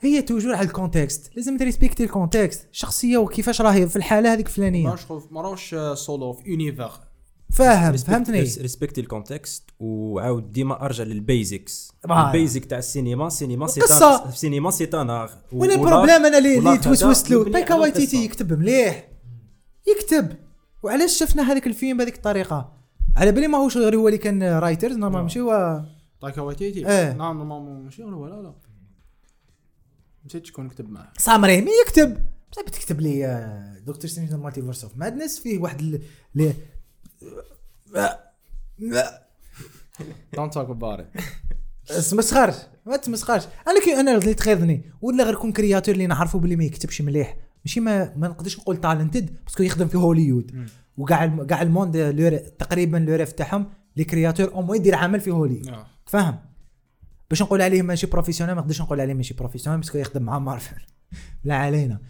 هي 0.00 0.22
toujours 0.22 0.54
على 0.54 0.66
ال 0.66 0.74
contexte 0.74 1.36
لازم 1.36 1.56
ت 1.56 1.61
respecter 1.61 2.04
ال 2.04 2.11
contexte 2.11 2.68
الشخصيه 2.72 3.16
وكيفاش 3.18 3.60
راهي 3.60 3.88
في 3.88 3.96
الحالة 3.96 4.32
هذيك 4.32 4.46
الفلانية. 4.46 4.88
ما 5.30 5.40
راهوش 5.42 5.74
seul 5.94 6.32
في 6.32 6.50
univers 6.50 6.90
فاهم 7.50 7.96
فهمتني. 7.96 8.40
respecter 8.40 9.00
ال 9.00 9.08
contexte 9.08 9.70
وعاود 9.78 10.52
ديما 10.52 10.84
أرجع 10.84 11.04
لل 11.04 11.24
basics. 11.24 11.92
ال 12.10 12.19
basic 12.19 12.64
تاع 12.64 12.78
السينما 12.78 13.26
السينما 13.26 13.66
c'est 13.66 13.80
القصة. 13.80 14.18
تان 14.18 14.28
السينما 14.28 14.70
c'est 14.70 14.86
un 14.86 15.10
art 15.10 15.30
وين 15.52 15.70
ال 15.70 15.76
problème 15.76 16.26
أنا 16.26 16.38
اللي 16.38 16.78
توسوست 16.78 17.30
له 17.30 17.50
تايكا 17.50 17.74
على 17.74 17.82
وايتيتي 17.82 18.16
القصة. 18.16 18.24
يكتب 18.24 18.58
مليح. 18.58 19.08
يكتب. 19.86 20.36
وعلاش 20.82 21.18
شفنا 21.18 21.52
هذاك 21.52 21.66
الفيلم 21.66 21.96
بهذيك 21.96 22.16
الطريقة؟ 22.16 22.72
على 23.16 23.32
بالي 23.32 23.48
ماهوش 23.48 23.76
غير 23.76 23.96
هو 23.96 24.08
اللي 24.08 24.18
كان 24.18 24.42
writers 24.42 24.96
normal 24.96 25.22
ماشي 25.22 25.40
هو 25.40 25.82
تايكا 26.20 26.42
وايتيتي 26.42 26.88
إيه. 26.88 27.12
نعم 27.12 27.48
نعم 27.48 27.84
ماشي 27.84 28.04
هو 28.04 28.26
لا 28.26 28.42
لا. 28.42 28.54
نسيت 30.26 30.46
شكون 30.46 30.64
نكتب 30.64 30.90
معاه. 30.90 31.12
سام 31.18 31.44
ريمي 31.44 31.70
يكتب. 31.86 32.18
بصح 32.52 32.62
بتكتب 32.62 33.00
لي 33.00 33.26
آه، 33.26 33.78
دكتور 33.86 34.10
سترينج 34.10 34.34
Multiverse 34.34 34.84
of 34.84 34.96
Madness 34.96 35.38
فيه 35.38 35.58
واحد 35.58 36.00
don't 40.34 40.54
talk 40.54 40.70
about 40.70 41.00
it 41.90 42.04
تمسخرش 42.04 42.54
ما 42.86 42.96
تمسخرش. 42.96 43.44
أنا 43.68 43.80
كي 43.84 44.00
أنا 44.00 44.16
اللي 44.16 44.34
تغيظني 44.34 44.92
ولا 45.02 45.24
غير 45.24 45.34
كون 45.34 45.52
créateur 45.52 45.94
اللي 45.94 46.06
نعرفه 46.06 46.38
باللي 46.38 46.56
ما 46.56 46.64
يكتبش 46.64 47.02
مليح. 47.02 47.36
ماشي 47.64 47.80
ما 47.80 48.12
ما 48.16 48.28
نقدرش 48.28 48.58
نقول 48.58 48.76
talented 48.80 49.36
parce 49.44 49.55
que 49.55 49.62
يخدم 49.62 49.88
في 49.88 49.98
هوليوود 49.98 50.68
وكاع 50.96 51.26
كاع 51.48 51.62
ال 51.62 51.77
monde 51.77 52.52
تقريبا 52.58 52.96
le 52.96 53.14
rêve 53.16 53.32
تاعهم 53.32 53.66
les 53.96 54.04
créateurs 54.04 54.54
au 54.54 54.62
moins 54.62 54.80
يدير 54.80 54.94
عمل 54.94 55.20
في 55.20 55.30
هوليوود 55.30 55.76
تفهم 56.06 56.38
باش 57.30 57.42
نقول 57.42 57.62
عليه 57.62 57.82
ماشي 57.82 58.06
professionnel 58.06 58.54
ما 58.54 58.60
نقدرش 58.60 58.80
نقول 58.80 59.00
عليه 59.00 59.14
ماشي 59.14 59.34
professionnel 59.34 59.80
parce 59.80 59.91
que 59.91 59.98
يخدم 59.98 60.22
مع 60.22 60.38
مارفل 60.38 60.76
لا 61.44 61.54
علينا. 61.56 62.00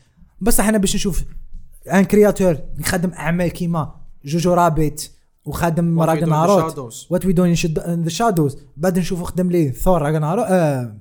بصح 0.40 0.68
أنا 0.68 0.78
باش 0.78 0.94
نشوف 0.94 1.24
أن 1.92 2.04
créateur 2.04 2.58
يخدم 2.78 3.12
أعمال 3.12 3.48
كيما 3.48 4.03
Jojo 4.24 4.54
Rabbit 4.54 5.10
وخادم 5.44 6.00
راجناروك 6.02 6.78
What 7.10 7.26
We 7.26 7.32
Do 7.32 7.54
in 7.86 8.02
the 8.02 8.08
Shadows 8.08 8.58
بعد 8.76 8.98
نشوفو 8.98 9.24
خدم 9.24 9.50
لي 9.50 9.70
ثور 9.72 10.02
راجناروك 10.02 10.42
آه 10.42 10.96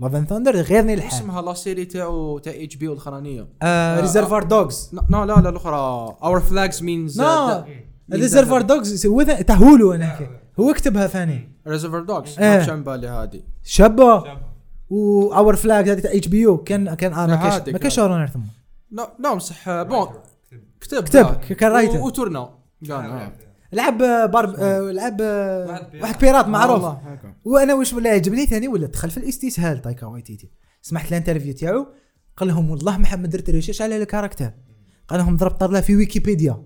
Love 0.00 0.14
and 0.14 0.28
Thunder 0.28 0.56
غيرني 0.56 0.94
الحال 0.94 1.12
اسمها 1.12 1.42
la 1.42 1.54
série 1.54 1.84
تاعو 1.84 2.38
تاع 2.38 2.52
HBO 2.56 2.88
الاخرانيه 2.88 3.48
آه 3.62 4.00
Reservoir 4.00 4.42
Dogs 4.42 4.90
لا 4.92 5.06
لا 5.10 5.24
لا 5.26 5.48
الأخرى. 5.48 6.16
Our 6.22 6.40
Flag 6.40 6.82
Means 6.82 7.20
نو 7.20 7.64
ريزرفار 8.12 8.62
دوجز 8.62 9.06
هو 9.06 9.22
ذا- 9.22 9.42
تاع 9.42 9.56
هولو 9.56 9.92
أنا 9.92 10.06
نحكي. 10.06 10.26
هو 10.60 10.72
كتبها 10.72 11.06
ثاني. 11.06 11.48
ريزرفر 11.66 12.00
دوجز 12.00 12.38
إيه. 12.38 12.74
ما 12.74 12.76
بالي 12.82 13.08
هذه 13.08 13.40
شابه 13.62 14.24
و 14.90 15.32
اور 15.32 15.56
فلاج 15.56 15.88
هذه 15.90 15.98
تاع 16.00 16.10
اتش 16.14 16.28
بي 16.28 16.40
يو 16.40 16.56
كان 16.56 16.94
كان 16.94 17.12
أنا 17.12 17.32
لا، 17.32 17.36
كاش 17.36 17.52
هذيك 17.52 17.74
ما 17.74 17.78
كانش 17.78 17.94
ثم 18.00 18.40
لا 18.90 19.12
لا 19.18 19.34
بصح 19.34 19.82
بون 19.82 20.06
كتب. 20.80 21.04
كتب،. 21.04 21.26
كان 21.34 21.72
رايتر. 21.72 21.98
وتورنا. 22.00 22.50
قال 22.82 22.92
آه. 22.92 23.32
لعب 23.72 24.02
آه، 24.02 24.26
بارب 24.26 24.54
آه، 24.54 24.80
لعب 24.80 25.16
آه، 25.20 25.90
واحد 26.02 26.18
بيرات. 26.18 26.48
معروف. 26.48 26.96
وأنا 27.44 27.74
واش 27.74 27.92
ولا 27.92 28.10
عجبني 28.10 28.46
ثاني 28.46 28.68
ولا 28.68 28.86
دخل 28.86 29.10
في 29.10 29.16
الاستسهال 29.16 29.82
تايكا 29.82 30.06
وايتيتي. 30.06 30.50
سمعت 30.82 31.08
الانترفيو 31.08 31.54
تاعو 31.54 31.86
قال 32.36 32.48
لهم 32.48 32.70
والله 32.70 32.98
ما 32.98 33.06
حد 33.06 33.30
درت 33.30 33.50
ريشيش 33.50 33.82
على 33.82 33.96
الكاركتر 33.96 34.50
قال 35.08 35.18
لهم 35.18 35.36
ضربت 35.36 35.60
طلة 35.60 35.80
في 35.80 35.96
ويكيبيديا 35.96 36.62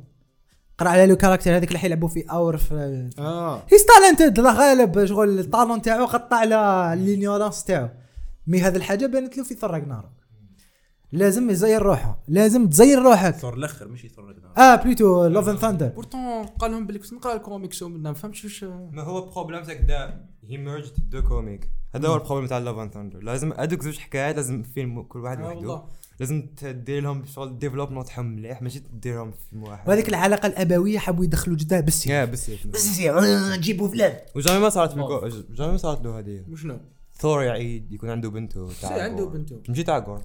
قرأ 0.79 0.89
على 0.89 1.07
le 1.07 1.17
caractère 1.17 1.57
هذاك 1.57 1.69
اللي 1.69 1.79
حيلعبوا 1.79 2.09
في 2.09 2.25
اور 2.31 2.57
في 2.57 3.11
آه. 3.19 3.63
he's 3.73 3.87
talented 3.87 4.39
الله 4.39 4.55
غالب 4.55 5.05
شغل 5.05 5.39
ال 5.39 5.45
talent 5.45 5.83
تاعو 5.83 6.05
قطع 6.07 6.37
على 6.37 6.93
l'ignorance 7.05 7.65
تاعو. 7.65 7.89
mais 8.47 8.61
هذه 8.61 8.77
الحاجة 8.77 9.07
بانت 9.07 9.37
له 9.39 9.45
في 9.45 9.67
راجناروك 9.67 10.20
لازم 11.13 11.51
يزير 11.51 11.83
روحه 11.83 12.19
لازم 12.29 12.69
تزير 12.69 13.03
روحك. 13.03 13.35
ثور 13.35 13.55
الأخر 13.55 13.89
ماشي 13.89 14.09
ثور 14.09 14.25
راجناروك 14.25 14.59
آه 14.59 14.75
plutôt 14.75 15.27
Love 15.27 15.49
and 15.49 15.59
Thunder 15.59 15.89
pourtant 15.89 16.43
قال 16.45 16.71
لهم 16.71 16.87
بلي 16.87 16.99
كنت 16.99 17.13
نقرأ 17.13 17.35
الكوميكس 17.37 17.83
ومن 17.83 18.03
ما 18.03 18.13
فهمتش 18.13 18.45
واش 18.45 18.65
ما 18.65 19.03
هو 19.03 19.21
problème 19.31 19.63
تاعك 19.63 19.81
دا 19.81 20.25
he 20.45 20.57
merged 20.59 21.11
deux 21.11 21.23
comics 21.23 21.71
هذا 21.95 22.09
هو 22.09 22.15
ال 22.15 22.18
problème 22.18 22.47
تاع 22.47 22.59
Love 22.59 22.77
and 22.79 22.93
Thunder 22.93 23.23
لازم 23.23 23.53
هذوك 23.53 23.83
زوج 23.83 23.99
حكايات 23.99 24.37
لازم 24.37 24.63
فيلم 24.63 25.03
كل 25.03 25.19
واحد 25.19 25.41
آه 25.41 25.47
وحده. 25.47 25.83
لازم 26.21 26.47
تدير 26.57 27.03
لهم 27.03 27.25
شغل 27.25 27.59
développement 27.59 28.05
تاعهم 28.05 28.27
مليح 28.27 28.63
ماشي 28.63 28.79
تديرهم 28.81 29.31
في 29.31 29.37
فيلم 29.51 29.63
واحد. 29.63 29.89
وهذيك 29.89 30.09
العلاقة 30.09 30.47
الأبوية 30.47 30.99
حبوا 30.99 31.25
يدخلوا 31.25 31.57
جداه 31.57 31.81
بالسيف 31.81 32.07
يا 32.13 32.25
بالسيف 32.25 32.67
بالسيف 32.67 33.13
آه، 33.13 33.57
نجيبوا 33.57 33.89
فلان. 33.89 34.17
و 34.35 34.38
jamais 34.38 34.61
ما 34.61 34.69
صارت. 34.69 34.95
jamais 35.51 35.73
ما 35.73 35.77
صارت 35.77 36.05
له 36.05 36.19
هذه 36.19 36.45
وشنو؟ 36.51 36.79
ثور 37.19 37.43
يعيد 37.43 37.93
يكون 37.93 38.11
عنده 38.11 38.31
بنته 38.31 38.69
تاع 38.83 39.03
عنده. 39.03 39.25
بنته؟ 39.27 39.63
مشي 39.69 39.83
تاع 39.83 40.21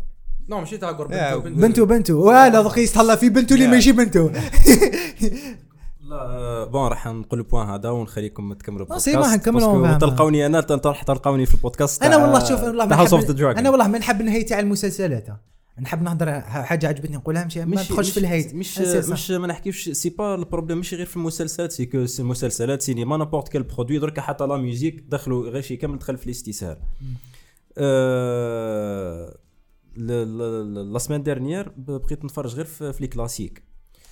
لا 0.47 0.59
ماشي 0.59 0.77
تاع 0.77 0.91
قرب. 0.91 1.11
يا، 1.11 1.35
بنته 1.35 1.61
بنته 1.61 1.85
بنته 1.85 2.13
ولا 2.13 2.49
دوك 2.49 2.77
يستهلا 2.77 3.15
في 3.15 3.29
بنته 3.29 3.53
اللي 3.53 3.65
Yeah. 3.65 3.69
ماشي 3.69 3.91
بنته 3.91 4.31
لا 6.09 6.63
bon 6.63 6.87
راح 6.87 7.07
نقول 7.07 7.39
ال 7.39 7.44
point 7.44 7.69
هذا 7.69 7.89
ونخليكم 7.89 8.53
تكملوا 8.53 8.97
c'est، 8.97 9.17
ما 9.17 9.27
حنكملوا. 9.31 9.97
تلقوني 9.97 10.45
أنا 10.45 10.65
راح 10.85 11.03
تلقوني 11.03 11.45
في 11.45 11.55
البودكاست 11.55 12.03
أنا 12.03 12.17
والله 12.17 12.45
شوف 12.45 12.63
والله 12.63 12.85
ما 12.85 13.03
نحب 13.03 13.41
أنا 13.41 13.69
والله 13.69 13.87
ما 13.87 13.97
نحب 13.97 14.21
النهاية 14.21 14.45
تاع 14.45 14.59
المسلسلات. 14.59 15.27
نحب 15.81 16.01
نهضر 16.01 16.41
حاجة 16.41 16.87
عجبتني 16.87 17.15
نقولها 17.15 17.45
مشي 17.45 17.65
ما 17.65 17.81
ندخلش 17.81 18.11
في 18.11 18.17
ال 18.19 18.26
hate 18.26 18.53
مش. 18.53 18.79
مش 18.79 19.31
ما 19.31 19.47
نحكيوش 19.47 19.89
c'est 19.89 20.09
pas 20.09 20.35
ال 20.35 20.40
problème 20.40 20.77
ماشي 20.77 20.95
غير 20.95 21.05
في 21.05 21.17
المسلسلات 21.17 21.71
c'est 21.71 21.85
que 21.85 22.05
المسلسلات 22.19 22.81
سينما 22.81 23.17
n'importe 23.17 23.47
quel 23.47 23.63
produit 23.63 23.99
درك 23.99 24.19
حتى 24.19 24.43
la 24.47 24.57
musique 24.57 25.03
دخلوا 25.09 25.49
غير 25.49 25.61
شي 25.61 25.75
كامل 25.75 25.99
دخل 25.99 26.17
في 26.17 26.25
الاستسهال. 26.25 26.77
la 29.97 30.97
semaine 30.99 31.23
dernière 31.23 31.71
بقيت 31.77 32.25
نتفرج 32.25 32.55
غير 32.55 32.65
في 32.65 32.93
في 32.93 33.01
les 33.01 33.07
classiques 33.07 33.63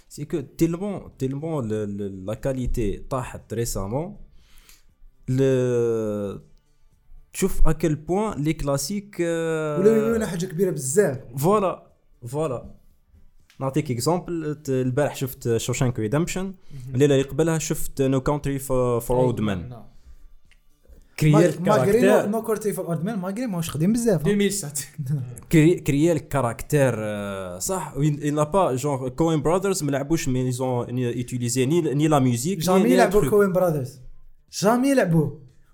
c'est 0.10 0.26
que 0.26 0.40
tellement 0.40 1.18
tellement 1.18 1.68
la 2.26 2.34
qualité 2.34 2.98
طاحت 2.98 3.54
récemment 3.54 4.18
تشوف 7.34 7.68
اكل 7.68 7.96
بوان 7.96 8.44
لي 8.44 8.54
كلاسيك 8.54 9.16
ولاو 9.20 9.96
يقولوا 9.96 10.26
حاجة 10.26 10.46
كبيرة 10.46 10.72
بزاف. 10.72 11.20
فوالا 11.38 11.94
فوالا 12.28 12.76
نعطيك 13.60 13.92
اكزومبل 13.92 14.58
البارح 14.70 15.16
شفت 15.16 15.58
شوشانك 15.58 16.00
ريدمشن 16.00 16.54
الليلة 16.94 17.16
اللي 17.16 17.28
قبلها 17.28 17.58
شفت 17.58 18.02
نو 18.02 18.22
كونتري 18.22 18.60
فور 18.60 19.12
اولد 19.12 19.40
مان 19.42 19.84
كريال 21.24 21.64
ماغري 21.64 21.92
كاركتير. 21.92 22.30
نو 22.30 22.42
كورتي 22.42 22.74
في 22.74 22.82
الاردمان 22.82 23.20
ماغري 23.20 23.48
ماهوش 23.48 23.72
قديم 23.72 23.94
بزاف 23.94 24.22
2007 24.28 24.72
كريال 25.88 26.18
كاركتير 26.30 26.94
آه، 26.98 27.60
صح. 27.60 27.94
n'a 27.96 28.46
pas 28.46 28.82
genre 28.82 29.08
كوين 29.10 29.42
براذرز 29.42 29.84
ما 29.84 29.92
لعبوش 29.92 30.28
مي 30.28 30.52
ils 30.52 30.62
يوتيليزي 30.90 31.66
ني 31.66 31.82
ني 31.82 32.08
لا 32.08 32.20
ميوزيك 32.20 32.60
جامي 32.60 32.90
يلعبوا 32.90 33.30
كوين 33.30 33.54
براذرز 33.54 34.00
جامي 34.62 34.90
يلعبوا 34.90 35.30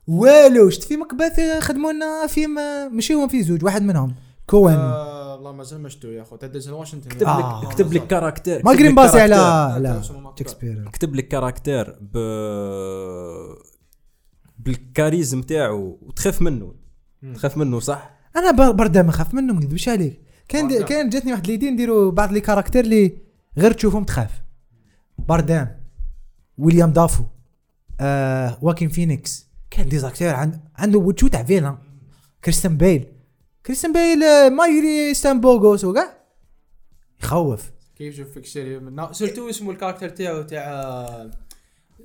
والو 0.07 0.69
شفت 0.69 0.83
في 0.83 0.97
مكبث 0.97 1.39
خدموا 1.59 1.91
لنا 1.91 2.27
فيلم 2.27 2.55
ماشي 2.91 3.13
هو 3.13 3.27
في 3.27 3.43
زوج 3.43 3.63
واحد 3.63 3.81
منهم. 3.81 4.15
كوين 4.47 4.75
آه، 4.75 5.33
والله 5.33 5.51
مازال 5.51 5.81
ما 5.81 5.89
شفتو 5.89 6.07
يا 6.07 6.21
اخو 6.21 6.35
تاع 6.35 6.49
ديزل 6.49 6.73
واشنطن 6.73 7.09
كتب 7.09 7.27
آه. 7.27 7.61
لك 7.63 7.69
كتب 7.73 7.93
لك 7.93 8.07
كاركتير. 8.07 8.61
ما 8.65 8.71
قريب 8.71 8.85
لك 8.85 8.93
باسي 8.93 9.19
على 9.21 10.01
شكسبير 10.39 10.89
كتب 10.93 11.15
لك 11.15 11.27
كاركتير 11.27 11.97
ب 12.01 12.17
بالكاريزم 14.59 15.41
تاعو 15.41 15.97
وتخاف 16.01 16.41
منه. 16.41 16.73
تخاف 17.35 17.57
منه 17.57 17.79
صح؟ 17.79 18.11
أنا 18.35 18.51
بر- 18.51 18.71
بردا 18.71 19.01
ما 19.01 19.11
خاف 19.11 19.33
منه 19.33 19.53
ما 19.53 19.59
نكذبش 19.59 19.89
عليك؟ 19.89 20.19
كان 20.47 20.67
دي. 20.67 20.83
كان 20.83 21.09
جاتني 21.09 21.31
واحد 21.31 21.47
ليدي 21.47 21.71
نديروا 21.71 22.11
بعض 22.11 22.31
لي 22.31 22.41
كاركتير 22.41 22.83
اللي 22.83 23.17
غير 23.57 23.71
تشوفهم 23.71 24.03
تخاف. 24.03 24.31
باردام 25.17 25.79
ويليام 26.57 26.91
دافو 26.91 27.23
آه 27.99 28.57
واكين 28.61 28.89
فينيكس 28.89 29.47
كاين 29.71 29.89
des 29.89 30.02
acteurs 30.02 30.33
عند 30.35 30.59
عنده 30.75 30.99
وجهو 30.99 31.27
تاع 31.27 31.43
villain. 31.43 31.77
كريستيان 32.43 32.77
بيل. 32.77 33.05
كريستيان 33.65 33.93
بيل 33.93 34.23
آه، 34.23 34.49
ما 34.49 34.65
يدري 34.65 35.13
ستان 35.13 35.41
بوغوس 35.41 35.83
وكاع. 35.83 36.13
يخوف. 37.23 37.71
كيف 37.95 38.15
شوف 38.17 38.27
فيك 38.31 38.45
سيري 38.45 38.81
surtout 39.11 39.49
اسمه 39.49 39.71
ال 39.71 39.75
character 39.75 40.09
تاعو 40.09 40.41
تاع 40.41 41.29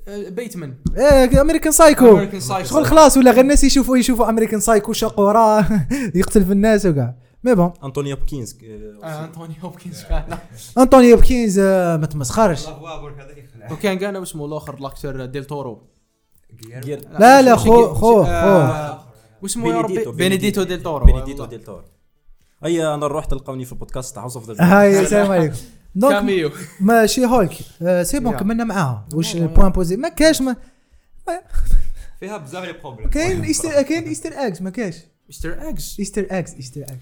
بيتمان 0.09 0.75
إيه 0.97 1.41
American 1.41 1.73
Psycho 1.73 2.21
American 2.27 2.43
Psycho. 2.49 2.63
شغل 2.63 2.87
خلاص 2.87 3.17
ولا 3.17 3.31
غير 3.31 3.41
الناس 3.41 3.65
يشوفوا 3.65 3.97
يشوفوا 3.97 4.29
American 4.29 4.61
Psycho 4.61 4.93
شق 4.93 5.21
وراه. 5.21 5.67
يقتل 6.15 6.45
في 6.45 6.53
الناس 6.53 6.87
وكاع 6.87 7.15
مي 7.45 7.55
بون 7.55 7.73
انطوني 7.85 8.13
هوبكينز 8.13 8.57
انتوني 9.05 9.55
هوبكنز 9.63 10.03
كان 10.03 10.39
انطوني 10.79 11.13
هوبكينز 11.13 11.61
ما 11.61 12.07
تمسخرش. 12.07 12.67
وكان 13.71 13.99
كان 13.99 14.17
اسمه 14.17 14.47
الآخر 14.47 14.75
الأكتر 14.75 15.25
ديل 15.25 15.45
تورو 15.45 15.83
لا 17.19 17.43
لا 17.43 17.57
خو 17.57 17.95
خو 17.95 18.25
خو 18.25 18.27
واسمه 19.43 19.69
يا 19.69 19.81
ربي؟ 19.81 20.05
بينيديتو 20.13 20.63
ديل 20.63 20.83
تورو 20.83 21.07
بينيديتو 21.07 21.45
ديل 21.45 21.65
تور 21.65 21.85
هيا 22.65 22.95
أنا 22.95 23.07
رحت 23.07 23.31
تلقوني 23.31 23.65
في 23.65 23.73
البودكاست 23.73 24.15
تاع 24.15 24.23
هاوس 24.23 24.37
اوف 24.37 24.51
ذا 24.51 24.65
هاي 24.65 25.01
السلام 25.01 25.33
عليكم. 25.33 25.55
دونك 25.95 26.13
كاميو 26.15 26.51
ماشي 26.81 27.27
هولك 27.27 27.53
سي 28.03 28.21
بون. 28.21 28.37
كملنا 28.37 28.65
معاها 28.65 29.09
واش 29.15 29.37
البوان 29.37 29.73
بوزي 29.73 29.97
ما 29.97 30.09
كاش 30.09 30.43
ما 30.43 30.57
فيها 32.21 32.37
بزاف 32.37 32.65
لي 32.65 32.73
بروبليم 32.73 33.11
كاين 33.11 33.43
ايستر 33.45 33.83
كاين 33.83 34.05
ايستر 34.05 34.31
إكس 34.35 34.63
ما 34.63 34.71
كاش 34.71 34.97
مستر 35.29 35.69
إكس 35.69 35.99
ايستر 35.99 36.27
إكس 36.31 36.55
ايستر 36.55 36.83
إكس 36.83 36.93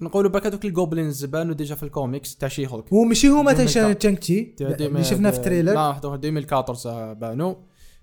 نقولوا 0.00 0.30
برك 0.30 0.46
هذوك 0.46 0.64
الجوبلينز 0.64 1.24
بانوا 1.24 1.54
ديجا 1.54 1.74
في 1.74 1.82
الكوميكس 1.82 2.36
تاع 2.36 2.48
شي 2.48 2.66
هولك 2.66 2.92
ومشي 2.92 3.28
هما 3.28 3.52
ديما 3.52 3.70
تاع 3.72 3.92
تشانك 3.92 4.18
تشي 4.18 4.54
اللي 4.60 5.04
شفناه 5.04 5.30
في 5.30 5.36
التريلر. 5.36 5.72
لا 5.74 5.80
هذوك 5.80 6.14
2014 6.14 7.12
بانوا 7.12 7.54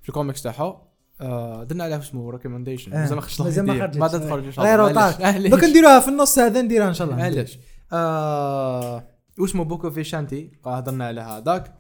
في 0.02 0.10
الكوميكس 0.10 0.42
تاعها 0.42 0.82
آه، 1.22 1.64
درنا 1.64 1.84
عليه 1.84 2.00
اسمه 2.00 2.32
ريكومنديشن 2.32 2.92
مازال 2.92 3.16
ما 3.16 3.22
خرجش 3.22 3.42
مازال 3.42 3.66
ما. 3.66 3.80
خرجتش. 3.80 3.98
ما 3.98 4.08
تخرج 4.08 4.46
إن 4.46 4.52
شاء 4.52 4.66
غير 4.66 4.88
الله 4.88 5.18
معليش. 5.22 5.52
دوك 5.52 5.64
نديروها 5.64 6.00
في 6.00 6.08
النص 6.08 6.40
هذا 6.40 6.62
نديرها 6.62 6.88
إن 6.88 6.94
شاء 6.94 7.08
الله. 7.08 7.18
معليش. 7.20 7.60
آه، 7.94 9.04
واسمه 9.40 9.64
بوكو 9.64 9.92
في 9.92 10.04
شانتي 10.04 10.52
هضرنا 10.66 11.06
على 11.06 11.22
هذاك. 11.22 11.74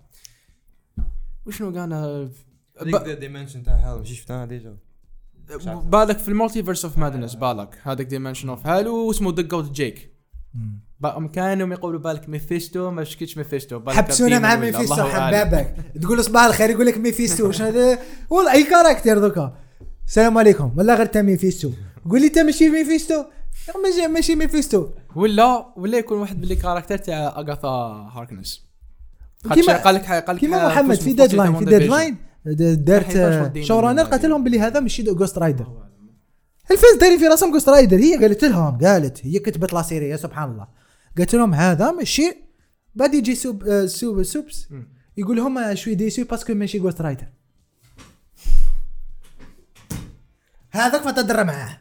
وشنو 1.46 1.80
قالنا؟ 1.80 2.30
the 2.84 3.14
dimension 3.14 3.64
تاع 3.64 3.74
هذا 3.74 3.98
ماشي 3.98 4.16
شفتها 4.16 4.46
déjà؟ 4.46 4.78
بالك 5.84 6.18
في 6.18 6.28
ال 6.28 6.33
Multiverse 6.33 6.86
of 6.86 6.98
Madness 6.98 7.36
بالك. 7.36 7.80
هذاك 7.84 8.06
dimension 8.06 8.50
of 8.50 8.68
hell 8.68 9.08
واسمه 9.08 9.32
دق 9.32 9.54
اوت 9.54 9.72
جيك 9.72 10.12
كانوا 11.34 11.74
يقولوا 11.74 12.00
بالك 12.00 12.30
ميفيستو 12.30 12.92
ما 12.92 13.04
شكيتش 13.04 13.38
ميفيستو 13.38 13.80
بالك 13.80 13.96
حبسونا 13.96 14.40
مع 14.40 14.56
ميفيستو. 14.56 15.04
حبابك. 15.04 15.76
تقول 16.02 16.24
صباح 16.24 16.44
الخير 16.44 16.70
يقول 16.70 16.86
لك 16.86 16.98
ميفيستو 16.98 17.48
واش 17.48 17.62
هذا؟ 17.62 18.00
والله 18.30 18.52
أي 18.52 18.64
character 18.64 19.20
دوكا 19.20 19.58
السلام 20.08 20.38
عليكم. 20.38 20.74
والله 20.78 20.96
غير 20.96 21.06
تا 21.06 21.22
ميفيستو 21.22 21.72
قول 22.10 22.22
لي 22.22 22.30
تا 22.30 22.44
ماشي 22.44 22.70
ميفيستو 22.70 23.24
ماشي 23.84 24.08
ماشي 24.08 24.36
ميفيستو 24.36 24.90
ولا 25.16 25.74
ولا 25.78 25.98
يكون 25.98 26.18
واحد 26.20 26.46
من 26.46 26.56
character 26.56 26.98
تاع 26.98 27.28
اغاثا 27.28 27.68
هاركنس 28.14 28.66
كيما- 29.54 29.78
قال 29.84 29.96
لك 29.96 30.06
قال 30.12 30.36
لك 30.36 30.42
كيما 30.42 30.68
محمد 30.68 30.96
في 30.96 31.14
ديدلاين 31.14 31.56
في 31.60 31.66
ديدلاين 31.66 32.18
دارت 32.86 33.58
شو 33.64 33.80
رانر 33.80 34.04
قالت 34.04 34.26
لهم 34.26 34.44
بلي 34.44 34.60
هذا 34.60 34.80
ماشي 34.80 35.04
جوست 35.04 35.38
رايدر 35.38 35.68
الفيس 36.72 36.96
دايرين 37.00 37.20
في 37.20 37.28
راسهم 37.28 37.52
جوست 37.52 37.70
رايدر 37.70 37.98
هي 37.98 38.18
قالت 38.18 38.44
لهم 38.44 38.78
قالت 38.78 39.26
هي 39.26 39.40
كتبت 39.40 39.74
لا 39.74 39.82
سيري 39.82 40.10
يا 40.10 40.18
سبحان 40.18 40.52
الله. 40.52 40.68
قالت 41.18 41.36
لهم 41.36 41.54
هذا 41.54 41.92
ماشي 41.92 42.34
بعد 42.96 43.14
يجي 43.14 43.36
سوب 43.36 43.64
آه، 43.64 43.86
سوب 43.86 44.24
سوبس. 44.24 44.68
يقول 45.18 45.38
لهم 45.38 45.76
شوي 45.76 45.96
ديسو 45.96 46.24
باسكو 46.24 46.54
ماشي 46.54 46.80
جوست 46.80 47.02
رايدر 47.02 47.28
هذاك 50.72 51.06
ما 51.06 51.12
تدرى 51.12 51.44
معاه. 51.44 51.78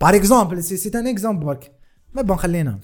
بار 0.00 0.14
اكزومبل 0.16 0.64
سي 0.64 0.76
سي 0.76 0.98
ان 0.98 1.06
اكزومبل 1.06 1.46
برك 1.46 1.72
mais 2.14 2.22
bon 2.22 2.36
خلينا. 2.36 2.78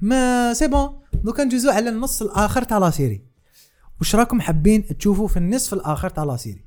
mais 0.00 0.52
c'est 0.54 0.68
bon. 0.68 0.98
دوكا 1.24 1.44
ندوزو 1.44 1.70
على 1.70 1.90
النص 1.90 2.22
الآخر 2.22 2.62
تاع 2.62 2.78
la 2.78 2.90
série. 2.90 3.22
واش 4.00 4.16
راكم 4.16 4.40
حابين 4.40 4.98
تشوفوا 4.98 5.28
في 5.28 5.36
النصف 5.36 5.74
الآخر 5.74 6.10
تاع 6.10 6.24
la 6.24 6.36
série؟ 6.36 6.64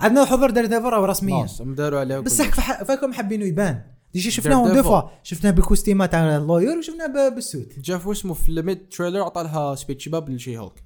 عندنا 0.00 0.24
حضور 0.24 0.50
Daredevil 0.50 0.84
راهو 0.84 1.04
رسميا 1.04 1.46
داروا 1.60 2.00
عليه 2.00 2.16
كل 2.18 2.24
بصح 2.24 2.82
فاكم 2.84 3.12
حابينه 3.12 3.44
يبان. 3.44 3.82
Déjà 4.14 4.30
شفناه 4.30 4.64
Daredevil. 4.68 4.74
deux 4.74 4.82
fois 4.82 5.02
شفناه 5.22 5.50
بالكوستيمات 5.50 6.12
تاع 6.12 6.36
ال 6.36 6.42
lawyer 6.42 6.78
وشفناه 6.78 7.28
بال 7.28 7.42
suit. 7.42 7.78
جا 7.78 7.98
في 7.98 8.10
اسمه 8.12 8.34
في 8.34 8.48
ال 8.48 8.58
mid 8.58 8.88
trailer 8.88 9.22
عطى 9.22 9.42
لها 9.42 9.74
speech 9.74 10.08
باب 10.08 10.30
لشي 10.30 10.58
هولك. 10.58 10.84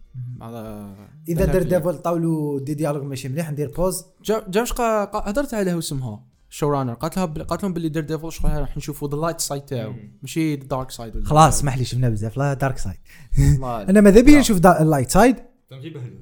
إذا 1.29 1.45
Daredevil 1.45 1.99
طاولوا 1.99 2.61
des 2.61 2.75
dialogues 2.75 3.03
ماشي 3.03 3.29
مليح 3.29 3.51
ندير 3.51 3.73
pause 3.77 4.05
جا 4.25 4.45
جا 4.49 4.61
واش 4.61 4.73
قا- 4.73 5.11
قا- 5.13 5.29
هدرت 5.29 5.55
عليها 5.55 5.79
اسمها. 5.79 6.25
showrunner 6.57 6.95
قالت 6.95 7.17
لها 7.17 7.25
بل- 7.25 7.45
قالت 7.45 7.63
لهم 7.63 7.73
باللي 7.73 7.89
Daredevil 7.89 8.33
شغل 8.33 8.61
راح 8.61 8.77
نشوفوا 8.77 9.09
the 9.09 9.17
light 9.17 9.41
side 9.41 9.63
تاعو. 9.63 9.95
ماشي 10.23 10.55
the 10.57 10.65
dark 10.67 10.91
side 10.91 11.25
خلاص 11.25 11.57
اسمح 11.57 11.79
لي 11.79 11.85
شفناه 11.85 12.09
بزاف. 12.09 12.37
لا 12.37 12.55
dark 12.55 12.79
side 12.79 12.97
أنا 13.91 14.01
ماذا 14.01 14.21
بيا 14.21 14.39
نشوف 14.39 14.67
ال 14.67 14.74
light 14.74 15.11
side 15.11 15.37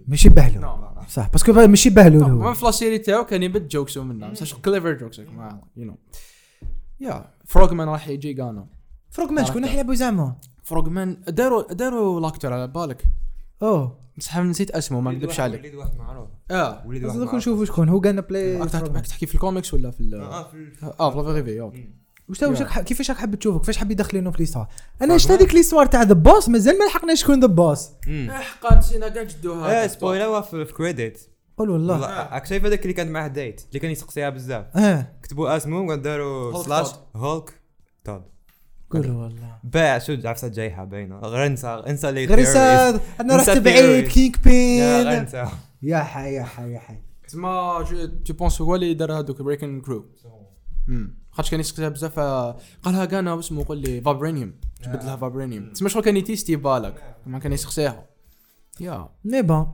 ماشي 0.09 0.28
بهلول. 0.28 0.64
صح 1.09 1.28
parce 1.30 1.44
que 1.44 1.52
با- 1.53 1.66
ماشي 1.66 1.91
بهلول 1.91 2.30
ما 2.30 2.49
هو 2.49 2.55
في 2.55 2.64
la 2.64 2.74
série 2.74 2.98
تاعو 2.99 3.24
كان 3.24 3.43
يجبد 3.42 3.68
jokes 3.68 3.98
منها 3.99 4.30
بصح 4.30 4.57
clever 4.59 4.92
jokes 4.92 5.18
you 5.18 5.84
know 5.84 5.96
يا 7.01 7.30
فروغمان 7.45 7.89
راح 7.89 8.09
يجي 8.09 8.32
قانا 8.43 8.66
فروق 9.11 9.30
ما 9.30 9.45
شكون 9.45 9.64
يلعبوا 9.64 9.95
زعما؟ 9.95 10.37
فروغمان 10.62 11.16
داروا 11.28 11.72
داروا 11.72 12.20
l'acteur 12.20 12.52
على 12.53 12.68
بالك. 12.68 13.05
أوه. 13.62 14.03
بصح 14.18 14.38
نسيت 14.38 14.70
اسمه 14.70 15.00
ما 15.00 15.12
نكذبش 15.12 15.40
عليك 15.40 15.60
وليد 15.60 15.74
واحد 15.74 15.96
معروف. 15.98 16.28
آه. 16.50 16.82
وليد 16.86 17.04
واحد 17.04 17.16
معروف. 17.18 17.34
نشوفوا 17.34 17.64
شكون 17.64 17.88
هو 17.88 17.98
قالنا 17.98 18.20
بلاي 18.20 18.66
تحكي 19.08 19.26
في 19.26 19.34
الكوميكس 19.34 19.74
ولا 19.74 19.90
في 19.90 20.00
ال 20.00 20.14
آه 20.14 20.42
في 20.50 20.72
آه 21.00 21.10
في 21.10 21.16
لافيغيفي 21.16 21.60
أوكي 21.60 21.88
واش 22.28 22.42
واش 22.42 22.62
كيفاش 22.62 23.10
راك 23.10 23.18
حاب 23.18 23.34
تشوفه 23.34 23.58
كيفاش 23.58 23.76
حاب 23.76 23.90
يدخلينه 23.90 24.30
في 24.30 24.38
ليستوار 24.38 24.66
أنا 25.02 25.18
شفت 25.18 25.30
هذيك 25.30 25.54
ليستوار 25.54 25.86
تاع 25.86 26.02
ذا 26.02 26.14
بوس 26.14 26.48
مازال 26.48 26.78
ما 26.78 26.84
لحقناش 26.84 27.20
شكون 27.22 27.40
ذا 27.40 27.46
بوس 27.46 27.88
مم. 28.06 28.30
حقا 28.30 28.78
نسينا 28.78 29.08
كاع 29.08 29.22
جدوها 29.22 29.82
إيه 29.82 29.86
سبويلر 29.86 30.42
في 30.42 30.64
في 30.64 30.72
كريديت 30.72 31.20
قول 31.58 31.70
والله. 31.70 32.00
راك 32.00 32.46
شايف 32.46 32.64
هذاك 32.64 32.82
اللي 32.82 32.92
كانت 32.92 33.10
معاه 33.10 33.28
ديت 33.28 33.60
اللي 33.68 33.78
كان 33.80 33.90
يسقسيها 33.90 34.30
بزاف. 34.30 34.76
آه. 34.76 35.06
كتبوا 35.22 35.56
اسمه 35.56 35.80
وقعد 35.80 36.02
داروا 36.02 36.52
هولك 36.52 36.66
سلاش. 36.66 36.88
هولك 37.16 37.60
تود 38.04 38.22
قول 38.95 39.11
والله. 39.11 39.59
باع 39.64 39.99
شو 39.99 40.16
عفسه 40.24 40.49
جايحه 40.49 40.84
باينة؟ 40.84 41.18
غير 41.18 41.47
انسى 41.47 41.66
انسى 41.68 42.12
لي 42.12 42.24
غير 42.24 42.38
يساد 42.38 43.01
أنا 43.20 43.36
رحت 43.36 43.59
بعيد. 43.59 44.09
كينج 44.09 44.36
يا 44.47 45.03
بين 45.03 45.26
يا 45.82 45.99
حي 45.99 46.34
يا 46.34 46.42
حي 46.42 46.72
يا 46.72 46.78
حي. 46.78 46.99
تسمى 47.28 47.84
تو 48.24 48.34
بونس 48.34 48.61
هو 48.61 48.74
اللي 48.74 48.95
دار 48.95 49.18
هذوك 49.18 49.42
بريكن 49.42 49.80
كرو 49.80 50.07
خاطش 51.30 51.51
كان 51.51 51.61
يسقسيها 51.61 51.88
بزاف 51.88 52.18
آه، 52.18 52.57
قالها 52.82 53.05
كان 53.05 53.28
اسمه 53.28 53.64
قول 53.64 53.78
لي 53.78 54.01
فابرينيوم 54.01 54.55
جبد 54.84 55.05
لها 55.05 55.16
فابرينيوم 55.16 55.72
تسمى 55.72 55.88
شغل 55.88 56.03
كان 56.03 56.16
يتيستي 56.16 56.57
بالك 56.57 57.16
ما 57.26 57.38
كان 57.38 57.53
يسقسيها. 57.53 58.07
يا. 58.80 59.09
مي 59.24 59.42
بون. 59.42 59.66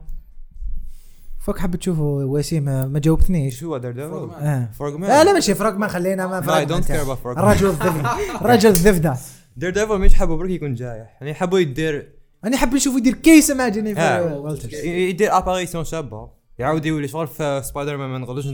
فوك 1.41 1.59
حاب 1.59 1.75
تشوفه 1.75 2.01
وسيم 2.03 2.63
ما 2.63 2.85
ما 2.85 2.99
جاوبتنيش. 2.99 3.59
شو 3.59 3.77
دار 3.77 3.91
دار 3.91 4.31
آه. 4.33 4.71
فروغ 4.73 4.97
مان 4.97 5.09
لا 5.09 5.23
لا 5.23 5.33
ماشي 5.33 5.55
فراغ 5.55 5.77
ما 5.77 5.87
خلينا 5.87 6.27
ما 6.27 6.41
care 6.41 7.05
about 7.05 7.23
Frogman. 7.23 7.37
الرجل 7.37 7.67
الذبذة 7.67 8.41
الرجل 8.41 8.69
الذبذة 8.79 9.17
دير 9.57 9.69
ديفل 9.69 9.99
مش 9.99 10.13
حبوا 10.13 10.37
برك 10.37 10.49
يكون 10.49 10.73
جايح. 10.73 11.17
يعني 11.21 11.33
حبوا 11.33 11.59
يدير 11.59 12.13
أنا 12.45 12.57
حاب 12.57 12.73
نشوفه 12.73 12.97
يدير 12.97 13.13
case 13.13 13.51
مع 13.51 13.67
جينيفر 13.67 14.01
آه. 14.01 14.37
والترز 14.37 14.73
يدير 14.73 15.37
apparition 15.37 15.83
شابه 15.83 16.29
يعاود 16.59 16.85
يولي 16.85 17.07
شغل 17.07 17.27
في 17.27 17.61
سبايدر 17.65 17.97
مان 17.97 18.09
ما 18.09 18.17
نقدرش 18.17 18.45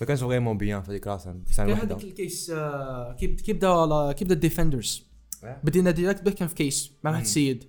ما 0.00 0.06
كانش 0.06 0.20
vraiment 0.20 0.58
bien 0.58 0.82
في 0.82 0.90
هذيك 0.90 1.06
راسها 1.06 1.36
سنة 1.50 1.72
واحدة. 1.72 1.94
هذيك 1.94 2.04
ال 2.04 2.13
case 2.13 2.50
آه، 2.50 3.16
كي 3.20 3.26
كي 3.26 3.52
بدا 3.52 4.12
كي 4.12 4.24
بدا 4.24 4.34
ال 4.34 4.41
Defenders 4.41 5.06
بدينا 5.64 5.90
direct 5.90 6.22
به 6.22 6.30
كان 6.30 6.48
في 6.48 6.54
case 6.54 6.92
مع 7.04 7.10
واحد 7.10 7.22
السيد 7.22 7.64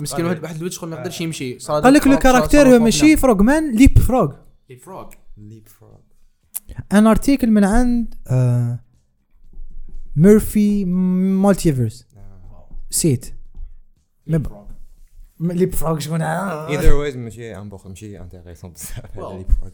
مسكين 0.00 0.24
واحد 0.24 0.42
واحد 0.42 0.56
الولد 0.56 0.72
شغل 0.72 0.90
ما 0.90 0.96
يقدرش 0.96 1.20
يمشي. 1.20 1.58
صار 1.58 1.82
قال 1.82 1.92
لك 1.94 2.06
le 2.06 2.18
caractère 2.18 2.78
ماشي 2.78 3.16
فروغ 3.16 3.42
مان 3.42 3.76
ليب 3.76 3.98
فروغ. 3.98 4.32
لي 4.70 4.76
فروغ. 4.76 5.10
ليب 5.36 5.68
فروغ. 5.68 5.98
un 6.92 7.06
article 7.06 7.50
من 7.50 7.64
عند 7.64 8.14
آه 8.26 8.80
ميرفي 10.16 10.84
مالتيفيرس 10.84 12.06
سيت. 12.90 13.34
مب- 14.26 14.66
م- 15.40 15.52
ليب 15.52 15.74
فروغ 15.74 15.98
شكون؟ 15.98 16.22
آه. 16.22 16.68
ايذر 16.68 16.92
ويز 16.94 17.16
ماشي 17.16 17.56
ان 17.56 17.68
بوخ 17.68 17.86
ماشي 17.86 18.20
انتيريسون 18.20 18.70
بزاف. 18.72 19.16
ليب 19.36 19.50
فروغ. 19.52 19.70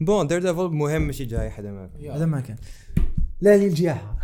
بون 0.00 0.26
دير 0.26 0.40
ديفل 0.42 0.68
مهم 0.68 1.02
ماشي 1.02 1.24
جايح 1.24 1.58
هذا 1.58 1.70
ما 1.70 1.90
هذا 2.14 2.26
ما 2.26 2.40
كان. 2.40 2.56
لا 3.40 3.56
لي 3.56 3.66
الجياحة 3.66 4.18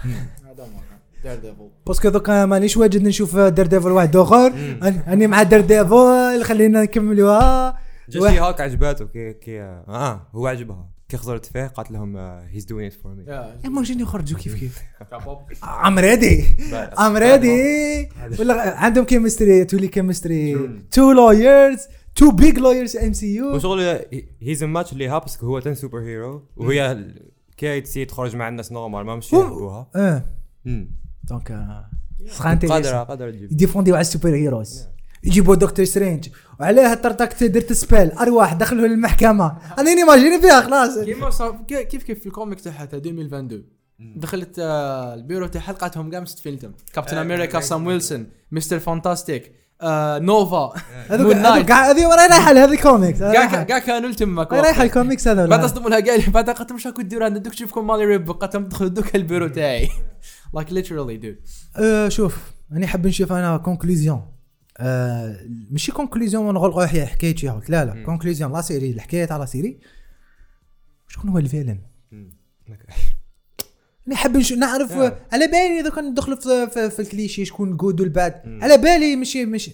هذا 0.44 0.66
ما 0.66 0.95
دير 1.22 1.34
ديفل 1.34 1.70
باسكو 1.86 2.08
دوكا 2.08 2.44
مانيش 2.46 2.76
واجد 2.76 3.02
نشوف 3.02 3.36
دير 3.36 3.66
ديفل 3.66 3.90
واحد 3.92 4.16
آخر. 4.16 4.50
أنا- 4.50 5.08
أني 5.08 5.26
مع 5.26 5.42
دير 5.42 5.60
ديفل 5.60 6.42
خلينا 6.44 6.82
نكملوها. 6.82 7.78
شي 8.10 8.18
هاك 8.18 8.60
عجباتو 8.60 9.06
كي 9.08 9.32
كي 9.32 9.60
آه 9.62 10.26
هو 10.34 10.46
عجبها. 10.46 10.88
كي 11.08 11.16
خزرت 11.16 11.46
فيه 11.46 11.66
قالت 11.66 11.90
لهم 11.90 12.16
هيز 12.16 12.64
دوين 12.64 12.86
ات 12.86 12.92
فور 12.92 13.14
مي 13.14 13.24
اما 13.66 13.82
جيني 13.82 14.02
يخرجوا 14.02 14.38
كيف 14.38 14.54
كيف؟ 14.54 14.82
I'm 15.86 15.98
ready 15.98 16.44
I'm 16.98 17.16
ready 17.16 18.08
ولا 18.40 18.76
عندهم 18.78 19.04
chemistry 19.04 19.64
تولي 19.64 19.88
chemistry 19.88 20.70
two 20.90 21.12
lawyers 21.12 21.78
two 22.14 22.30
big 22.30 22.58
lawyers 22.58 22.96
MCU 22.96 23.54
وشغل 23.54 23.98
his 24.42 24.64
match 24.64 24.92
اللي 24.92 25.08
ها 25.08 25.18
parce 25.18 25.36
que 25.36 25.46
هو 25.46 25.58
تن 25.58 25.74
super 25.74 25.98
hero 26.00 26.42
وهي 26.56 27.04
كي 27.56 27.80
تسي 27.80 28.04
تخرج 28.04 28.36
مع 28.36 28.48
الناس 28.48 28.72
normal 28.72 29.04
ما 29.06 29.16
مش 29.16 29.32
يحبوها 29.32 29.90
آه. 29.96 30.24
donc 31.28 31.66
سخان 32.28 32.58
قادرة 32.58 33.30
تجيب 33.30 33.52
يديفونديو 33.52 33.94
على 33.94 34.00
ال 34.00 34.05
super 34.05 34.28
heroes 34.34 34.82
يجيبوا 35.24 35.54
دكتور 35.54 35.84
سترينج 35.84 36.28
وعليها 36.60 36.94
طرطقت 36.94 37.44
درت 37.44 37.72
spell 37.72 38.10
ارواح 38.12 38.52
دخلوا 38.52 38.86
للمحكمه 38.86 39.56
أنا 39.78 39.94
نيماجيني 39.94 40.40
فيها 40.40 40.60
خلاص 40.60 40.98
كيما 40.98 41.30
صار 41.30 41.56
كيف 41.68 42.02
كيف 42.02 42.20
في 42.20 42.26
الكوميك 42.26 42.60
تاعها 42.60 42.88
2022 42.94 43.64
دخلت 44.16 44.58
آه، 44.58 45.14
البيرو 45.14 45.46
تاع 45.46 45.60
حلقتهم 45.60 46.14
قام 46.14 46.24
ست 46.24 46.38
فيلم 46.38 46.58
كابتن 46.92 47.16
أمريكا 47.16 47.60
سام 47.60 47.86
ويلسون 47.86 48.26
مستر 48.52 48.78
فانتاستيك 48.78 49.52
آه، 49.82 50.18
نوفا 50.18 50.72
هذوك 51.08 51.26
مون 51.26 51.36
هذوك 51.36 51.52
نايت 51.56 51.68
قاع- 51.68 51.90
هذه 51.90 52.06
رايحه 52.08 52.52
هذه 52.52 52.76
كوميكس 52.76 53.18
كاع 53.18 53.62
كاع 53.62 53.78
كانوا 53.78 54.10
وراي 54.10 54.60
رايحه 54.62 54.82
الكوميكس 54.82 55.28
هذا 55.28 55.46
بعد 55.46 55.64
اصدموا 55.64 55.90
لها 55.90 56.00
قال 56.00 56.20
لي 56.20 56.30
بعد 56.30 56.50
قلت 56.50 56.72
مش 56.72 56.86
راكو 56.86 57.02
ديروا 57.02 57.24
عندك 57.24 57.52
تشوفكم 57.52 57.86
مالي 57.86 58.04
ريب 58.04 58.30
قلت 58.30 58.56
ندخل 58.56 58.94
دوك 58.94 59.16
البيرو 59.16 59.48
تاعي 59.48 59.88
لايك 60.54 60.72
ليترالي 60.72 61.16
دود 61.16 61.38
شوف 62.10 62.52
أنا 62.72 62.86
حاب 62.86 63.06
نشوف 63.06 63.32
أنا 63.32 63.56
كونكلوزيون 63.56 64.22
أه 64.78 65.40
ماشي 65.70 65.92
كونكلوزيون 65.92 66.46
ونغلقوا 66.46 66.86
حكاية 66.86 67.36
شي 67.36 67.50
هوت 67.50 67.70
لا 67.70 67.84
لا. 67.84 68.02
كونكلوزيون 68.04 68.52
لا 68.52 68.60
سيري. 68.60 68.90
الحكاية 68.90 69.24
تاع 69.24 69.36
لا 69.36 69.46
سيري. 69.46 69.80
شكون 71.08 71.30
هو 71.30 71.38
ال 71.38 71.43
villain؟ 71.43 71.78
أنا 74.06 74.16
حاب 74.16 74.36
نعرف 74.36 74.92
آه. 74.92 75.18
على 75.32 75.46
بالي 75.46 75.80
إذا 75.80 75.90
كان 75.90 76.10
ندخل 76.10 76.36
في, 76.36 76.70
في, 76.70 76.90
في 76.90 77.02
الكليشي 77.02 77.44
شكون 77.44 77.76
good 77.76 78.00
وال 78.00 78.14
bad. 78.14 78.42
على 78.44 78.76
بالي 78.76 79.16
ماشي 79.16 79.44
ماشي. 79.44 79.72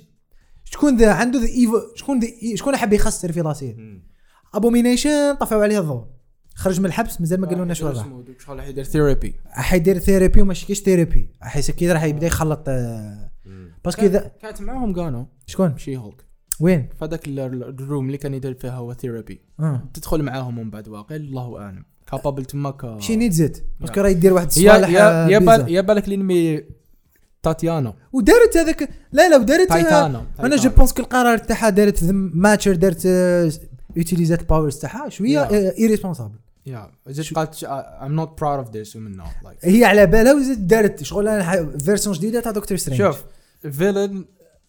شكون 0.64 0.96
ذا 0.96 1.12
عنده 1.12 1.38
the 1.38 1.46
evil 1.46 1.80
شكون 1.94 2.20
ذا 2.20 2.28
شكون 2.54 2.76
حاب 2.76 2.92
يخسر 2.92 3.32
في 3.32 3.40
la 3.40 3.52
série؟ 3.52 4.02
ابومينيشن 4.54 5.34
طفوا 5.34 5.62
عليه 5.62 5.80
الضوء. 5.80 6.06
خرج 6.54 6.80
من 6.80 6.86
الحبس 6.86 7.20
مازال 7.20 7.40
ما 7.40 7.46
قالولناش 7.46 7.82
وين 7.82 7.92
راح 7.92 8.06
شغل 8.46 8.58
راح 8.58 8.66
يدير 8.66 8.84
therapy 8.84 9.34
حيدير 9.50 9.98
therapy 9.98 10.40
وماشي 10.42 10.66
كيش 10.66 10.80
therapy 10.80 11.28
حيس 11.40 11.70
أكيد 11.70 11.90
راح 11.90 12.04
يبدأ 12.04 12.26
يخلط 12.26 12.64
آه، 12.68 13.30
parce 13.84 13.95
que 13.95 14.02
اذا 14.02 14.30
كانت 14.42 14.60
معاهم 14.60 14.92
كانوا 14.92 15.24
شكون؟ 15.46 15.78
She-Hulk. 15.78 16.24
وين؟ 16.60 16.88
فذاك 17.00 17.28
ال- 17.28 17.40
الروم 17.80 18.06
اللي 18.06 18.18
كان 18.18 18.34
يدير 18.34 18.54
فيها 18.54 18.70
هو 18.76 18.94
ثيرابي 18.94 19.40
آه. 19.60 19.82
تدخل 19.94 20.22
معاهم 20.22 20.58
من 20.58 20.70
بعد 20.70 20.88
واقع 20.88 21.16
الله 21.16 21.58
أعلم. 21.60 21.84
كابابل 22.10 22.44
تماك 22.44 22.96
شي 23.00 23.16
نيد 23.16 23.32
زيت 23.32 23.64
باسكو 23.80 24.00
راه 24.00 24.08
يدير 24.08 24.32
واحد 24.32 24.56
يا 24.56 24.76
الصوالح 24.76 24.88
يا 24.88 25.24
آه، 25.24 25.68
يا 25.68 25.80
بالك 25.80 26.08
الانمي 26.08 26.62
تاتيانا 27.42 27.94
ودارت 28.12 28.56
هذاك 28.56 28.88
لا 29.12 29.28
لا 29.28 29.36
ودارت 29.36 29.70
آه، 29.70 29.74
تايتانا 29.74 30.26
أنا 30.40 30.56
جو 30.56 30.70
بونس 30.70 30.92
كو 30.92 31.02
القرار 31.02 31.38
تاعها 31.38 31.70
دارت 31.70 32.04
ماتشر 32.34 32.74
دارت 32.74 33.06
يوتيليزات 33.96 34.40
الباورز 34.40 34.76
تاعها 34.78 35.08
شوية 35.08 35.48
Yeah. 35.48 35.52
ايريسبونسابل 35.78 36.38
يا 36.66 36.90
زدت 37.06 37.34
قالت 37.34 37.64
ام 37.64 38.12
نوت 38.12 38.40
براود 38.40 38.58
اوف 38.66 38.74
ذيس 38.76 38.96
ومن 38.96 39.16
نوت 39.16 39.26
لايك 39.44 39.58
هي 39.62 39.84
على 39.84 40.06
بالها 40.06 40.34
وزاد 40.34 40.66
دارت 40.66 41.02
شغل 41.02 41.28
أنا 41.28 41.78
فيرسيون 41.78 42.14
جديدة 42.16 42.40
تاع 42.40 42.52
دكتور 42.52 42.78
سترينج 42.78 43.02
شوف 43.02 43.24
فيلن 43.70 44.24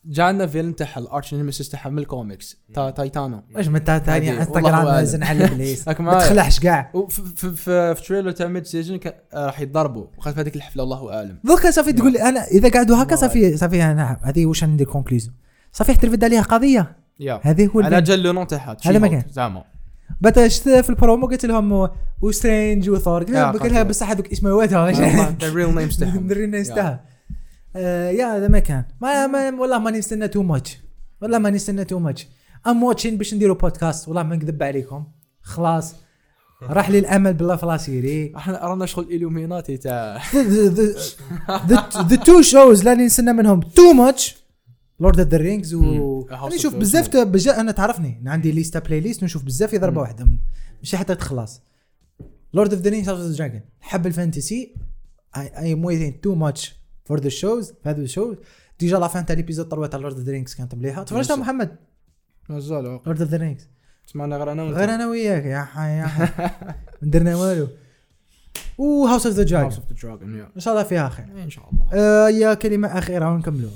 جانا 0.05 0.47
فيلن 0.47 0.75
تاعها 0.75 0.99
الارش 0.99 1.33
نيمسيس 1.33 1.69
تاعها 1.69 1.89
من 1.89 1.99
الكوميكس 1.99 2.57
تا 2.73 2.89
تايتانا 2.89 3.43
واش 3.55 3.67
من 3.67 3.83
تاع 3.83 3.99
ثاني 3.99 4.31
هذه، 4.31 4.37
انستغرام. 4.37 5.03
زن 5.03 5.23
على 5.23 5.45
البليس 5.45 5.87
ما 5.87 6.19
تخلعش 6.19 6.59
كاع. 6.59 6.91
وفي 6.93 7.55
في, 7.55 7.95
تريلر 8.07 8.31
تاع 8.31 8.47
ميد 8.47 8.65
سيزون 8.65 8.99
آه، 9.33 9.45
راح 9.45 9.59
يتضربوا 9.59 10.05
وخذ 10.17 10.33
في 10.33 10.39
هذيك 10.41 10.55
الحفلة 10.55 10.83
الله 10.83 11.13
أعلم. 11.13 11.39
دوكا 11.43 11.71
صافي 11.71 11.93
تقول 11.93 12.13
لي 12.13 12.21
أنا 12.21 12.43
إذا 12.47 12.69
قعدوا 12.69 13.03
هكا 13.03 13.15
صافي 13.15 13.57
صافي 13.57 13.83
أنا 13.83 14.19
هذه 14.23 14.45
واش 14.45 14.63
ندير 14.63 14.87
كونكلوزيون 14.87 15.35
صافي 15.71 15.91
احترفد 15.91 16.23
عليها 16.23 16.41
قضية. 16.41 17.02
يا. 17.19 17.39
هذه 17.43 17.67
هو 17.67 17.81
على. 17.81 18.01
جل 18.01 18.23
لو 18.23 18.31
نون 18.31 18.47
تاعها 18.47 18.77
على 18.85 18.99
ما 18.99 19.07
She-Hulk، 19.07 19.11
كان. 19.11 19.23
زعما. 19.31 19.63
بتا 20.21 20.47
شفت 20.47 20.69
في 20.69 20.89
البرومو 20.89 21.27
قلت 21.27 21.45
لهم 21.45 21.89
وسترينج 22.21 22.89
وثور 22.89 23.19
قلت 23.19 23.29
لهم 23.31 23.43
آه، 23.43 23.51
قلت 23.51 23.65
لها. 23.65 23.83
بصح 23.83 24.09
هذوك 24.09 24.31
اسماواتها 24.31 24.91
ذا 24.91 25.53
ريل 25.53 25.75
نيمز 25.75 25.97
تاعهم. 25.99 26.23
ندري 26.23 26.45
الناس 26.45 26.67
تاعها. 26.67 27.03
آه، 27.75 28.09
يا 28.09 28.37
هذا 28.37 28.47
ما 28.47 28.59
كان. 28.59 28.83
ما, 29.01 29.27
ما 29.27 29.61
والله 29.61 29.79
ماني 29.79 29.97
نستنى 29.97 30.27
too 30.27 30.43
much 30.43 30.77
والله 31.21 31.37
ماني 31.37 31.55
نستنى 31.55 31.85
too 31.85 31.99
much 31.99 32.27
I'm 32.67 32.83
watching 32.83 33.17
باش 33.17 33.33
نديروا 33.33 33.55
بودكاست 33.55 34.07
والله 34.07 34.23
ما 34.23 34.35
نكذب 34.35 34.63
عليكم. 34.63 35.05
خلاص. 35.41 35.95
راح 36.69 36.89
لي 36.89 36.99
الامل 36.99 37.33
بالله 37.33 37.55
في 37.55 37.65
la 37.65 37.77
série 37.77 38.33
إحنا 38.37 38.57
رانا 38.57 38.85
شغل 38.85 39.13
الوميناتي 39.13 39.77
تاع. 39.77 40.21
the 42.09 42.15
two 42.15 42.41
shows 42.41 42.87
اللي 42.87 43.05
نستنى 43.05 43.33
منهم 43.33 43.59
too 43.59 43.93
much 43.93 44.42
Lord 44.99 45.19
of 45.19 45.29
the 45.29 45.37
Rings 45.37 45.73
و 45.73 46.27
أنا 46.31 46.49
of 46.49 46.53
نشوف 46.53 46.75
بزاف 46.75 47.17
déjà 47.17 47.59
أنا 47.59 47.71
تعرفني 47.71 48.23
عندي 48.25 48.51
ليستا 48.51 48.79
playlist 48.79 49.21
ونشوف 49.21 49.43
بزاف 49.43 49.69
في 49.69 49.77
ضربه. 49.77 50.01
واحدة. 50.01 50.27
ماشي 50.79 50.97
حتى 50.97 51.15
تخلص. 51.15 51.61
Lord 52.53 52.73
of 52.73 52.81
the 52.81 52.89
Rings 52.89 53.09
House 53.09 53.19
of 53.19 53.29
the 53.29 53.37
Dragon 53.37 53.61
حب 53.81 54.07
ال 54.07 54.15
fantasy. 54.15 54.75
I 55.37 55.73
am 55.73 55.85
waiting 55.85 56.21
too 56.21 56.35
much 56.35 56.75
for 57.05 57.19
the 57.19 57.29
shows 57.29 57.73
هذا 57.83 58.01
ال 58.01 58.08
show 58.08 58.35
déjà 58.79 58.99
la 58.99 59.07
fin 59.07 59.25
تاع 59.25 59.35
l'épisode 59.35 59.65
طلوه 59.65 59.87
تاع 59.87 59.99
Lord 59.99 60.15
of 60.15 60.23
the 60.23 60.31
Rings 60.31 60.53
كانت 60.53 60.75
مليحه 60.75 61.03
تفرجت. 61.03 61.31
محمد؟ 61.31 61.75
مازال 62.49 62.83
Lord 62.83 63.21
of 63.21 63.29
the 63.29 63.37
Rings 63.37 63.67
سمعنا 64.05 64.37
غير 64.37 64.51
أنا 64.51 64.63
غير 64.63 64.95
أنا 64.95 65.07
وياك 65.07 65.45
يا 65.45 65.63
حي 65.63 65.97
يا 65.97 66.07
حي. 66.07 66.49
ما 67.01 67.09
درنا 67.11 67.35
والو. 67.35 67.67
و 68.77 69.05
House 69.05 69.25
of 69.27 69.35
the 69.35 69.41
House 69.41 69.49
Dragon 69.49 69.79
of 69.79 69.89
the 69.89 69.95
Dragon 70.03 70.39
إن 70.55 70.59
شاء 70.61 70.73
الله 70.73 70.83
فيها 70.83 71.09
خير 71.09 71.25
إن 71.43 71.49
شاء 71.49 71.69
الله. 71.69 71.87
آه 71.93 72.29
يا 72.29 72.53
كلمة 72.53 72.87
أخيرة 72.87 73.31
ونكملوا 73.33 73.69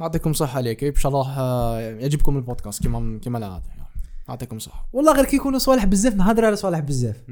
يعطيكم 0.00 0.32
صحة 0.32 0.56
عليك. 0.56 0.84
إن 0.84 0.94
شاء 0.94 1.12
الله 1.12 1.38
آه، 1.38 1.80
يعجبكم 1.80 2.36
البودكاست 2.36 2.84
كما 2.84 3.18
كما 3.18 3.38
العاده 3.38 3.64
يعطيكم 4.28 4.58
صحة. 4.58 4.88
والله 4.92 5.12
غير 5.12 5.24
كي 5.24 5.36
يكونوا 5.36 5.58
صوالح 5.58 5.84
بزاف 5.84 6.14
نهضر 6.14 6.44
على 6.44 6.56
صوالح 6.56 6.78
بزاف. 6.78 7.22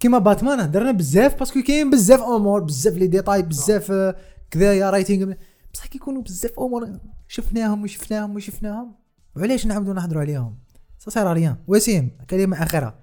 كيما 0.00 0.18
باتمان 0.18 0.60
هضرنا 0.60 0.92
بزاف 0.92 1.38
parce 1.38 1.53
que 1.53 1.62
كاين 1.62 1.90
بزاف 1.90 2.20
أمور 2.20 2.60
بزاف 2.62 2.94
les 2.94 3.06
détails 3.06 3.42
بزاف 3.42 3.90
آه، 3.90 4.16
كذايا 4.50 4.90
writing 4.90 5.34
بصح 5.72 5.86
كي 5.86 5.98
يكونوا 5.98 6.22
بزاف 6.22 6.58
أمور 6.58 6.88
شفناهم 7.28 7.82
وشفناهم 7.82 8.36
وشفناهم 8.36 8.94
وعلاش 9.36 9.66
نعاودوا 9.66 9.94
نهضروا 9.94 10.20
عليهم؟ 10.20 10.58
ça 10.98 11.10
sert 11.10 11.32
à 11.32 11.37
rien 11.37 11.56
وسيم 11.66 12.10
كلمة 12.30 12.62
أخيرة. 12.62 12.94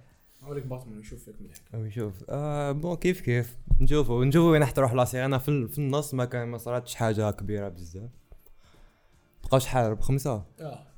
أوريك 0.44 0.66
باتمان 0.66 1.00
نشوف 1.00 1.24
فيك 1.24 1.36
مليح. 1.42 1.56
ويشوف 1.74 2.14
آه 2.30 2.72
bon 2.72 2.96
كيف 2.96 3.22
كيف؟ 3.22 3.58
نشوفوا 3.82 4.26
نشوفوا 4.26 4.52
وين 4.52 4.66
حتروح 4.66 4.94
la 4.94 5.06
série. 5.06 5.26
أنا 5.26 5.38
في, 5.38 5.50
ال- 5.50 5.70
في 5.70 5.78
النص 5.78 6.14
ما 6.14 6.26
كان 6.26 6.48
ما 6.48 6.58
صارتش 6.58 6.96
حاجة 6.96 7.32
كبيرة 7.32 7.70
بزاف. 7.70 8.10
بقاوش 9.52 9.66
حارب 9.66 10.02
خمسة. 10.02 10.44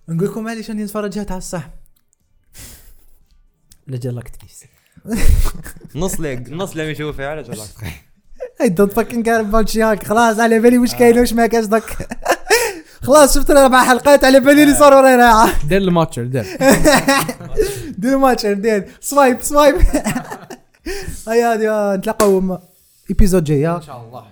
نقول 0.10 0.28
لكم 0.28 0.44
معليش 0.44 0.70
راني 0.70 0.84
نتفرج 0.84 1.26
تاع 1.26 1.38
الصح. 1.38 1.70
لا 3.88 3.98
جالك 3.98 4.30
تبيس 4.30 4.64
نص 5.96 6.14
اللي 6.16 6.36
نص 6.36 6.72
اللي 6.72 6.92
يشوف 6.92 7.16
فيها 7.16 7.28
على 7.28 7.44
جالك 7.44 8.02
اي 8.62 8.70
دونت 8.70 8.94
فاكين 8.94 9.24
كار 9.24 9.40
اباوت 9.40 9.70
شياك 9.70 10.04
خلاص 10.04 10.40
على 10.40 10.60
بالي 10.60 10.78
وش 10.78 10.96
كاين 10.96 11.20
وش 11.20 11.34
ما 11.34 11.46
قصدك 11.46 11.84
خلاص 13.08 13.36
شفت 13.36 13.52
الأربع 13.52 13.84
حلقات 13.84 14.24
على 14.24 14.40
بالي 14.40 14.64
اللي 14.64 14.76
صار 14.76 14.94
وراي 14.94 15.16
راعه 15.16 15.68
دير 15.68 15.82
الماتشر 15.82 16.24
دير. 16.24 16.46
دير 17.98 18.18
ماتش 18.18 18.46
دير. 18.46 18.88
سوايب 19.02 19.42
سوايب 19.42 19.76
هيا 21.28 21.54
هذه 21.54 21.96
نتلاقاو 21.96 22.60
ايبيزود 23.10 23.44
جاية. 23.44 23.80
شاء 23.80 24.02
الله. 24.02 24.26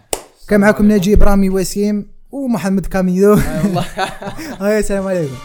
كان 0.48 0.60
معكم 0.60 0.92
نجيب 0.92 1.24
رامي 1.24 1.50
وسيم. 1.50 2.11
ومحمد 2.32 2.86
كاميدو. 2.86 3.30
والله. 3.30 3.86
هيا 4.62 4.80
السلام 4.80 5.08
عليكم. 5.08 5.36